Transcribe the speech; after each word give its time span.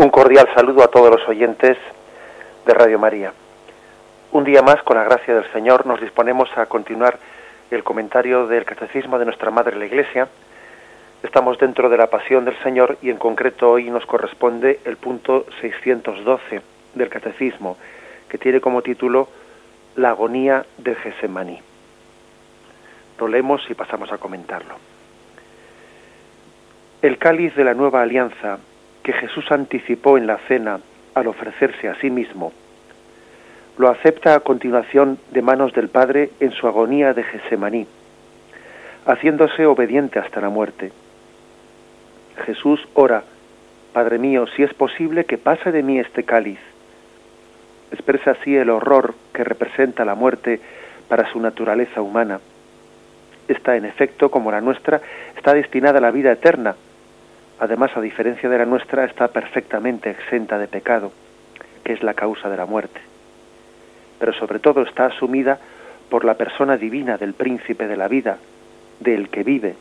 Un 0.00 0.08
cordial 0.08 0.48
saludo 0.54 0.82
a 0.82 0.88
todos 0.88 1.10
los 1.10 1.28
oyentes 1.28 1.76
de 2.64 2.72
Radio 2.72 2.98
María. 2.98 3.34
Un 4.32 4.44
día 4.44 4.62
más, 4.62 4.82
con 4.82 4.96
la 4.96 5.04
gracia 5.04 5.34
del 5.34 5.52
Señor, 5.52 5.84
nos 5.84 6.00
disponemos 6.00 6.48
a 6.56 6.64
continuar 6.64 7.18
el 7.70 7.84
comentario 7.84 8.46
del 8.46 8.64
Catecismo 8.64 9.18
de 9.18 9.26
nuestra 9.26 9.50
Madre 9.50 9.76
la 9.76 9.84
Iglesia. 9.84 10.26
Estamos 11.22 11.58
dentro 11.58 11.90
de 11.90 11.98
la 11.98 12.06
Pasión 12.06 12.46
del 12.46 12.56
Señor 12.62 12.96
y 13.02 13.10
en 13.10 13.18
concreto 13.18 13.72
hoy 13.72 13.90
nos 13.90 14.06
corresponde 14.06 14.80
el 14.86 14.96
punto 14.96 15.44
612 15.60 16.62
del 16.94 17.08
Catecismo, 17.10 17.76
que 18.26 18.38
tiene 18.38 18.62
como 18.62 18.80
título 18.80 19.28
La 19.96 20.08
agonía 20.08 20.64
de 20.78 20.94
Gesemaní. 20.94 21.60
Lo 23.18 23.28
leemos 23.28 23.60
y 23.68 23.74
pasamos 23.74 24.10
a 24.10 24.16
comentarlo. 24.16 24.76
El 27.02 27.18
cáliz 27.18 27.54
de 27.54 27.64
la 27.64 27.74
nueva 27.74 28.00
alianza 28.00 28.60
que 29.02 29.12
Jesús 29.12 29.50
anticipó 29.50 30.18
en 30.18 30.26
la 30.26 30.38
cena 30.48 30.80
al 31.14 31.26
ofrecerse 31.26 31.88
a 31.88 31.94
sí 31.96 32.10
mismo, 32.10 32.52
lo 33.78 33.88
acepta 33.88 34.34
a 34.34 34.40
continuación 34.40 35.18
de 35.30 35.42
manos 35.42 35.72
del 35.72 35.88
Padre 35.88 36.30
en 36.40 36.52
su 36.52 36.66
agonía 36.66 37.14
de 37.14 37.22
Gesemaní, 37.22 37.86
haciéndose 39.06 39.66
obediente 39.66 40.18
hasta 40.18 40.40
la 40.40 40.50
muerte. 40.50 40.92
Jesús 42.44 42.86
ora, 42.94 43.24
Padre 43.92 44.18
mío, 44.18 44.46
si 44.54 44.62
es 44.62 44.72
posible 44.74 45.24
que 45.24 45.38
pase 45.38 45.72
de 45.72 45.82
mí 45.82 45.98
este 45.98 46.24
cáliz. 46.24 46.60
Expresa 47.90 48.32
así 48.32 48.54
el 48.54 48.70
horror 48.70 49.14
que 49.32 49.44
representa 49.44 50.04
la 50.04 50.14
muerte 50.14 50.60
para 51.08 51.30
su 51.32 51.40
naturaleza 51.40 52.02
humana. 52.02 52.38
Esta, 53.48 53.76
en 53.76 53.84
efecto, 53.84 54.30
como 54.30 54.52
la 54.52 54.60
nuestra, 54.60 55.00
está 55.36 55.54
destinada 55.54 55.98
a 55.98 56.02
la 56.02 56.12
vida 56.12 56.30
eterna, 56.30 56.76
además, 57.60 57.96
a 57.96 58.00
diferencia 58.00 58.48
de 58.48 58.58
la 58.58 58.64
nuestra, 58.64 59.04
está 59.04 59.28
perfectamente 59.28 60.10
exenta 60.10 60.58
de 60.58 60.66
pecado, 60.66 61.12
que 61.84 61.92
es 61.92 62.02
la 62.02 62.14
causa 62.14 62.48
de 62.48 62.56
la 62.56 62.66
muerte. 62.66 63.00
Pero 64.18 64.32
sobre 64.32 64.58
todo 64.58 64.82
está 64.82 65.06
asumida 65.06 65.58
por 66.08 66.24
la 66.24 66.34
persona 66.34 66.76
divina 66.76 67.16
del 67.16 67.34
príncipe 67.34 67.86
de 67.86 67.96
la 67.96 68.08
vida, 68.08 68.38
del 68.98 69.28
que 69.28 69.44
vive. 69.44 69.74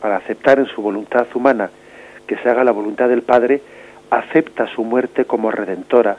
Para 0.00 0.16
aceptar 0.16 0.58
en 0.58 0.66
su 0.66 0.82
voluntad 0.82 1.26
humana 1.34 1.70
que 2.26 2.36
se 2.36 2.50
haga 2.50 2.64
la 2.64 2.72
voluntad 2.72 3.08
del 3.08 3.22
Padre, 3.22 3.62
acepta 4.10 4.66
su 4.66 4.84
muerte 4.84 5.24
como 5.24 5.50
redentora 5.50 6.16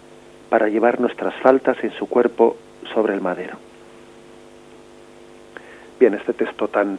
para 0.49 0.69
llevar 0.69 0.99
nuestras 0.99 1.33
faltas 1.35 1.77
en 1.83 1.91
su 1.91 2.07
cuerpo 2.07 2.57
sobre 2.93 3.13
el 3.13 3.21
madero. 3.21 3.57
Bien, 5.99 6.13
este 6.13 6.33
texto 6.33 6.67
tan, 6.67 6.97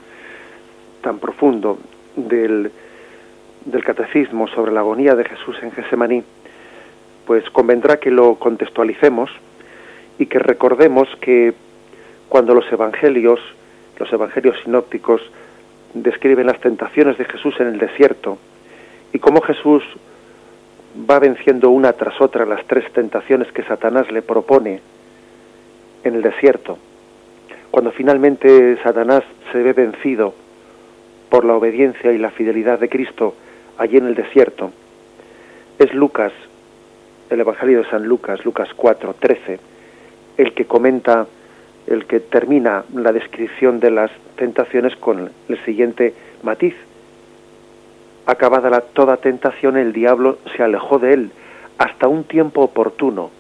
tan 1.02 1.18
profundo 1.18 1.78
del, 2.16 2.70
del 3.64 3.84
catecismo 3.84 4.48
sobre 4.48 4.72
la 4.72 4.80
agonía 4.80 5.14
de 5.14 5.24
Jesús 5.24 5.56
en 5.62 5.72
Gesemaní, 5.72 6.22
pues 7.26 7.48
convendrá 7.50 7.98
que 7.98 8.10
lo 8.10 8.36
contextualicemos 8.36 9.30
y 10.18 10.26
que 10.26 10.38
recordemos 10.38 11.08
que 11.20 11.54
cuando 12.28 12.54
los 12.54 12.70
evangelios, 12.72 13.40
los 13.98 14.12
evangelios 14.12 14.56
sinópticos, 14.64 15.22
describen 15.94 16.46
las 16.46 16.60
tentaciones 16.60 17.16
de 17.18 17.24
Jesús 17.24 17.54
en 17.60 17.68
el 17.68 17.78
desierto 17.78 18.38
y 19.12 19.18
cómo 19.18 19.40
Jesús 19.40 19.82
va 21.08 21.18
venciendo 21.18 21.70
una 21.70 21.92
tras 21.92 22.20
otra 22.20 22.44
las 22.44 22.64
tres 22.66 22.90
tentaciones 22.92 23.50
que 23.52 23.62
Satanás 23.62 24.10
le 24.10 24.22
propone 24.22 24.80
en 26.02 26.14
el 26.14 26.22
desierto. 26.22 26.78
Cuando 27.70 27.90
finalmente 27.90 28.78
Satanás 28.82 29.22
se 29.52 29.62
ve 29.62 29.72
vencido 29.72 30.34
por 31.34 31.44
la 31.44 31.56
obediencia 31.56 32.12
y 32.12 32.18
la 32.18 32.30
fidelidad 32.30 32.78
de 32.78 32.88
Cristo 32.88 33.34
allí 33.76 33.96
en 33.96 34.06
el 34.06 34.14
desierto, 34.14 34.70
es 35.80 35.92
Lucas, 35.92 36.32
el 37.28 37.40
Evangelio 37.40 37.78
de 37.78 37.90
San 37.90 38.04
Lucas, 38.04 38.44
Lucas 38.44 38.68
4, 38.76 39.16
13, 39.18 39.58
el 40.36 40.54
que 40.54 40.64
comenta, 40.66 41.26
el 41.88 42.06
que 42.06 42.20
termina 42.20 42.84
la 42.94 43.10
descripción 43.10 43.80
de 43.80 43.90
las 43.90 44.12
tentaciones 44.36 44.94
con 44.94 45.28
el 45.48 45.64
siguiente 45.64 46.14
matiz. 46.44 46.76
Acabada 48.26 48.70
la, 48.70 48.82
toda 48.82 49.16
tentación, 49.16 49.76
el 49.76 49.92
diablo 49.92 50.38
se 50.56 50.62
alejó 50.62 51.00
de 51.00 51.14
él 51.14 51.30
hasta 51.78 52.06
un 52.06 52.22
tiempo 52.22 52.60
oportuno. 52.60 53.32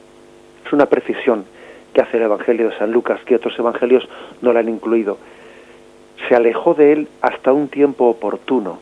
Es 0.66 0.72
una 0.72 0.86
precisión 0.86 1.44
que 1.92 2.00
hace 2.00 2.16
el 2.16 2.24
Evangelio 2.24 2.70
de 2.70 2.76
San 2.76 2.90
Lucas, 2.90 3.20
que 3.24 3.36
otros 3.36 3.56
evangelios 3.56 4.02
no 4.42 4.52
la 4.52 4.58
han 4.58 4.68
incluido 4.68 5.16
se 6.28 6.34
alejó 6.34 6.74
de 6.74 6.92
él 6.92 7.08
hasta 7.20 7.52
un 7.52 7.68
tiempo 7.68 8.06
oportuno. 8.06 8.78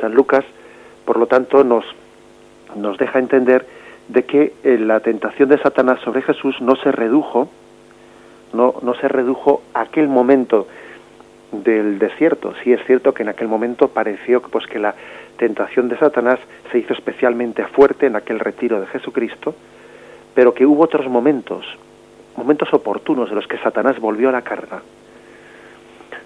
San 0.00 0.14
Lucas, 0.14 0.44
por 1.04 1.18
lo 1.18 1.26
tanto, 1.26 1.64
nos, 1.64 1.84
nos 2.76 2.98
deja 2.98 3.18
entender 3.18 3.66
de 4.08 4.24
que 4.24 4.52
eh, 4.64 4.78
la 4.78 5.00
tentación 5.00 5.48
de 5.48 5.58
Satanás 5.58 6.00
sobre 6.00 6.22
Jesús 6.22 6.60
no 6.60 6.76
se 6.76 6.92
redujo, 6.92 7.48
no, 8.52 8.74
no 8.82 8.94
se 8.94 9.08
redujo 9.08 9.62
a 9.74 9.82
aquel 9.82 10.08
momento 10.08 10.66
del 11.52 11.98
desierto. 11.98 12.54
Sí 12.62 12.72
es 12.72 12.84
cierto 12.84 13.14
que 13.14 13.22
en 13.22 13.28
aquel 13.28 13.48
momento 13.48 13.88
pareció 13.88 14.42
pues, 14.42 14.66
que 14.66 14.78
la 14.78 14.94
tentación 15.36 15.88
de 15.88 15.98
Satanás 15.98 16.38
se 16.70 16.78
hizo 16.78 16.92
especialmente 16.92 17.64
fuerte 17.66 18.06
en 18.06 18.16
aquel 18.16 18.40
retiro 18.40 18.80
de 18.80 18.86
Jesucristo, 18.86 19.54
pero 20.34 20.52
que 20.54 20.66
hubo 20.66 20.82
otros 20.82 21.08
momentos, 21.08 21.64
momentos 22.36 22.72
oportunos 22.72 23.28
en 23.30 23.36
los 23.36 23.46
que 23.46 23.58
Satanás 23.58 23.98
volvió 24.00 24.28
a 24.28 24.32
la 24.32 24.42
carga 24.42 24.82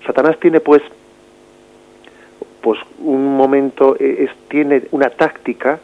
Satanás 0.07 0.39
tiene 0.41 0.61
pues 0.61 0.83
pues 2.63 2.81
un 2.99 3.37
momento 3.37 3.97
e, 3.99 4.25
es, 4.25 4.31
tiene 4.49 4.83
una 4.91 5.11
táctica 5.11 5.79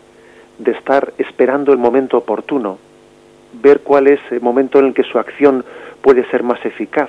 de 0.58 0.72
estar 0.72 1.12
esperando 1.18 1.72
el 1.72 1.78
momento 1.78 2.18
oportuno, 2.18 2.78
ver 3.52 3.80
cuál 3.80 4.08
es 4.08 4.20
el 4.30 4.40
momento 4.40 4.78
en 4.78 4.86
el 4.86 4.94
que 4.94 5.04
su 5.04 5.18
acción 5.18 5.64
puede 6.00 6.28
ser 6.30 6.42
más 6.42 6.64
eficaz. 6.64 7.08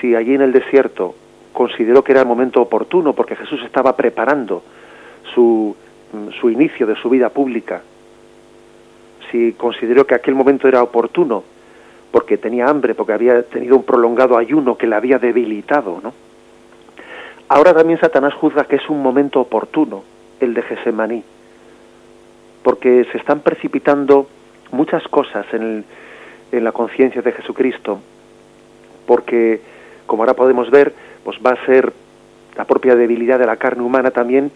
Si 0.00 0.14
allí 0.14 0.34
en 0.34 0.40
el 0.40 0.52
desierto 0.52 1.14
consideró 1.52 2.02
que 2.02 2.12
era 2.12 2.22
el 2.22 2.26
momento 2.26 2.62
oportuno 2.62 3.12
porque 3.12 3.36
Jesús 3.36 3.60
estaba 3.64 3.96
preparando 3.96 4.62
su, 5.34 5.76
su 6.40 6.48
inicio 6.48 6.86
de 6.86 6.96
su 6.96 7.10
vida 7.10 7.28
pública, 7.28 7.82
si 9.30 9.52
consideró 9.52 10.06
que 10.06 10.14
aquel 10.14 10.34
momento 10.34 10.68
era 10.68 10.82
oportuno 10.82 11.44
porque 12.10 12.38
tenía 12.38 12.68
hambre, 12.68 12.94
porque 12.94 13.12
había 13.12 13.42
tenido 13.42 13.76
un 13.76 13.84
prolongado 13.84 14.36
ayuno 14.36 14.76
que 14.76 14.86
le 14.86 14.96
había 14.96 15.18
debilitado, 15.18 16.00
¿no? 16.02 16.12
Ahora 17.48 17.74
también 17.74 17.98
Satanás 17.98 18.34
juzga 18.34 18.64
que 18.64 18.76
es 18.76 18.88
un 18.88 19.02
momento 19.02 19.40
oportuno 19.40 20.04
el 20.40 20.54
de 20.54 20.62
Gesemaní, 20.62 21.24
porque 22.62 23.06
se 23.10 23.18
están 23.18 23.40
precipitando 23.40 24.28
muchas 24.70 25.02
cosas 25.08 25.46
en, 25.52 25.84
en 26.52 26.64
la 26.64 26.72
conciencia 26.72 27.22
de 27.22 27.32
Jesucristo, 27.32 28.00
porque, 29.06 29.60
como 30.06 30.22
ahora 30.22 30.34
podemos 30.34 30.70
ver, 30.70 30.92
pues 31.24 31.38
va 31.44 31.50
a 31.50 31.66
ser 31.66 31.92
la 32.56 32.64
propia 32.64 32.94
debilidad 32.94 33.38
de 33.38 33.46
la 33.46 33.56
carne 33.56 33.82
humana 33.82 34.10
también, 34.10 34.50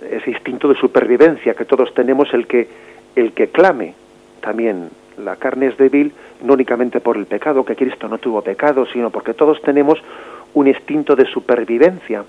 ese 0.00 0.30
instinto 0.30 0.68
de 0.68 0.76
supervivencia 0.76 1.54
que 1.54 1.64
todos 1.64 1.92
tenemos, 1.94 2.32
el 2.32 2.46
que, 2.46 2.68
el 3.14 3.32
que 3.32 3.48
clame 3.48 3.94
también 4.40 4.90
la 5.20 5.36
carne 5.36 5.66
es 5.66 5.76
débil 5.76 6.12
no 6.42 6.54
únicamente 6.54 7.00
por 7.00 7.16
el 7.16 7.26
pecado, 7.26 7.64
que 7.64 7.76
Cristo 7.76 8.08
no 8.08 8.18
tuvo 8.18 8.42
pecado, 8.42 8.86
sino 8.86 9.10
porque 9.10 9.34
todos 9.34 9.60
tenemos 9.62 9.98
un 10.54 10.66
instinto 10.66 11.14
de 11.16 11.26
supervivencia 11.26 12.24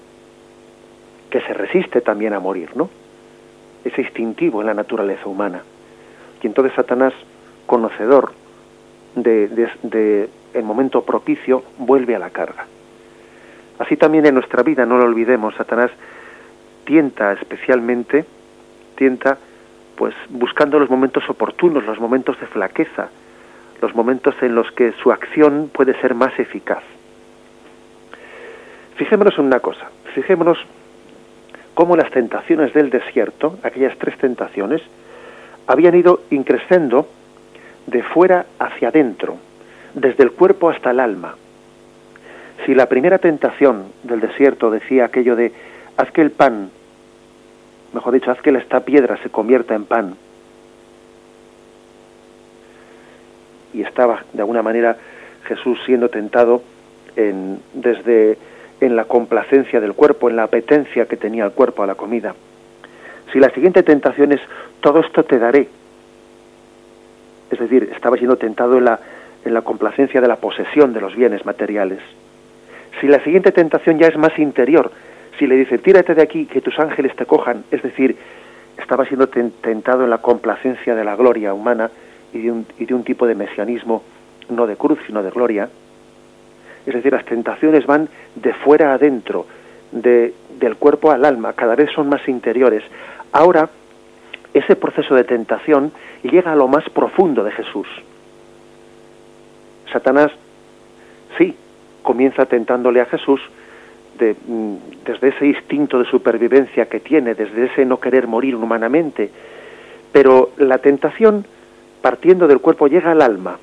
que 1.29 1.41
se 1.41 1.53
resiste 1.53 2.02
también 2.02 2.34
a 2.34 2.40
morir, 2.40 2.69
¿no? 2.75 2.90
Es 3.84 3.97
instintivo 3.97 4.62
en 4.62 4.68
la 4.68 4.74
naturaleza 4.74 5.28
humana. 5.28 5.63
Y 6.41 6.47
entonces 6.47 6.74
Satanás, 6.75 7.13
conocedor 7.66 8.34
de, 9.16 9.47
de 9.47 10.29
el 10.53 10.63
momento 10.63 11.03
propicio, 11.03 11.63
vuelve 11.78 12.16
a 12.16 12.19
la 12.19 12.29
carga. 12.29 12.66
Así 13.79 13.97
también 13.97 14.25
en 14.25 14.35
nuestra 14.35 14.62
vida, 14.62 14.85
no 14.85 14.97
lo 14.97 15.06
olvidemos, 15.06 15.56
Satanás 15.56 15.90
tienta 16.84 17.34
especialmente, 17.34 18.25
tienta 18.96 19.37
pues 20.01 20.15
buscando 20.29 20.79
los 20.79 20.89
momentos 20.89 21.29
oportunos, 21.29 21.85
los 21.85 21.99
momentos 21.99 22.39
de 22.39 22.47
flaqueza, 22.47 23.09
los 23.83 23.93
momentos 23.93 24.33
en 24.41 24.55
los 24.55 24.71
que 24.71 24.93
su 24.93 25.11
acción 25.11 25.69
puede 25.71 25.93
ser 26.01 26.15
más 26.15 26.39
eficaz. 26.39 26.81
Fijémonos 28.95 29.37
en 29.37 29.45
una 29.45 29.59
cosa, 29.59 29.91
fijémonos 30.15 30.57
cómo 31.75 31.95
las 31.95 32.09
tentaciones 32.09 32.73
del 32.73 32.89
desierto, 32.89 33.59
aquellas 33.61 33.95
tres 33.99 34.17
tentaciones, 34.17 34.81
habían 35.67 35.93
ido 35.93 36.21
increciendo 36.31 37.07
de 37.85 38.01
fuera 38.01 38.47
hacia 38.57 38.87
adentro, 38.87 39.37
desde 39.93 40.23
el 40.23 40.31
cuerpo 40.31 40.71
hasta 40.71 40.89
el 40.89 40.99
alma. 40.99 41.35
Si 42.65 42.73
la 42.73 42.87
primera 42.87 43.19
tentación 43.19 43.83
del 44.01 44.19
desierto 44.19 44.71
decía 44.71 45.05
aquello 45.05 45.35
de 45.35 45.51
haz 45.95 46.09
que 46.09 46.21
el 46.21 46.31
pan 46.31 46.71
mejor 47.93 48.14
dicho, 48.14 48.32
haz 48.32 48.41
que 48.41 48.49
esta 48.52 48.82
piedra 48.82 49.17
se 49.17 49.29
convierta 49.29 49.76
en 49.76 49.85
pan. 49.85 50.16
Y 53.73 53.82
estaba, 53.82 54.23
de 54.34 54.40
alguna 54.41 54.61
manera, 54.61 54.97
Jesús 55.46 55.79
siendo 55.85 56.09
tentado 56.09 56.61
en, 57.16 57.59
desde 57.73 58.38
en 58.79 58.96
la 58.96 59.05
complacencia 59.05 59.79
del 59.79 59.93
cuerpo, 59.93 60.29
en 60.29 60.35
la 60.35 60.43
apetencia 60.43 61.05
que 61.05 61.17
tenía 61.17 61.46
el 61.46 61.52
cuerpo 61.52 61.84
a 61.84 61.88
la 61.88 61.96
comida. 61.96 62.34
Si 63.32 63.40
la 63.40 63.49
siguiente 63.52 63.84
tentación 63.84 64.32
es, 64.32 64.41
todo 64.82 64.99
esto 64.99 65.23
te 65.23 65.40
daré. 65.40 65.67
Es 67.49 67.59
decir, 67.59 67.90
estaba 67.94 68.17
siendo 68.17 68.37
tentado 68.37 68.78
en 68.78 68.85
la, 68.85 68.99
en 69.46 69.53
la 69.53 69.61
complacencia 69.61 70.20
de 70.20 70.28
la 70.28 70.37
posesión 70.37 70.94
de 70.94 71.02
los 71.02 71.16
bienes 71.16 71.46
materiales. 71.46 71.99
Si 72.99 73.08
la 73.08 73.23
siguiente 73.23 73.52
tentación 73.52 73.99
ya 73.99 74.08
es 74.08 74.17
más 74.17 74.37
interior, 74.37 74.91
si 75.41 75.47
le 75.47 75.55
dice, 75.55 75.79
tírate 75.79 76.14
de 76.14 76.22
aquí, 76.22 76.46
que 76.46 76.61
tus 76.61 76.78
ángeles 76.78 77.16
te 77.16 77.26
cojan, 77.26 77.64
es 77.72 77.82
decir, 77.82 78.16
estaba 78.78 79.05
siendo 79.05 79.28
tentado 79.28 80.03
en 80.03 80.11
la 80.11 80.20
complacencia 80.20 80.93
de 80.93 81.03
la 81.03 81.16
gloria 81.16 81.52
humana 81.52 81.90
y 82.32 82.41
de 82.43 82.52
un, 82.52 82.67
y 82.78 82.85
de 82.85 82.93
un 82.93 83.03
tipo 83.03 83.26
de 83.26 83.34
mesianismo, 83.34 84.03
no 84.49 84.67
de 84.67 84.76
cruz, 84.76 84.99
sino 85.08 85.23
de 85.23 85.32
gloria. 85.32 85.67
Es 86.85 86.93
decir, 86.93 87.11
las 87.11 87.26
tentaciones 87.26 87.88
van 87.88 88.08
de 88.35 88.53
fuera 88.53 88.93
adentro, 88.93 89.47
de, 89.91 90.35
del 90.59 90.76
cuerpo 90.76 91.09
al 91.09 91.26
alma, 91.26 91.53
cada 91.53 91.73
vez 91.73 91.90
son 91.91 92.08
más 92.08 92.28
interiores. 92.28 92.84
Ahora, 93.32 93.67
ese 94.53 94.76
proceso 94.76 95.16
de 95.16 95.23
tentación 95.23 95.91
llega 96.22 96.52
a 96.52 96.55
lo 96.55 96.67
más 96.67 96.87
profundo 96.91 97.44
de 97.44 97.52
Jesús. 97.52 97.87
Satanás, 99.91 100.29
sí, 101.40 101.55
comienza 102.03 102.46
tentándole 102.46 103.02
a 103.02 103.08
Jesús 103.08 103.41
mm, 104.22 104.76
desde 105.06 105.29
ese 105.29 105.47
instinto 105.47 106.00
de 106.00 106.06
supervivencia 106.06 106.85
que 106.88 107.00
tiene, 107.00 107.34
desde 107.34 107.66
ese 107.66 107.85
no 107.85 108.00
querer 108.00 108.28
morir 108.28 108.56
humanamente, 108.56 109.29
pero 110.12 110.52
la 110.58 110.78
tentación, 110.78 111.46
partiendo 112.02 112.47
del 112.47 112.59
cuerpo, 112.59 112.88
llega 112.88 113.12
al 113.12 113.22
alma, 113.22 113.58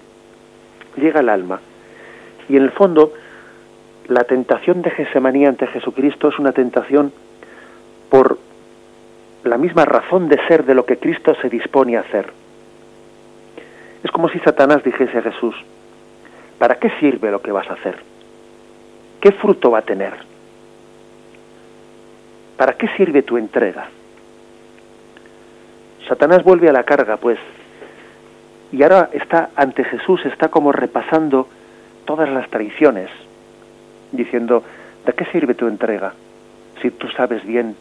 llega 0.97 1.21
al 1.21 1.29
alma. 1.29 1.61
Y 2.49 2.57
en 2.57 2.63
el 2.63 2.71
fondo, 2.71 3.13
la 4.09 4.25
tentación 4.25 4.83
de 4.83 4.91
Gesemaní 4.91 5.45
ante 5.47 5.67
Jesucristo 5.67 6.29
es 6.29 6.39
una 6.39 6.53
tentación 6.53 7.13
por 8.09 8.39
la 9.45 9.59
misma 9.59 9.85
razón 9.85 10.29
de 10.29 10.39
ser 10.47 10.65
de 10.65 10.75
lo 10.75 10.85
que 10.85 10.99
Cristo 10.99 11.35
se 11.41 11.49
dispone 11.49 11.97
a 11.97 12.01
hacer. 12.01 12.33
Es 14.03 14.11
como 14.11 14.29
si 14.29 14.39
Satanás 14.41 14.83
dijese 14.83 15.19
a 15.19 15.23
Jesús, 15.23 15.55
¿para 16.59 16.77
qué 16.77 16.91
sirve 17.01 17.31
lo 17.31 17.43
que 17.43 17.53
vas 17.53 17.69
a 17.69 17.75
hacer? 17.75 17.97
¿Qué 19.21 19.33
fruto 19.33 19.71
va 19.71 19.79
a 19.81 19.83
tener? 19.83 20.15
¿Para 22.59 22.73
qué 22.73 22.89
sirve 22.97 23.23
tu 23.23 23.39
entrega? 23.39 23.87
Satanás 26.09 26.43
vuelve 26.43 26.69
a 26.69 26.73
la 26.73 26.83
carga, 26.83 27.17
pues, 27.17 27.39
y 28.73 28.83
ahora 28.83 29.11
está 29.13 29.51
ante 29.55 29.85
Jesús, 29.85 30.27
está 30.27 30.49
como 30.49 30.73
repasando 30.73 31.49
todas 32.05 32.29
las 32.29 32.51
traiciones, 32.51 33.11
diciendo, 34.11 34.65
¿de 35.07 35.13
qué 35.13 35.25
sirve 35.27 35.55
tu 35.55 35.69
entrega 35.69 36.15
si 36.83 36.91
tú 36.91 37.09
sabes 37.11 37.45
bien 37.47 37.77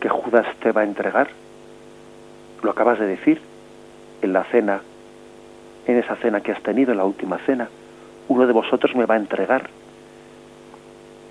que 0.00 0.10
Judas 0.10 0.46
te 0.62 0.70
va 0.70 0.82
a 0.82 0.84
entregar? 0.84 1.28
Lo 2.62 2.72
acabas 2.72 2.98
de 2.98 3.06
decir 3.06 3.40
en 4.20 4.34
la 4.34 4.44
cena, 4.44 4.82
en 5.86 5.96
esa 5.96 6.16
cena 6.16 6.42
que 6.42 6.52
has 6.52 6.62
tenido, 6.62 6.92
en 6.92 6.98
la 6.98 7.04
última 7.04 7.38
cena. 7.38 7.70
Uno 8.28 8.46
de 8.46 8.52
vosotros 8.52 8.94
me 8.94 9.06
va 9.06 9.14
a 9.14 9.18
entregar. 9.18 9.70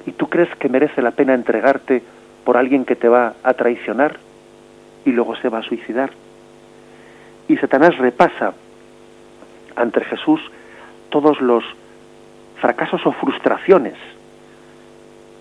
¿Y 0.07 0.11
tú 0.13 0.27
crees 0.27 0.49
que 0.55 0.69
merece 0.69 1.03
la 1.03 1.11
pena 1.11 1.35
entregarte 1.35 2.01
por 2.49 2.57
alguien 2.57 2.83
que 2.83 2.95
te 2.95 3.07
va 3.07 3.35
a 3.43 3.53
traicionar 3.53 4.17
y 5.05 5.11
luego 5.11 5.35
se 5.35 5.49
va 5.49 5.59
a 5.59 5.61
suicidar? 5.61 6.09
Y 7.47 7.57
Satanás 7.57 7.95
repasa 7.99 8.53
ante 9.75 10.03
Jesús 10.03 10.41
todos 11.09 11.39
los 11.41 11.63
fracasos 12.59 13.05
o 13.05 13.11
frustraciones 13.11 13.93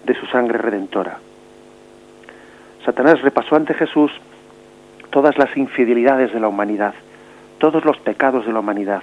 de 0.05 0.15
su 0.17 0.27
sangre 0.27 0.59
redentora. 0.59 1.17
Satanás 2.85 3.23
repasó 3.23 3.57
ante 3.57 3.73
Jesús 3.73 4.13
todas 5.09 5.39
las 5.39 5.57
infidelidades 5.57 6.35
de 6.35 6.41
la 6.41 6.49
humanidad, 6.49 6.93
todos 7.57 7.87
los 7.87 7.97
pecados 8.01 8.45
de 8.45 8.53
la 8.53 8.61
humanidad, 8.61 9.01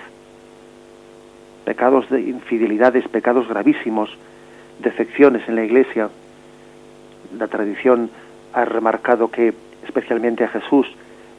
pecados 1.64 2.08
de 2.12 2.22
infidelidades, 2.22 3.08
pecados 3.08 3.48
gravísimos, 3.48 4.16
defecciones 4.78 5.50
en 5.50 5.56
la 5.56 5.64
Iglesia. 5.64 6.12
La 7.38 7.48
tradición 7.48 8.10
ha 8.54 8.66
remarcado 8.66 9.30
que 9.30 9.54
especialmente 9.84 10.44
a 10.44 10.50
Jesús 10.50 10.88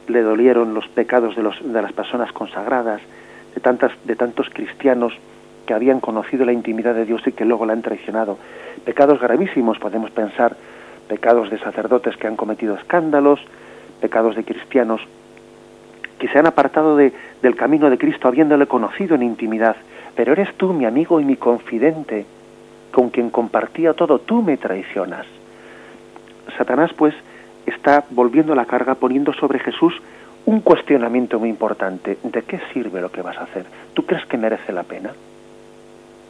le 0.07 0.21
dolieron 0.21 0.73
los 0.73 0.87
pecados 0.87 1.35
de, 1.35 1.43
los, 1.43 1.55
de 1.61 1.81
las 1.81 1.91
personas 1.93 2.31
consagradas, 2.31 3.01
de, 3.53 3.61
tantas, 3.61 3.91
de 4.05 4.15
tantos 4.15 4.49
cristianos 4.49 5.13
que 5.65 5.73
habían 5.73 5.99
conocido 5.99 6.45
la 6.45 6.53
intimidad 6.53 6.95
de 6.95 7.05
Dios 7.05 7.21
y 7.25 7.33
que 7.33 7.45
luego 7.45 7.65
la 7.65 7.73
han 7.73 7.81
traicionado. 7.81 8.37
Pecados 8.85 9.19
gravísimos, 9.19 9.79
podemos 9.79 10.11
pensar, 10.11 10.55
pecados 11.09 11.49
de 11.49 11.59
sacerdotes 11.59 12.15
que 12.15 12.27
han 12.27 12.37
cometido 12.37 12.75
escándalos, 12.75 13.41
pecados 13.99 14.35
de 14.35 14.43
cristianos 14.43 15.01
que 16.17 16.27
se 16.27 16.39
han 16.39 16.47
apartado 16.47 16.95
de, 16.95 17.13
del 17.41 17.55
camino 17.55 17.89
de 17.89 17.97
Cristo 17.97 18.27
habiéndole 18.27 18.67
conocido 18.67 19.15
en 19.15 19.23
intimidad. 19.23 19.75
Pero 20.15 20.31
eres 20.31 20.53
tú 20.55 20.73
mi 20.73 20.85
amigo 20.85 21.19
y 21.19 21.25
mi 21.25 21.35
confidente, 21.35 22.25
con 22.91 23.09
quien 23.09 23.29
compartía 23.29 23.93
todo, 23.93 24.19
tú 24.19 24.41
me 24.41 24.57
traicionas. 24.57 25.25
Satanás 26.57 26.91
pues 26.93 27.13
está 27.65 28.05
volviendo 28.09 28.55
la 28.55 28.65
carga 28.65 28.95
poniendo 28.95 29.33
sobre 29.33 29.59
Jesús 29.59 29.93
un 30.45 30.61
cuestionamiento 30.61 31.39
muy 31.39 31.49
importante. 31.49 32.17
¿De 32.23 32.41
qué 32.43 32.59
sirve 32.73 33.01
lo 33.01 33.11
que 33.11 33.21
vas 33.21 33.37
a 33.37 33.43
hacer? 33.43 33.65
¿Tú 33.93 34.05
crees 34.05 34.25
que 34.25 34.37
merece 34.37 34.71
la 34.71 34.83
pena? 34.83 35.11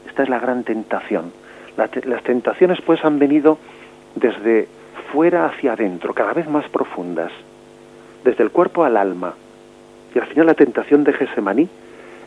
Esta 0.08 0.24
es 0.24 0.30
la 0.30 0.40
gran 0.40 0.64
tentación. 0.64 1.32
las 1.76 2.24
tentaciones 2.24 2.82
pues 2.82 3.04
han 3.06 3.20
venido 3.20 3.60
desde 4.16 4.68
fuera 5.12 5.46
hacia 5.46 5.74
adentro, 5.74 6.14
cada 6.14 6.34
vez 6.34 6.50
más 6.50 6.68
profundas, 6.70 7.32
desde 8.24 8.44
el 8.44 8.52
cuerpo 8.52 8.84
al 8.84 8.98
alma. 8.98 9.36
Y 10.16 10.20
al 10.20 10.26
final 10.26 10.48
la 10.48 10.54
tentación 10.56 11.04
de 11.04 11.14
Gesemaní 11.14 11.70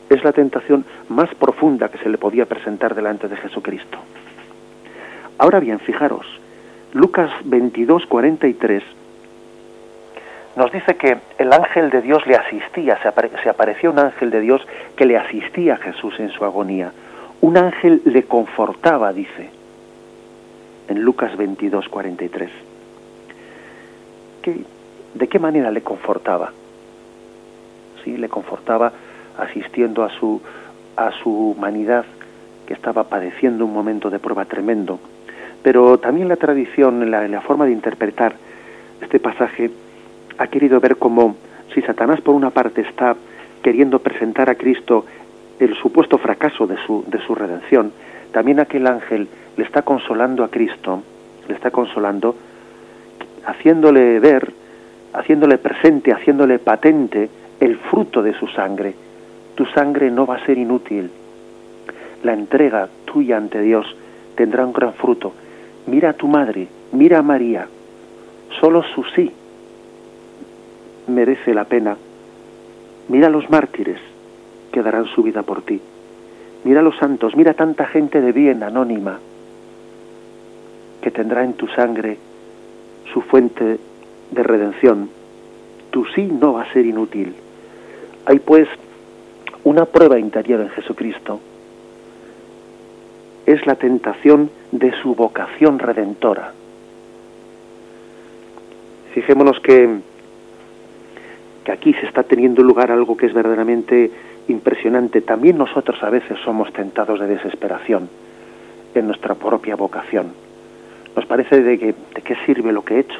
es 0.08 0.24
la 0.24 0.32
tentación 0.32 0.84
más 1.08 1.34
profunda 1.34 1.88
que 1.88 1.98
se 1.98 2.08
le 2.08 2.18
podía 2.18 2.46
presentar 2.46 2.94
delante 2.94 3.28
de 3.28 3.36
Jesucristo. 3.36 3.98
Ahora 5.38 5.60
bien, 5.60 5.80
fijaros, 5.80 6.26
Lucas 6.92 7.30
22, 7.44 8.06
43 8.06 8.82
nos 10.56 10.72
dice 10.72 10.96
que 10.96 11.16
el 11.38 11.52
ángel 11.52 11.90
de 11.90 12.02
Dios 12.02 12.26
le 12.26 12.34
asistía, 12.34 12.98
se, 13.00 13.48
apareció 13.48 13.90
un 13.90 13.98
ángel 13.98 14.30
de 14.30 14.40
Dios 14.40 14.60
que 14.96 15.06
le 15.06 15.16
asistía 15.16 15.74
a 15.74 15.76
Jesús 15.76 16.18
en 16.18 16.30
su 16.30 16.44
agonía. 16.44 16.92
Un 17.40 17.56
ángel 17.56 18.02
le 18.04 18.24
confortaba, 18.24 19.12
dice, 19.12 19.48
en 20.88 21.02
Lucas 21.02 21.36
22, 21.36 21.88
43. 21.88 22.50
¿De 25.14 25.28
qué 25.28 25.38
manera 25.38 25.70
le 25.70 25.82
confortaba? 25.82 26.52
Sí, 28.04 28.16
le 28.16 28.28
confortaba 28.28 28.92
asistiendo 29.38 30.02
a 30.02 30.10
su, 30.10 30.42
a 30.96 31.12
su 31.22 31.30
humanidad 31.30 32.04
que 32.66 32.74
estaba 32.74 33.04
padeciendo 33.04 33.64
un 33.64 33.72
momento 33.72 34.10
de 34.10 34.18
prueba 34.18 34.44
tremendo. 34.46 34.98
Pero 35.62 35.98
también 35.98 36.28
la 36.28 36.36
tradición, 36.36 37.10
la, 37.10 37.28
la 37.28 37.40
forma 37.40 37.66
de 37.66 37.72
interpretar 37.72 38.34
este 39.00 39.20
pasaje, 39.20 39.70
ha 40.38 40.46
querido 40.46 40.80
ver 40.80 40.96
como 40.96 41.36
si 41.74 41.82
Satanás 41.82 42.20
por 42.20 42.34
una 42.34 42.50
parte 42.50 42.80
está 42.80 43.16
queriendo 43.62 43.98
presentar 43.98 44.48
a 44.48 44.54
Cristo 44.54 45.04
el 45.58 45.74
supuesto 45.76 46.18
fracaso 46.18 46.66
de 46.66 46.76
su, 46.86 47.04
de 47.06 47.20
su 47.26 47.34
redención, 47.34 47.92
también 48.32 48.60
aquel 48.60 48.86
ángel 48.86 49.28
le 49.56 49.64
está 49.64 49.82
consolando 49.82 50.42
a 50.42 50.48
Cristo, 50.48 51.02
le 51.48 51.54
está 51.54 51.70
consolando, 51.70 52.34
haciéndole 53.44 54.18
ver, 54.20 54.52
haciéndole 55.12 55.58
presente, 55.58 56.12
haciéndole 56.12 56.58
patente 56.58 57.28
el 57.60 57.76
fruto 57.76 58.22
de 58.22 58.32
su 58.34 58.46
sangre. 58.48 58.94
Tu 59.54 59.66
sangre 59.66 60.10
no 60.10 60.26
va 60.26 60.36
a 60.36 60.46
ser 60.46 60.56
inútil. 60.56 61.10
La 62.22 62.32
entrega 62.32 62.88
tuya 63.04 63.36
ante 63.36 63.60
Dios 63.60 63.94
tendrá 64.34 64.64
un 64.64 64.72
gran 64.72 64.94
fruto. 64.94 65.32
Mira 65.86 66.10
a 66.10 66.12
tu 66.12 66.28
madre, 66.28 66.68
mira 66.92 67.18
a 67.18 67.22
María. 67.22 67.66
Solo 68.60 68.82
su 68.94 69.04
sí 69.14 69.30
merece 71.06 71.54
la 71.54 71.64
pena. 71.64 71.96
Mira 73.08 73.26
a 73.26 73.30
los 73.30 73.48
mártires 73.50 73.98
que 74.72 74.82
darán 74.82 75.06
su 75.06 75.22
vida 75.22 75.42
por 75.42 75.62
ti. 75.62 75.80
Mira 76.64 76.80
a 76.80 76.82
los 76.82 76.96
santos, 76.96 77.34
mira 77.36 77.54
tanta 77.54 77.86
gente 77.86 78.20
de 78.20 78.32
bien 78.32 78.62
anónima 78.62 79.18
que 81.00 81.10
tendrá 81.10 81.44
en 81.44 81.54
tu 81.54 81.66
sangre 81.68 82.18
su 83.12 83.22
fuente 83.22 83.78
de 84.30 84.42
redención. 84.42 85.08
Tu 85.90 86.04
sí 86.14 86.22
no 86.26 86.54
va 86.54 86.62
a 86.62 86.72
ser 86.72 86.86
inútil. 86.86 87.34
Hay 88.26 88.38
pues 88.38 88.68
una 89.64 89.86
prueba 89.86 90.18
interior 90.18 90.60
en 90.60 90.68
Jesucristo. 90.70 91.40
Es 93.46 93.66
la 93.66 93.74
tentación 93.74 94.50
de 94.72 94.92
su 95.02 95.14
vocación 95.14 95.78
redentora. 95.78 96.52
Fijémonos 99.12 99.58
que 99.60 100.00
que 101.64 101.72
aquí 101.72 101.92
se 101.94 102.06
está 102.06 102.22
teniendo 102.22 102.62
lugar 102.62 102.90
algo 102.90 103.16
que 103.16 103.26
es 103.26 103.34
verdaderamente 103.34 104.10
impresionante. 104.48 105.20
También 105.20 105.58
nosotros 105.58 106.02
a 106.02 106.10
veces 106.10 106.38
somos 106.44 106.72
tentados 106.72 107.20
de 107.20 107.26
desesperación 107.26 108.08
en 108.94 109.06
nuestra 109.06 109.34
propia 109.34 109.76
vocación. 109.76 110.32
Nos 111.14 111.26
parece 111.26 111.62
de, 111.62 111.78
que, 111.78 111.94
de 112.14 112.22
qué 112.22 112.36
sirve 112.46 112.72
lo 112.72 112.82
que 112.82 112.94
he 112.94 113.00
hecho. 113.00 113.18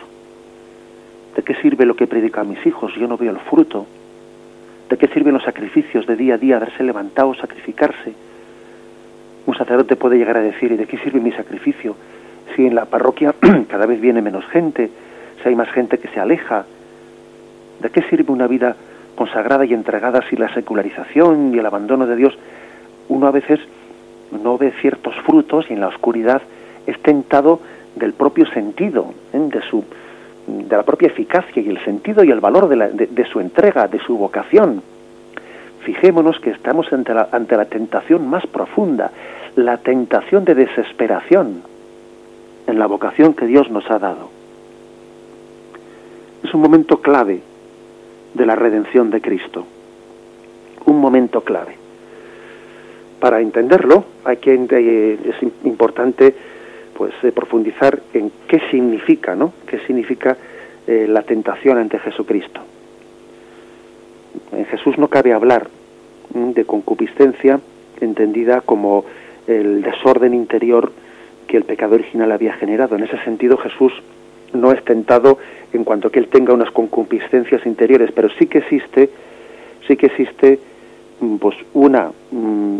¿De 1.37 1.43
qué 1.43 1.55
sirve 1.57 1.87
lo 1.87 1.95
que 1.95 2.07
predica 2.07 2.41
a 2.41 2.45
mis 2.45 2.65
hijos? 2.67 2.93
Yo 2.97 3.07
no 3.07 3.17
veo 3.17 3.31
el 3.31 3.39
fruto. 3.39 3.87
¿De 4.89 4.97
qué 4.97 5.07
sirven 5.09 5.35
los 5.35 5.45
sacrificios 5.45 6.07
de 6.07 6.17
día 6.17 6.35
a 6.35 6.39
día, 6.39 6.59
darse 6.59 6.83
levantado, 6.83 7.35
sacrificarse? 7.35 8.13
Un 9.47 9.57
sacerdote 9.57 9.97
puede 9.97 10.19
llegar 10.19 10.37
a 10.37 10.43
decir, 10.43 10.73
¿y 10.73 10.77
de 10.77 10.87
qué 10.87 10.99
sirve 10.99 11.21
mi 11.21 11.33
sacrificio? 11.33 11.97
Si 12.55 12.67
en 12.67 12.75
la 12.75 12.85
parroquia 12.85 13.35
cada 13.69 13.87
vez 13.87 14.01
viene 14.01 14.23
menos 14.23 14.45
gente, 14.47 14.91
si 15.43 15.49
hay 15.49 15.55
más 15.55 15.71
gente 15.71 15.99
que 15.99 16.09
se 16.09 16.21
aleja, 16.21 16.65
¿de 17.81 17.91
qué 17.91 18.03
sirve 18.03 18.33
una 18.33 18.47
vida 18.47 18.77
consagrada 19.15 19.65
y 19.65 19.75
entregada 19.75 20.23
si 20.29 20.37
la 20.37 20.53
secularización 20.55 21.55
y 21.55 21.59
el 21.59 21.67
abandono 21.67 22.07
de 22.07 22.17
Dios 22.17 22.39
uno 23.09 23.27
a 23.27 23.33
veces 23.33 23.61
no 24.43 24.57
ve 24.57 24.73
ciertos 24.81 25.15
frutos 25.27 25.67
y 25.69 25.75
en 25.75 25.81
la 25.81 25.89
oscuridad 25.89 26.41
es 26.87 26.99
tentado 27.03 27.61
del 27.97 28.13
propio 28.13 28.47
sentido, 28.47 29.13
¿eh? 29.33 29.39
de 29.39 29.61
su 29.63 29.85
de 30.47 30.77
la 30.77 30.83
propia 30.83 31.09
eficacia 31.09 31.63
y 31.63 31.69
el 31.69 31.79
sentido 31.85 32.25
y 32.25 32.31
el 32.31 32.41
valor 32.41 32.69
de, 32.69 33.25
su 33.27 33.41
entrega, 33.41 33.87
de 33.87 33.99
su 34.01 34.17
vocación. 34.17 34.83
Fijémonos 35.85 36.39
que 36.41 36.51
estamos 36.51 36.93
ante 36.93 37.15
la, 37.15 37.29
ante 37.33 37.57
la 37.57 37.65
tentación 37.65 38.29
más 38.29 38.47
profunda, 38.47 39.11
la 39.57 39.79
tentación 39.79 40.45
de 40.45 40.55
desesperación 40.55 41.63
en 42.67 42.79
la 42.79 42.87
vocación 42.87 43.35
que 43.35 43.47
Dios 43.47 43.71
nos 43.71 43.91
ha 43.91 43.99
dado. 43.99 44.31
Es 46.43 46.55
un 46.55 46.61
momento 46.61 47.01
clave 47.01 47.41
de 48.35 48.47
la 48.47 48.57
redención 48.57 49.11
de 49.11 49.21
Cristo. 49.21 49.67
Un 50.87 51.01
momento 51.01 51.43
clave. 51.43 51.77
Para 53.19 53.41
entenderlo, 53.41 54.05
hay 54.25 54.39
que, 54.39 54.55
eh, 54.55 55.19
es 55.25 55.43
importante 55.65 56.35
pues 56.97 57.13
eh, 57.23 57.33
profundizar 57.33 58.01
en 58.15 58.33
qué 58.49 58.61
significa, 58.71 59.35
¿no? 59.35 59.53
¿Qué 59.67 59.79
significa 59.81 60.37
eh, 60.87 61.07
la 61.09 61.23
tentación 61.23 61.79
ante 61.79 61.99
Jesucristo? 61.99 62.61
En 64.53 64.67
Jesús 64.67 64.99
no 64.99 65.09
cabe 65.09 65.33
hablar 65.33 65.69
de 66.35 66.65
concupiscencia 66.65 67.61
entendida 68.01 68.61
como 68.61 69.05
el 69.47 69.83
desorden 69.83 70.35
interior 70.35 70.93
que 71.47 71.57
el 71.57 71.65
pecado 71.65 71.95
original 71.95 72.31
había 72.33 72.53
generado. 72.55 72.97
En 72.97 73.05
ese 73.05 73.19
sentido 73.25 73.57
Jesús 73.57 73.93
no 74.53 74.73
es 74.73 74.85
tentado 74.85 75.39
en 75.73 75.85
cuanto 75.85 76.11
que 76.11 76.19
él 76.19 76.29
tenga 76.29 76.53
unas 76.53 76.71
concupiscencias 76.71 77.65
interiores, 77.67 78.11
pero 78.13 78.29
sí 78.39 78.47
que 78.47 78.59
existe, 78.59 79.11
sí 79.87 79.97
que 79.97 80.07
existe 80.07 80.59
mm, 81.21 81.37
pues 81.37 81.57
una 81.75 82.11
mm, 82.31 82.79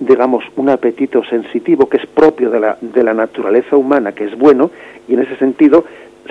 digamos, 0.00 0.44
un 0.56 0.70
apetito 0.70 1.22
sensitivo 1.24 1.88
que 1.88 1.98
es 1.98 2.06
propio 2.06 2.50
de 2.50 2.58
la, 2.58 2.78
de 2.80 3.04
la 3.04 3.12
naturaleza 3.12 3.76
humana, 3.76 4.12
que 4.12 4.24
es 4.24 4.36
bueno, 4.36 4.70
y 5.06 5.14
en 5.14 5.20
ese 5.20 5.36
sentido, 5.36 5.84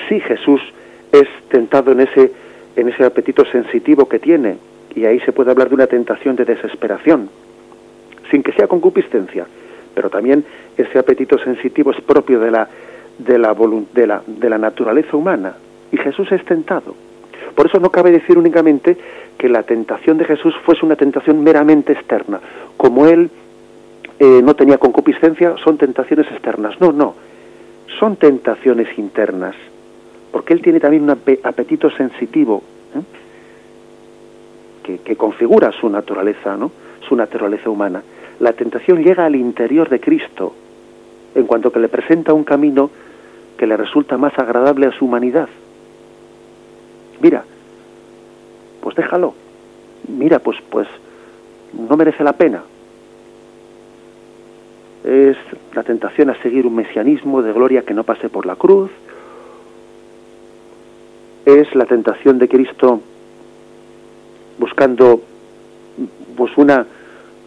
sí 0.09 0.19
Jesús 0.19 0.59
es 1.11 1.27
tentado 1.49 1.91
en 1.91 2.01
ese, 2.01 2.31
en 2.75 2.89
ese 2.89 3.03
apetito 3.03 3.45
sensitivo 3.45 4.07
que 4.07 4.19
tiene, 4.19 4.57
y 4.95 5.05
ahí 5.05 5.19
se 5.21 5.31
puede 5.31 5.51
hablar 5.51 5.69
de 5.69 5.75
una 5.75 5.87
tentación 5.87 6.35
de 6.35 6.45
desesperación, 6.45 7.29
sin 8.31 8.43
que 8.43 8.51
sea 8.53 8.67
concupiscencia, 8.67 9.45
pero 9.93 10.09
también 10.09 10.43
ese 10.77 10.99
apetito 10.99 11.37
sensitivo 11.39 11.91
es 11.91 12.01
propio 12.01 12.39
de 12.39 12.51
la, 12.51 12.67
de 13.17 13.37
la, 13.37 13.55
de 13.93 14.07
la, 14.07 14.21
de 14.25 14.49
la 14.49 14.57
naturaleza 14.57 15.17
humana, 15.17 15.53
y 15.91 15.97
Jesús 15.97 16.31
es 16.31 16.43
tentado. 16.45 16.95
Por 17.55 17.65
eso 17.65 17.79
no 17.79 17.89
cabe 17.89 18.11
decir 18.11 18.37
únicamente 18.37 18.97
que 19.37 19.49
la 19.49 19.63
tentación 19.63 20.17
de 20.17 20.25
Jesús 20.25 20.53
fuese 20.63 20.85
una 20.85 20.95
tentación 20.95 21.43
meramente 21.43 21.93
externa, 21.93 22.39
como 22.77 23.07
él 23.07 23.29
eh, 24.19 24.41
no 24.43 24.53
tenía 24.55 24.77
concupiscencia, 24.77 25.55
son 25.63 25.77
tentaciones 25.77 26.27
externas. 26.31 26.79
No, 26.79 26.91
no, 26.91 27.15
son 27.99 28.17
tentaciones 28.17 28.87
internas, 28.97 29.55
porque 30.31 30.53
él 30.53 30.61
tiene 30.61 30.79
también 30.79 31.03
un 31.03 31.11
apetito 31.11 31.89
sensitivo 31.91 32.63
¿eh? 32.95 33.01
que, 34.83 34.97
que, 34.99 35.15
configura 35.15 35.71
su 35.71 35.89
naturaleza, 35.89 36.55
¿no? 36.55 36.71
su 37.07 37.15
naturaleza 37.15 37.69
humana. 37.69 38.03
La 38.39 38.53
tentación 38.53 39.03
llega 39.03 39.25
al 39.25 39.35
interior 39.35 39.89
de 39.89 39.99
Cristo, 39.99 40.53
en 41.35 41.45
cuanto 41.45 41.71
que 41.71 41.79
le 41.79 41.89
presenta 41.89 42.33
un 42.33 42.43
camino 42.43 42.89
que 43.57 43.67
le 43.67 43.75
resulta 43.75 44.17
más 44.17 44.37
agradable 44.37 44.87
a 44.87 44.91
su 44.91 45.05
humanidad. 45.05 45.49
Mira, 47.21 47.43
pues 48.81 48.95
déjalo. 48.95 49.33
Mira, 50.07 50.39
pues, 50.39 50.57
pues 50.69 50.87
no 51.73 51.97
merece 51.97 52.23
la 52.23 52.33
pena 52.33 52.63
es 55.03 55.37
la 55.73 55.83
tentación 55.83 56.29
a 56.29 56.41
seguir 56.41 56.65
un 56.67 56.75
mesianismo 56.75 57.41
de 57.41 57.53
gloria 57.53 57.83
que 57.83 57.93
no 57.93 58.03
pase 58.03 58.29
por 58.29 58.45
la 58.45 58.55
cruz, 58.55 58.91
es 61.55 61.73
la 61.75 61.85
tentación 61.85 62.39
de 62.39 62.47
Cristo 62.47 63.01
buscando 64.57 65.21
pues 66.35 66.57
una, 66.57 66.85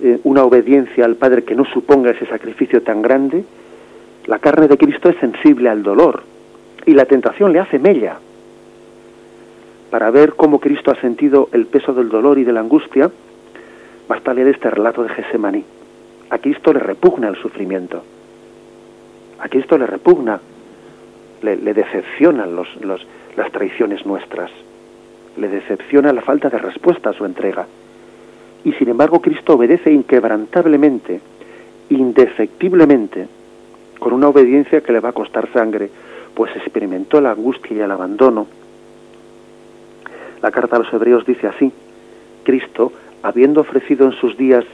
eh, 0.03 0.19
una 0.25 0.45
obediencia 0.45 1.05
al 1.05 1.17
Padre 1.17 1.45
que 1.45 1.55
no 1.55 1.65
suponga 1.65 2.11
ese 2.11 2.27
sacrificio 2.27 2.83
tan 2.83 3.03
grande. 3.03 3.45
La 4.27 4.39
carne 4.39 4.69
de 4.69 4.77
Cristo 4.77 5.09
es 5.09 5.17
sensible 5.19 5.69
al 5.69 5.83
dolor 5.83 6.23
y 6.87 6.95
la 6.95 7.05
tentación 7.05 7.53
le 7.53 7.61
hace 7.61 7.79
mella. 7.79 8.19
Para 9.91 10.11
ver 10.11 10.35
cómo 10.35 10.59
Cristo 10.59 10.91
ha 10.91 11.01
sentido 11.01 11.49
el 11.53 11.67
peso 11.67 11.93
del 11.93 12.09
dolor 12.09 12.39
y 12.39 12.45
de 12.45 12.53
la 12.53 12.61
angustia, 12.61 13.11
basta 14.09 14.33
leer 14.33 14.49
este 14.49 14.71
relato 14.71 15.03
de 15.03 15.11
Gesemaní. 15.11 15.65
A 16.31 16.39
Cristo 16.39 16.73
le 16.73 16.81
repugna 16.81 17.29
el 17.29 17.37
sufrimiento. 17.37 18.03
A 19.39 19.49
Cristo 19.49 19.77
le 19.77 19.87
repugna, 19.87 20.41
le, 21.43 21.57
decepcionan 21.75 22.57
los, 22.57 22.69
las 23.37 23.51
traiciones 23.53 24.05
nuestras. 24.07 24.51
Le 25.37 25.49
decepciona 25.49 26.13
la 26.13 26.23
falta 26.23 26.49
de 26.49 26.59
respuesta 26.59 27.11
a 27.11 27.13
su 27.13 27.25
entrega. 27.25 27.67
Y 28.65 28.73
sin 28.75 28.89
embargo 28.89 29.21
Cristo 29.21 29.55
obedece 29.55 29.93
inquebrantablemente, 29.93 31.21
indefectiblemente, 31.89 33.29
con 33.99 34.13
una 34.13 34.29
obediencia 34.29 34.81
que 34.81 34.93
le 34.93 35.01
va 35.01 35.11
a 35.11 35.15
costar 35.15 35.49
sangre, 35.53 35.91
pues 36.35 36.55
experimentó 36.57 37.21
la 37.21 37.33
angustia 37.33 37.77
y 37.77 37.81
el 37.81 37.91
abandono. 37.91 38.47
La 40.43 40.51
carta 40.51 40.77
a 40.77 40.79
los 40.81 40.93
hebreos 40.93 41.25
dice 41.25 41.47
así, 41.47 41.73
Cristo, 42.43 42.93
habiendo 43.23 43.61
ofrecido 43.61 44.07
en 44.07 44.13
sus 44.13 44.37
días 44.37 44.65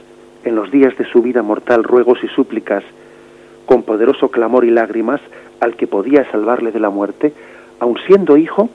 en 0.43 0.55
los 0.55 0.71
días 0.71 0.97
de 0.97 1.05
su 1.05 1.21
vida 1.21 1.41
mortal 1.41 1.83
ruegos 1.83 2.23
y 2.23 2.27
súplicas, 2.27 2.83
con 3.65 3.83
poderoso 3.83 4.29
clamor 4.29 4.65
y 4.65 4.71
lágrimas, 4.71 5.21
al 5.59 5.75
que 5.75 5.87
podía 5.87 6.29
salvarle 6.31 6.71
de 6.71 6.79
la 6.79 6.89
muerte, 6.89 7.33
aun 7.79 7.97
siendo 8.05 8.37
hijo, 8.37 8.69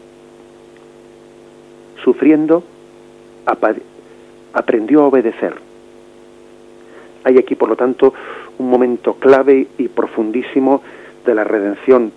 sufriendo, 2.03 2.63
aprendió 4.53 5.03
a 5.03 5.07
obedecer. 5.07 5.55
Hay 7.25 7.39
aquí, 7.39 7.55
por 7.55 7.69
lo 7.69 7.77
tanto, 7.77 8.13
un 8.59 8.71
momento 8.71 9.15
clave 9.15 9.67
y 9.79 9.89
profundísimo 9.89 10.83
de 11.25 11.35
la 11.35 11.45
redención, 11.45 12.13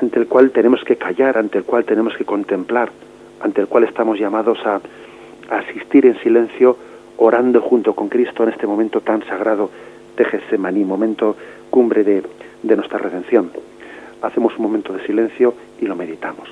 ante 0.00 0.18
el 0.18 0.26
cual 0.26 0.50
tenemos 0.50 0.82
que 0.84 0.96
callar, 0.96 1.38
ante 1.38 1.58
el 1.58 1.64
cual 1.64 1.84
tenemos 1.84 2.16
que 2.16 2.24
contemplar, 2.24 2.90
ante 3.40 3.60
el 3.60 3.68
cual 3.68 3.84
estamos 3.84 4.18
llamados 4.18 4.58
a, 4.66 4.80
asistir 5.50 6.06
en 6.06 6.16
silencio 6.20 6.76
orando 7.16 7.60
junto 7.60 7.92
con 7.94 8.08
Cristo 8.08 8.44
en 8.44 8.50
este 8.50 8.68
momento 8.68 9.00
tan 9.00 9.24
sagrado 9.26 9.68
de 10.16 10.24
Getsemaní, 10.24 10.84
momento 10.84 11.34
cumbre 11.70 12.04
de 12.04 12.76
nuestra 12.76 12.98
redención. 12.98 13.50
Hacemos 14.22 14.56
un 14.56 14.64
momento 14.64 14.92
de 14.92 15.06
silencio 15.06 15.54
y 15.80 15.86
lo 15.86 15.96
meditamos. 15.96 16.48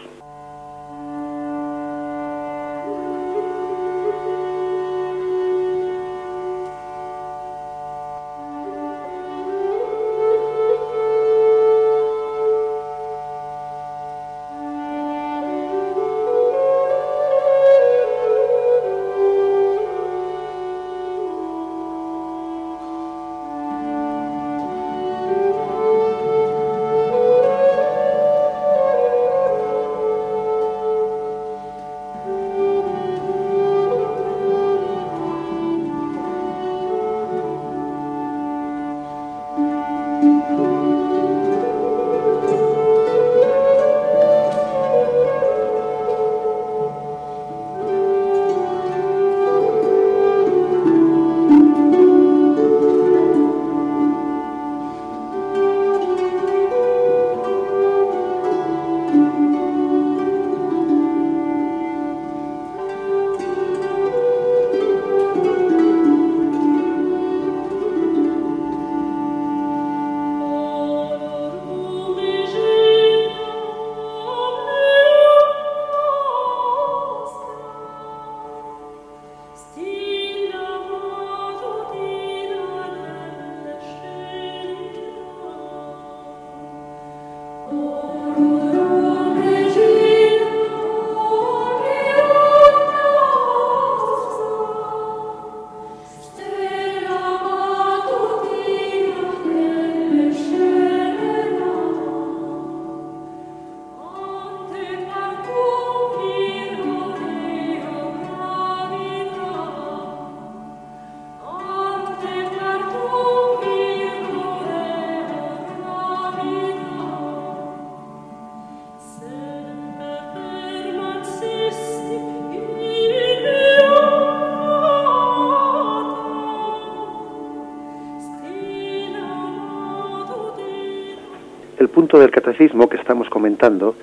Punto 132.08 132.20
del 132.20 132.30
catecismo 132.30 132.88
que 132.88 132.96
estamos 132.96 133.28
comentando 133.28 133.94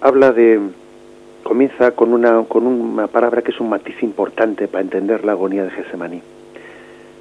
habla 0.00 0.32
de 0.32 0.58
comienza 1.42 1.90
con 1.90 2.14
una 2.14 2.42
con 2.44 2.66
una 2.66 3.08
palabra 3.08 3.42
que 3.42 3.50
es 3.50 3.60
un 3.60 3.68
matiz 3.68 4.02
importante 4.02 4.68
para 4.68 4.80
entender 4.80 5.22
la 5.22 5.32
agonía 5.32 5.64
de 5.64 5.70
Gesemaní. 5.70 6.22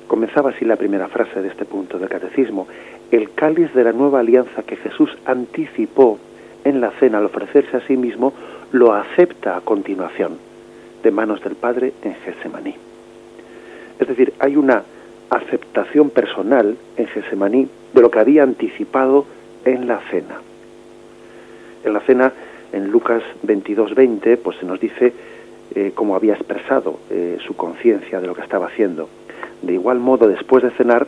Comenzaba 0.07 0.51
así 0.51 0.63
la 0.63 0.77
primera 0.77 1.10
frase 1.10 1.41
de 1.41 1.50
este 1.50 1.65
punto 1.65 2.00
del 2.00 2.07
catecismo, 2.07 2.65
el 3.12 3.31
cáliz 3.31 3.74
de 3.74 3.84
la 3.84 3.91
nueva 3.91 4.22
alianza 4.22 4.63
que 4.63 4.77
Jesús 4.77 5.10
anticipó 5.25 6.17
en 6.63 6.79
la 6.79 6.91
cena 6.91 7.17
al 7.17 7.25
ofrecerse 7.25 7.75
a 7.75 7.86
sí 7.86 7.98
mismo, 7.98 8.31
lo 8.72 8.93
acepta 8.93 9.57
a 9.57 9.62
continuación 9.62 10.38
de 11.03 11.12
manos 11.12 11.43
del 11.43 11.55
Padre 11.55 11.91
en 12.03 12.15
Gesemaní. 12.15 12.74
Es 14.00 14.07
decir, 14.07 14.31
hay 14.39 14.55
una 14.55 14.81
aceptación 15.29 16.10
personal 16.10 16.77
en 16.95 17.07
Gesemaní 17.07 17.67
de 17.93 18.01
lo 18.01 18.10
que 18.10 18.19
había 18.19 18.43
anticipado 18.43 19.25
en 19.65 19.88
la 19.88 20.00
cena. 20.12 20.39
En 21.84 21.93
la 21.93 22.00
cena, 22.01 22.31
en 22.72 22.89
Lucas 22.89 23.24
22:20, 23.43 24.38
pues 24.38 24.57
se 24.57 24.65
nos 24.65 24.79
dice 24.79 25.13
eh, 25.75 25.91
cómo 25.93 26.15
había 26.15 26.34
expresado 26.34 27.00
eh, 27.10 27.38
su 27.45 27.55
conciencia 27.55 28.22
de 28.22 28.27
lo 28.27 28.36
que 28.36 28.41
estaba 28.41 28.67
haciendo. 28.67 29.10
De 29.62 29.74
igual 29.74 30.00
modo, 30.00 30.27
después 30.27 30.63
de 30.63 30.72
cenar, 30.72 31.07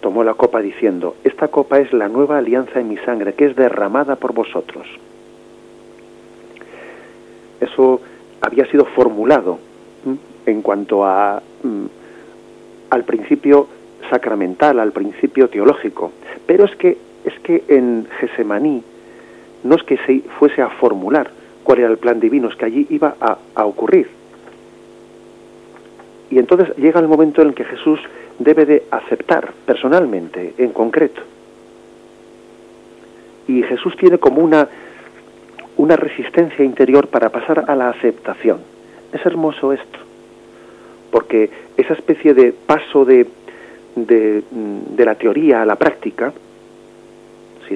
tomó 0.00 0.24
la 0.24 0.34
copa 0.34 0.60
diciendo, 0.60 1.16
esta 1.24 1.48
copa 1.48 1.78
es 1.78 1.92
la 1.92 2.08
nueva 2.08 2.38
alianza 2.38 2.80
en 2.80 2.88
mi 2.88 2.98
sangre, 2.98 3.34
que 3.34 3.46
es 3.46 3.56
derramada 3.56 4.16
por 4.16 4.34
vosotros. 4.34 4.86
Eso 7.60 8.00
había 8.40 8.66
sido 8.66 8.84
formulado 8.84 9.58
en 10.46 10.62
cuanto 10.62 11.04
mm, 11.04 11.84
al 12.90 13.04
principio 13.04 13.68
sacramental, 14.10 14.80
al 14.80 14.92
principio 14.92 15.48
teológico. 15.48 16.12
Pero 16.46 16.64
es 16.64 16.74
que, 16.76 16.98
es 17.24 17.38
que 17.40 17.64
en 17.68 18.06
Gesemaní 18.18 18.82
no 19.64 19.76
es 19.76 19.82
que 19.84 19.96
se 19.98 20.20
fuese 20.38 20.62
a 20.62 20.70
formular 20.70 21.30
cuál 21.62 21.80
era 21.80 21.88
el 21.88 21.98
plan 21.98 22.20
divino, 22.20 22.48
es 22.48 22.56
que 22.56 22.64
allí 22.64 22.86
iba 22.90 23.14
a, 23.20 23.38
a 23.54 23.64
ocurrir. 23.64 24.08
Y 26.30 26.38
entonces 26.38 26.74
llega 26.76 26.98
el 27.00 27.08
momento 27.08 27.42
en 27.42 27.48
el 27.48 27.54
que 27.54 27.64
Jesús 27.64 28.00
debe 28.38 28.64
de 28.64 28.84
aceptar 28.90 29.52
personalmente, 29.66 30.54
en 30.58 30.70
concreto. 30.70 31.22
Y 33.46 33.62
Jesús 33.62 33.96
tiene 33.96 34.18
como 34.18 34.40
una, 34.40 34.68
una 35.76 35.96
resistencia 35.96 36.64
interior 36.64 37.08
para 37.08 37.28
pasar 37.28 37.64
a 37.68 37.76
la 37.76 37.90
aceptación. 37.90 38.58
Es 39.12 39.24
hermoso 39.26 39.72
esto 39.72 39.98
porque 41.12 41.50
esa 41.76 41.92
especie 41.92 42.32
de 42.32 42.52
paso 42.52 43.04
de, 43.04 43.26
de, 43.94 44.42
la 45.04 45.14
teoría 45.14 45.60
a 45.62 45.66
la 45.66 45.76
práctica, 45.76 46.32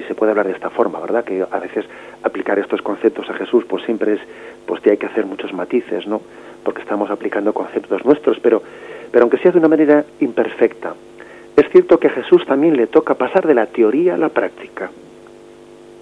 si 0.01 0.07
se 0.07 0.15
puede 0.15 0.31
hablar 0.31 0.47
de 0.47 0.53
esta 0.53 0.69
forma, 0.69 0.99
¿verdad? 0.99 1.23
Que 1.23 1.43
a 1.49 1.59
veces 1.59 1.85
aplicar 2.23 2.59
estos 2.59 2.81
conceptos 2.81 3.29
a 3.29 3.33
Jesús, 3.33 3.65
pues 3.67 3.83
siempre 3.83 4.13
es, 4.13 4.19
pues 4.65 4.85
hay 4.85 4.97
que 4.97 5.07
hacer 5.07 5.25
muchos 5.25 5.53
matices, 5.53 6.05
¿no? 6.07 6.21
Porque 6.63 6.81
estamos 6.81 7.09
aplicando 7.09 7.53
conceptos 7.53 8.05
nuestros, 8.05 8.39
pero, 8.39 8.61
pero 9.11 9.23
aunque 9.23 9.37
sea 9.37 9.51
de 9.51 9.59
una 9.59 9.67
manera 9.67 10.05
imperfecta, 10.19 10.93
es 11.55 11.69
cierto 11.69 11.99
que 11.99 12.07
a 12.07 12.11
Jesús 12.11 12.45
también 12.45 12.77
le 12.77 12.87
toca 12.87 13.15
pasar 13.15 13.47
de 13.47 13.55
la 13.55 13.65
teoría 13.65 14.13
a 14.13 14.17
la 14.17 14.29
práctica. 14.29 14.91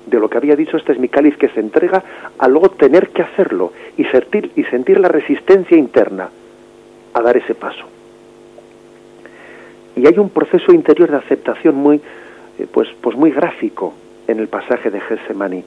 De 0.06 0.20
lo 0.20 0.30
que 0.30 0.38
había 0.38 0.56
dicho, 0.56 0.78
este 0.78 0.92
es 0.92 1.00
mi 1.00 1.08
cáliz 1.08 1.38
que 1.38 1.50
se 1.50 1.62
entrega, 1.62 2.04
a 2.38 2.48
luego 2.48 2.70
tener 2.72 3.10
que 3.10 3.22
hacerlo 3.22 3.72
y 3.98 4.04
sentir, 4.06 4.52
y 4.56 4.64
sentir 4.66 5.00
la 5.00 5.08
resistencia 5.08 5.78
interna 5.78 6.30
a 7.14 7.22
dar 7.22 7.38
ese 7.38 7.56
paso. 7.56 7.86
Y 9.96 10.06
hay 10.06 10.20
un 10.20 10.30
proceso 10.30 10.74
interior 10.74 11.10
de 11.10 11.18
aceptación 11.18 11.76
muy, 11.76 12.02
pues, 12.72 12.90
pues 13.02 13.16
muy 13.16 13.32
gráfico 13.32 13.94
en 14.28 14.40
el 14.40 14.48
pasaje 14.48 14.90
de 14.90 15.02
Getsemaní. 15.02 15.64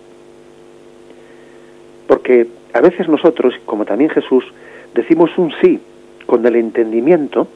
Porque 2.06 2.46
a 2.72 2.80
veces 2.80 3.08
nosotros, 3.08 3.54
como 3.66 3.84
también 3.84 4.10
Jesús, 4.10 4.44
decimos 4.94 5.30
un 5.36 5.52
sí 5.60 5.80
con 6.26 6.44
el 6.46 6.56
entendimiento 6.56 7.48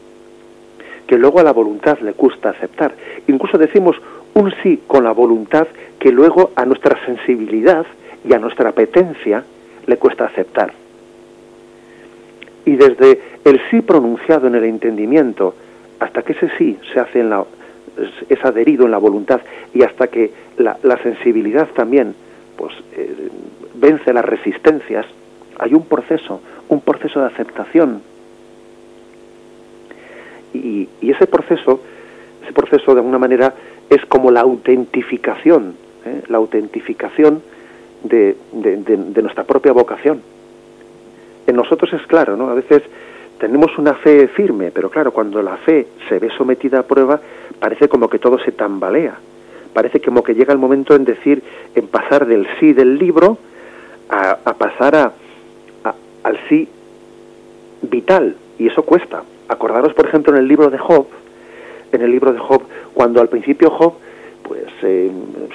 que 1.06 1.18
luego 1.18 1.40
a 1.40 1.42
la 1.42 1.52
voluntad 1.52 1.98
le 2.00 2.12
cuesta 2.12 2.50
aceptar. 2.50 2.94
Incluso 3.26 3.58
decimos 3.58 3.96
un 4.34 4.52
sí 4.62 4.82
con 4.86 5.04
la 5.04 5.12
voluntad 5.12 5.66
que 5.98 6.12
luego 6.12 6.52
a 6.54 6.64
nuestra 6.64 6.98
sensibilidad 7.04 7.86
y 8.28 8.32
a 8.32 8.38
nuestra 8.38 8.70
apetencia 8.70 9.44
le 9.86 9.96
cuesta 9.96 10.26
aceptar 10.26 10.72
y 12.64 12.76
desde 12.76 13.20
el 13.44 13.60
sí 13.70 13.80
pronunciado 13.80 14.46
en 14.46 14.54
el 14.54 14.64
entendimiento 14.64 15.54
hasta 15.98 16.22
que 16.22 16.32
ese 16.32 16.50
sí 16.58 16.78
se 16.92 17.00
hace 17.00 17.20
en 17.20 17.30
la 17.30 17.44
es 18.28 18.44
adherido 18.44 18.84
en 18.84 18.90
la 18.90 18.98
voluntad 18.98 19.40
y 19.74 19.82
hasta 19.82 20.06
que 20.08 20.30
la, 20.56 20.76
sensibilidad 21.02 21.68
también 21.68 22.14
pues 22.56 22.72
eh, 22.96 23.28
vence 23.74 24.12
las 24.12 24.24
resistencias 24.24 25.06
hay 25.58 25.74
un 25.74 25.84
proceso 25.86 26.40
un 26.68 26.80
proceso 26.80 27.20
de 27.20 27.26
aceptación 27.26 28.02
y, 30.54 30.88
ese 31.00 31.26
proceso 31.26 31.80
ese 32.42 32.52
proceso 32.52 32.94
de 32.94 33.00
alguna 33.00 33.18
manera 33.18 33.54
es 33.90 34.04
como 34.06 34.30
la 34.30 34.40
autentificación 34.40 35.74
¿eh? 36.06 36.22
la 36.28 36.38
autentificación 36.38 37.42
de 38.04 38.36
nuestra 39.22 39.44
propia 39.44 39.72
vocación 39.72 40.22
en 41.46 41.56
nosotros 41.56 41.92
es 41.92 42.06
claro, 42.06 42.36
¿no? 42.36 42.48
A 42.50 42.54
veces 42.54 42.82
tenemos 43.42 43.76
una 43.76 43.94
fe 43.94 44.28
firme, 44.28 44.70
pero 44.70 44.88
claro, 44.88 45.10
cuando 45.10 45.42
la 45.42 45.56
fe 45.56 45.88
se 46.08 46.20
ve 46.20 46.30
sometida 46.38 46.78
a 46.78 46.82
prueba, 46.84 47.20
parece 47.58 47.88
como 47.88 48.08
que 48.08 48.20
todo 48.20 48.38
se 48.38 48.52
tambalea. 48.52 49.16
Parece 49.74 50.00
como 50.00 50.22
que 50.22 50.36
llega 50.36 50.52
el 50.52 50.60
momento 50.60 50.94
en 50.94 51.04
decir, 51.04 51.42
en 51.74 51.88
pasar 51.88 52.26
del 52.26 52.46
sí 52.60 52.72
del 52.72 52.96
libro 52.98 53.38
a, 54.08 54.36
pasar 54.54 54.94
a, 54.94 55.12
al 56.22 56.38
sí 56.48 56.68
vital, 57.82 58.36
y 58.60 58.68
eso 58.68 58.84
cuesta. 58.84 59.24
Acordaros, 59.48 59.92
por 59.92 60.06
ejemplo, 60.06 60.32
en 60.32 60.38
el 60.38 60.46
libro 60.46 60.70
de 60.70 60.78
Job, 60.78 61.08
en 61.90 62.00
el 62.00 62.12
libro 62.12 62.32
de 62.32 62.38
Job, 62.38 62.62
cuando 62.94 63.20
al 63.20 63.28
principio 63.28 63.70
Job 63.70 63.94
pues 64.44 64.66
eh, 64.82 65.10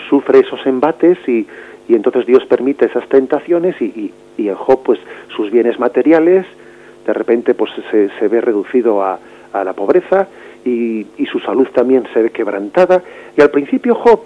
sufre 0.09 0.39
esos 0.39 0.59
embates 0.65 1.17
y, 1.25 1.47
y 1.87 1.95
entonces 1.95 2.25
Dios 2.25 2.45
permite 2.47 2.87
esas 2.87 3.07
tentaciones 3.07 3.81
y, 3.81 4.11
y, 4.37 4.49
en 4.49 4.55
Job 4.55 4.83
pues 4.83 4.99
sus 5.37 5.49
bienes 5.51 5.79
materiales 5.79 6.45
de 7.07 7.13
repente 7.13 7.53
pues 7.53 7.71
se, 7.89 8.27
ve 8.27 8.41
reducido 8.41 9.01
a, 9.01 9.17
a 9.53 9.63
la 9.63 9.73
pobreza 9.73 10.27
y, 10.65 11.07
y, 11.17 11.25
su 11.25 11.39
salud 11.39 11.67
también 11.73 12.03
se 12.13 12.21
ve 12.21 12.29
quebrantada. 12.31 13.01
Y 13.35 13.41
al 13.41 13.49
principio 13.49 13.95
Job 13.95 14.19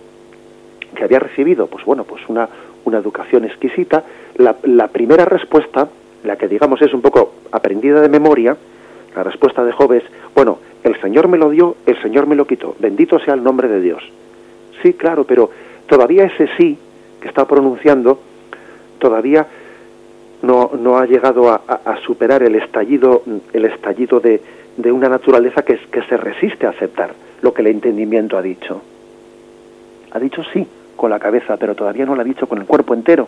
que 0.96 1.04
había 1.04 1.20
recibido 1.20 1.67
pues 1.67 1.86
bueno 1.86 2.04
pues 2.04 2.22
una, 2.28 2.50
una 2.84 2.98
educación 2.98 3.46
exquisita 3.46 4.04
la, 4.36 4.56
la 4.63 4.88
primera 4.88 5.24
respuesta 5.24 5.88
la 6.24 6.36
que 6.36 6.48
digamos 6.48 6.82
es 6.82 6.94
un 6.94 7.02
poco 7.02 7.34
aprendida 7.52 8.02
de 8.02 8.10
memoria 8.10 8.58
la 9.15 9.24
respuesta 9.24 9.63
de 9.63 9.72
Job 9.72 9.94
es 9.94 10.04
bueno 10.36 10.60
el 10.84 11.00
Señor 11.00 11.28
me 11.30 11.38
lo 11.38 11.50
dio 11.50 11.78
el 11.86 12.02
Señor 12.02 12.28
me 12.28 12.36
lo 12.36 12.46
quitó 12.46 12.76
bendito 12.80 13.20
sea 13.20 13.36
el 13.36 13.44
nombre 13.44 13.67
de 13.67 13.80
Dios. 13.80 14.04
Sí 14.84 14.94
claro 14.94 15.24
pero 15.24 15.50
todavía 15.88 16.26
ese 16.26 16.50
sí 16.58 16.78
que 17.22 17.28
está 17.28 17.46
pronunciando 17.46 18.20
todavía 19.00 19.48
no, 20.41 20.71
no 20.80 20.97
ha 20.97 21.06
llegado 21.06 21.49
a, 21.49 21.62
superar 22.06 22.43
el 22.43 22.56
estallido, 22.56 23.23
el 23.54 23.65
estallido 23.65 24.19
de, 24.19 24.41
de 24.77 24.91
una 24.91 25.08
naturaleza 25.10 25.63
que, 25.63 25.77
que 25.77 26.01
se 26.04 26.17
resiste 26.17 26.65
a 26.65 26.69
aceptar 26.69 27.13
lo 27.41 27.54
que 27.54 27.62
el 27.62 27.67
entendimiento 27.67 28.38
ha 28.38 28.41
dicho. 28.41 28.82
Ha 30.12 30.19
dicho 30.19 30.43
sí 30.51 30.67
con 30.95 31.10
la 31.10 31.19
cabeza, 31.19 31.58
pero 31.58 31.75
todavía 31.75 32.06
no 32.06 32.15
lo 32.15 32.21
ha 32.21 32.25
dicho 32.25 32.47
con 32.47 32.60
el 32.60 32.65
cuerpo 32.65 32.93
entero. 32.93 33.27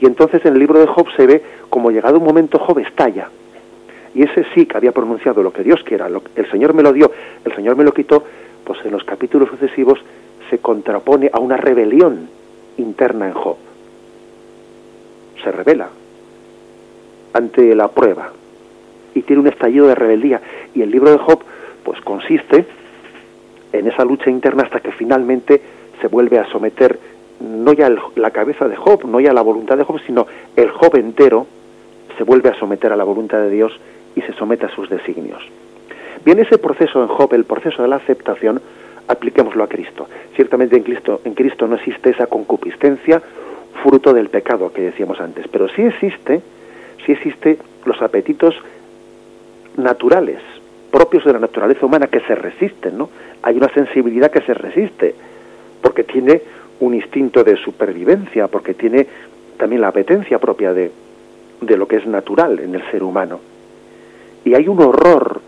Y 0.00 0.06
entonces 0.06 0.44
en 0.44 0.54
el 0.54 0.58
libro 0.58 0.80
de 0.80 0.86
Job 0.86 1.06
se 1.16 1.26
ve 1.26 1.42
como 1.68 1.90
llegado 1.90 2.18
un 2.18 2.24
momento 2.24 2.58
Job 2.58 2.78
estalla. 2.80 3.28
Y 4.14 4.22
ese 4.22 4.44
sí 4.54 4.66
que 4.66 4.76
había 4.76 4.92
pronunciado 4.92 5.42
lo 5.42 5.52
que 5.52 5.62
Dios 5.62 5.82
quiera, 5.84 6.08
lo, 6.08 6.22
el 6.36 6.50
Señor 6.50 6.74
me 6.74 6.82
lo 6.82 6.92
dio, 6.92 7.10
el 7.44 7.54
Señor 7.54 7.76
me 7.76 7.84
lo 7.84 7.92
quitó, 7.92 8.24
pues 8.64 8.78
en 8.84 8.92
los 8.92 9.04
capítulos 9.04 9.48
sucesivos 9.48 9.98
se 10.50 10.58
contrapone 10.58 11.30
a 11.32 11.40
una 11.40 11.56
rebelión 11.56 12.28
interna 12.76 13.26
en 13.26 13.32
Job. 13.32 13.56
Se 15.42 15.50
revela 15.50 15.88
ante 17.32 17.74
la 17.74 17.88
prueba 17.88 18.32
y 19.14 19.22
tiene 19.22 19.42
un 19.42 19.48
estallido 19.48 19.86
de 19.86 19.94
rebeldía. 19.94 20.40
Y 20.74 20.82
el 20.82 20.90
libro 20.90 21.10
de 21.10 21.18
Job, 21.18 21.40
pues 21.84 22.00
consiste 22.00 22.64
en 23.72 23.86
esa 23.86 24.04
lucha 24.04 24.30
interna 24.30 24.64
hasta 24.64 24.80
que 24.80 24.92
finalmente 24.92 25.60
se 26.00 26.08
vuelve 26.08 26.38
a 26.38 26.46
someter 26.46 26.98
no 27.40 27.72
ya 27.72 27.90
la 28.14 28.30
cabeza 28.30 28.68
de 28.68 28.76
Job, 28.76 29.04
no 29.04 29.20
ya 29.20 29.32
la 29.32 29.42
voluntad 29.42 29.76
de 29.76 29.84
Job, 29.84 30.00
sino 30.06 30.26
el 30.56 30.70
Job 30.70 30.96
entero 30.96 31.46
se 32.16 32.24
vuelve 32.24 32.50
a 32.50 32.54
someter 32.54 32.92
a 32.92 32.96
la 32.96 33.04
voluntad 33.04 33.38
de 33.38 33.50
Dios 33.50 33.72
y 34.14 34.20
se 34.22 34.32
somete 34.34 34.66
a 34.66 34.74
sus 34.74 34.88
designios. 34.88 35.42
Bien, 36.24 36.38
ese 36.38 36.58
proceso 36.58 37.02
en 37.02 37.08
Job, 37.08 37.34
el 37.34 37.44
proceso 37.44 37.82
de 37.82 37.88
la 37.88 37.96
aceptación, 37.96 38.60
apliquémoslo 39.08 39.64
a 39.64 39.68
Cristo. 39.68 40.06
Ciertamente 40.36 40.76
en 40.76 40.84
Cristo, 40.84 41.20
en 41.24 41.34
Cristo 41.34 41.66
no 41.66 41.76
existe 41.76 42.10
esa 42.10 42.26
concupiscencia 42.26 43.20
fruto 43.82 44.12
del 44.12 44.28
pecado 44.28 44.72
que 44.72 44.82
decíamos 44.82 45.20
antes, 45.20 45.48
pero 45.48 45.68
sí 45.68 45.82
existe, 45.82 46.42
sí 47.04 47.12
existe 47.12 47.58
los 47.84 48.00
apetitos 48.02 48.54
naturales, 49.76 50.40
propios 50.90 51.24
de 51.24 51.32
la 51.32 51.38
naturaleza 51.38 51.86
humana 51.86 52.06
que 52.06 52.20
se 52.20 52.34
resisten, 52.34 52.98
¿no? 52.98 53.08
Hay 53.42 53.56
una 53.56 53.68
sensibilidad 53.72 54.30
que 54.30 54.42
se 54.42 54.54
resiste, 54.54 55.14
porque 55.80 56.04
tiene 56.04 56.42
un 56.80 56.94
instinto 56.94 57.42
de 57.44 57.56
supervivencia, 57.56 58.48
porque 58.48 58.74
tiene 58.74 59.06
también 59.56 59.80
la 59.80 59.88
apetencia 59.88 60.38
propia 60.38 60.72
de, 60.72 60.90
de 61.60 61.76
lo 61.76 61.86
que 61.86 61.96
es 61.96 62.06
natural 62.06 62.58
en 62.60 62.74
el 62.74 62.82
ser 62.90 63.02
humano. 63.02 63.40
Y 64.44 64.54
hay 64.54 64.68
un 64.68 64.80
horror 64.80 65.40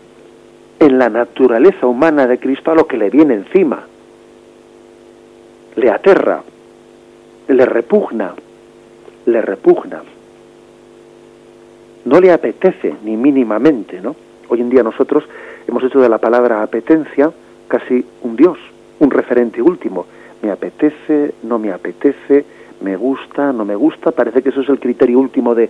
en 0.79 0.97
la 0.97 1.09
naturaleza 1.09 1.87
humana 1.87 2.27
de 2.27 2.39
Cristo 2.39 2.71
a 2.71 2.75
lo 2.75 2.87
que 2.87 2.97
le 2.97 3.09
viene 3.09 3.33
encima. 3.33 3.83
Le 5.75 5.91
aterra, 5.91 6.41
le 7.47 7.65
repugna, 7.65 8.33
le 9.25 9.41
repugna. 9.41 10.01
No 12.05 12.19
le 12.19 12.31
apetece 12.31 12.95
ni 13.03 13.17
mínimamente, 13.17 13.99
¿no? 13.99 14.15
Hoy 14.47 14.61
en 14.61 14.69
día 14.69 14.83
nosotros 14.83 15.23
hemos 15.67 15.83
hecho 15.83 15.99
de 15.99 16.07
la 16.07 16.19
palabra 16.19 16.61
apetencia 16.61 17.31
casi 17.67 18.05
un 18.21 18.35
Dios, 18.35 18.59
un 18.99 19.09
referente 19.09 19.61
último. 19.61 20.05
Me 20.43 20.51
apetece, 20.51 21.33
no 21.43 21.57
me 21.57 21.71
apetece, 21.71 22.45
me 22.81 22.95
gusta, 22.95 23.51
no 23.51 23.65
me 23.65 23.75
gusta, 23.75 24.11
parece 24.11 24.43
que 24.43 24.49
eso 24.49 24.61
es 24.61 24.69
el 24.69 24.79
criterio 24.79 25.19
último 25.19 25.55
de, 25.55 25.67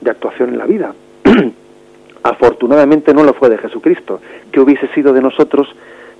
de 0.00 0.10
actuación 0.10 0.48
en 0.48 0.58
la 0.58 0.66
vida. 0.66 0.92
Afortunadamente 2.24 3.14
no 3.14 3.22
lo 3.22 3.32
fue 3.32 3.48
de 3.48 3.58
Jesucristo. 3.58 4.20
¿Qué 4.50 4.58
hubiese 4.60 4.88
sido 4.88 5.12
de 5.12 5.22
nosotros 5.22 5.68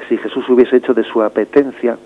si 0.08 0.16
Jesús 0.16 0.48
hubiese 0.48 0.76
hecho 0.76 0.94
de 0.94 1.02
su 1.02 1.20
apetencia 1.22 1.98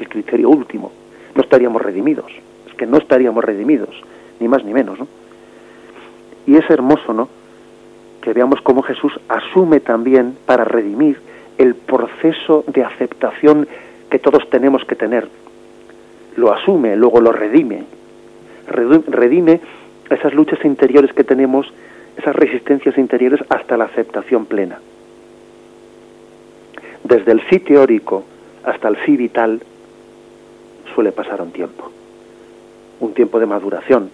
el 0.00 0.08
criterio 0.08 0.50
último? 0.50 0.90
No 1.36 1.42
estaríamos 1.42 1.80
redimidos. 1.80 2.32
Es 2.68 2.74
que 2.74 2.86
no 2.86 2.98
estaríamos 2.98 3.44
redimidos, 3.44 3.94
ni 4.40 4.48
más 4.48 4.64
ni 4.64 4.74
menos, 4.74 4.98
¿no? 4.98 5.21
Y 6.46 6.56
es 6.56 6.68
hermoso, 6.70 7.12
¿no? 7.12 7.28
Que 8.20 8.32
veamos 8.32 8.60
cómo 8.62 8.82
Jesús 8.82 9.12
asume 9.28 9.80
también 9.80 10.36
para 10.46 10.64
redimir 10.64 11.20
el 11.58 11.74
proceso 11.74 12.64
de 12.66 12.84
aceptación 12.84 13.68
que 14.10 14.18
todos 14.18 14.48
tenemos 14.50 14.84
que 14.84 14.96
tener. 14.96 15.28
Lo 16.36 16.52
asume, 16.52 16.96
luego 16.96 17.20
lo 17.20 17.32
redime. 17.32 17.84
Redime 18.66 19.60
esas 20.10 20.34
luchas 20.34 20.64
interiores 20.64 21.12
que 21.12 21.24
tenemos, 21.24 21.72
esas 22.16 22.34
resistencias 22.34 22.96
interiores 22.98 23.40
hasta 23.48 23.76
la 23.76 23.84
aceptación 23.84 24.46
plena. 24.46 24.78
Desde 27.04 27.32
el 27.32 27.42
sí 27.48 27.58
teórico 27.58 28.24
hasta 28.64 28.88
el 28.88 28.96
sí 29.04 29.16
vital 29.16 29.60
suele 30.94 31.12
pasar 31.12 31.42
un 31.42 31.50
tiempo. 31.50 31.90
Un 33.00 33.14
tiempo 33.14 33.40
de 33.40 33.46
maduración, 33.46 34.10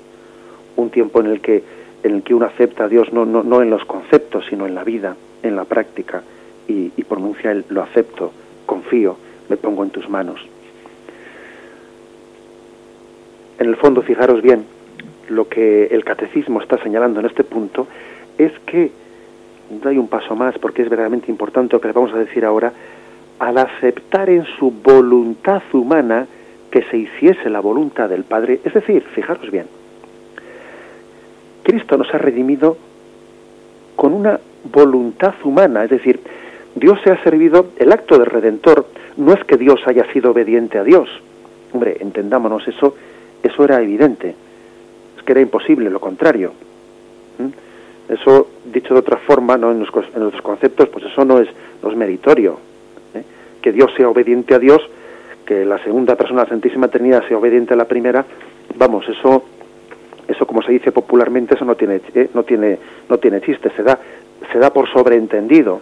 un 0.77 0.91
tiempo 0.91 1.21
en 1.21 1.27
el 1.27 1.41
que 1.41 1.63
en 2.03 2.15
el 2.15 2.23
que 2.23 2.35
uno 2.35 2.47
acepta 2.47 2.85
a 2.85 2.89
Dios 2.89 3.13
no, 3.13 3.25
no, 3.25 3.43
no 3.43 3.63
en 3.63 3.71
los 3.71 3.85
conceptos, 3.85 4.47
sino 4.49 4.67
en 4.67 4.75
la 4.75 4.85
vida, 4.85 5.17
en 5.43 5.57
la 5.57 5.65
práctica, 5.65 6.23
y, 6.69 6.91
pronuncia 7.05 7.51
el 7.51 7.65
lo 7.71 7.83
acepto, 7.83 8.31
confío, 8.67 9.17
me 9.49 9.57
pongo 9.57 9.83
en 9.83 9.91
tus 9.91 10.09
manos. 10.09 10.41
En 13.59 13.67
el 13.67 13.77
fondo, 13.77 14.03
fijaros 14.03 14.43
bien, 14.43 14.67
lo 15.29 15.49
que 15.49 15.87
el 15.87 16.05
catecismo 16.05 16.61
está 16.61 16.77
señalando 16.83 17.21
en 17.21 17.27
este 17.27 17.45
punto 17.45 17.87
es 18.37 18.53
que, 18.67 18.91
doy 19.83 19.97
un 19.97 20.09
paso 20.09 20.37
más 20.37 20.59
porque 20.59 20.83
es 20.83 20.91
verdaderamente 20.91 21.31
importante 21.31 21.75
lo 21.75 21.81
que 21.81 21.89
le 21.89 21.95
vamos 21.95 22.13
a 22.13 22.19
decir 22.19 22.45
ahora, 22.45 22.73
al 23.39 23.57
aceptar 23.57 24.29
en 24.29 24.45
su 24.45 24.71
voluntad 24.71 25.63
humana 25.73 26.27
que 26.71 26.83
se 26.83 26.99
hiciese 26.99 27.49
la 27.49 27.61
voluntad 27.61 28.11
del 28.11 28.25
Padre, 28.25 28.61
es 28.63 28.75
decir, 28.75 29.03
fijaros 29.15 29.51
bien, 29.51 29.67
Cristo 31.69 31.99
nos 31.99 32.09
ha 32.15 32.17
redimido 32.17 32.79
con 33.95 34.15
una 34.15 34.41
voluntad 34.73 35.35
humana, 35.45 35.85
es 35.85 35.91
decir, 35.91 36.19
Dios 36.75 36.99
se 37.05 37.11
ha 37.11 37.23
servido, 37.23 37.73
el 37.77 37.93
acto 37.93 38.19
de 38.19 38.25
redentor 38.25 38.87
no 39.19 39.35
es 39.35 39.45
que 39.45 39.59
Dios 39.59 39.79
haya 39.85 40.11
sido 40.11 40.31
obediente 40.31 40.79
a 40.79 40.83
Dios, 40.83 41.11
hombre, 41.75 41.99
entendámonos, 42.01 42.67
eso, 42.67 42.97
eso 43.43 43.65
era 43.65 43.83
evidente, 43.83 44.35
es 45.19 45.23
que 45.23 45.33
era 45.33 45.43
imposible, 45.43 45.91
lo 45.91 46.01
contrario. 46.01 46.53
Eso, 48.09 48.49
dicho 48.65 48.95
de 48.95 49.01
otra 49.01 49.19
forma, 49.19 49.59
¿no? 49.59 49.71
en, 49.71 49.81
los, 49.81 49.91
en 50.17 50.41
conceptos, 50.41 50.89
pues 50.89 51.05
eso 51.05 51.27
no 51.27 51.39
es, 51.39 51.49
no 51.83 51.91
es 51.91 51.97
meritorio. 51.99 52.59
¿eh? 53.13 53.23
Que 53.61 53.73
Dios 53.73 53.93
sea 53.95 54.09
obediente 54.09 54.55
a 54.55 54.59
Dios, 54.59 54.81
que 55.45 55.67
la 55.67 55.77
segunda 55.85 56.17
persona, 56.17 56.45
la 56.45 56.49
Santísima 56.49 56.89
Trinidad, 56.89 57.29
sea 57.29 57.37
obediente 57.37 57.75
a 57.75 57.77
la 57.77 57.85
primera, 57.85 58.25
vamos, 58.79 59.07
eso 59.07 59.45
eso 60.29 60.47
como 60.47 60.63
se 60.63 60.73
dice 60.73 60.93
popularmente 60.93 61.55
eso 61.55 61.65
no 61.65 61.75
tiene 61.75 62.01
eh, 62.15 62.29
no 62.35 62.43
tiene 62.43 62.79
no 63.09 63.19
tiene 63.19 63.41
chiste 63.41 63.71
se 63.75 63.83
da 63.83 63.99
se 64.53 64.59
da 64.59 64.73
por 64.73 64.89
sobreentendido. 64.91 65.81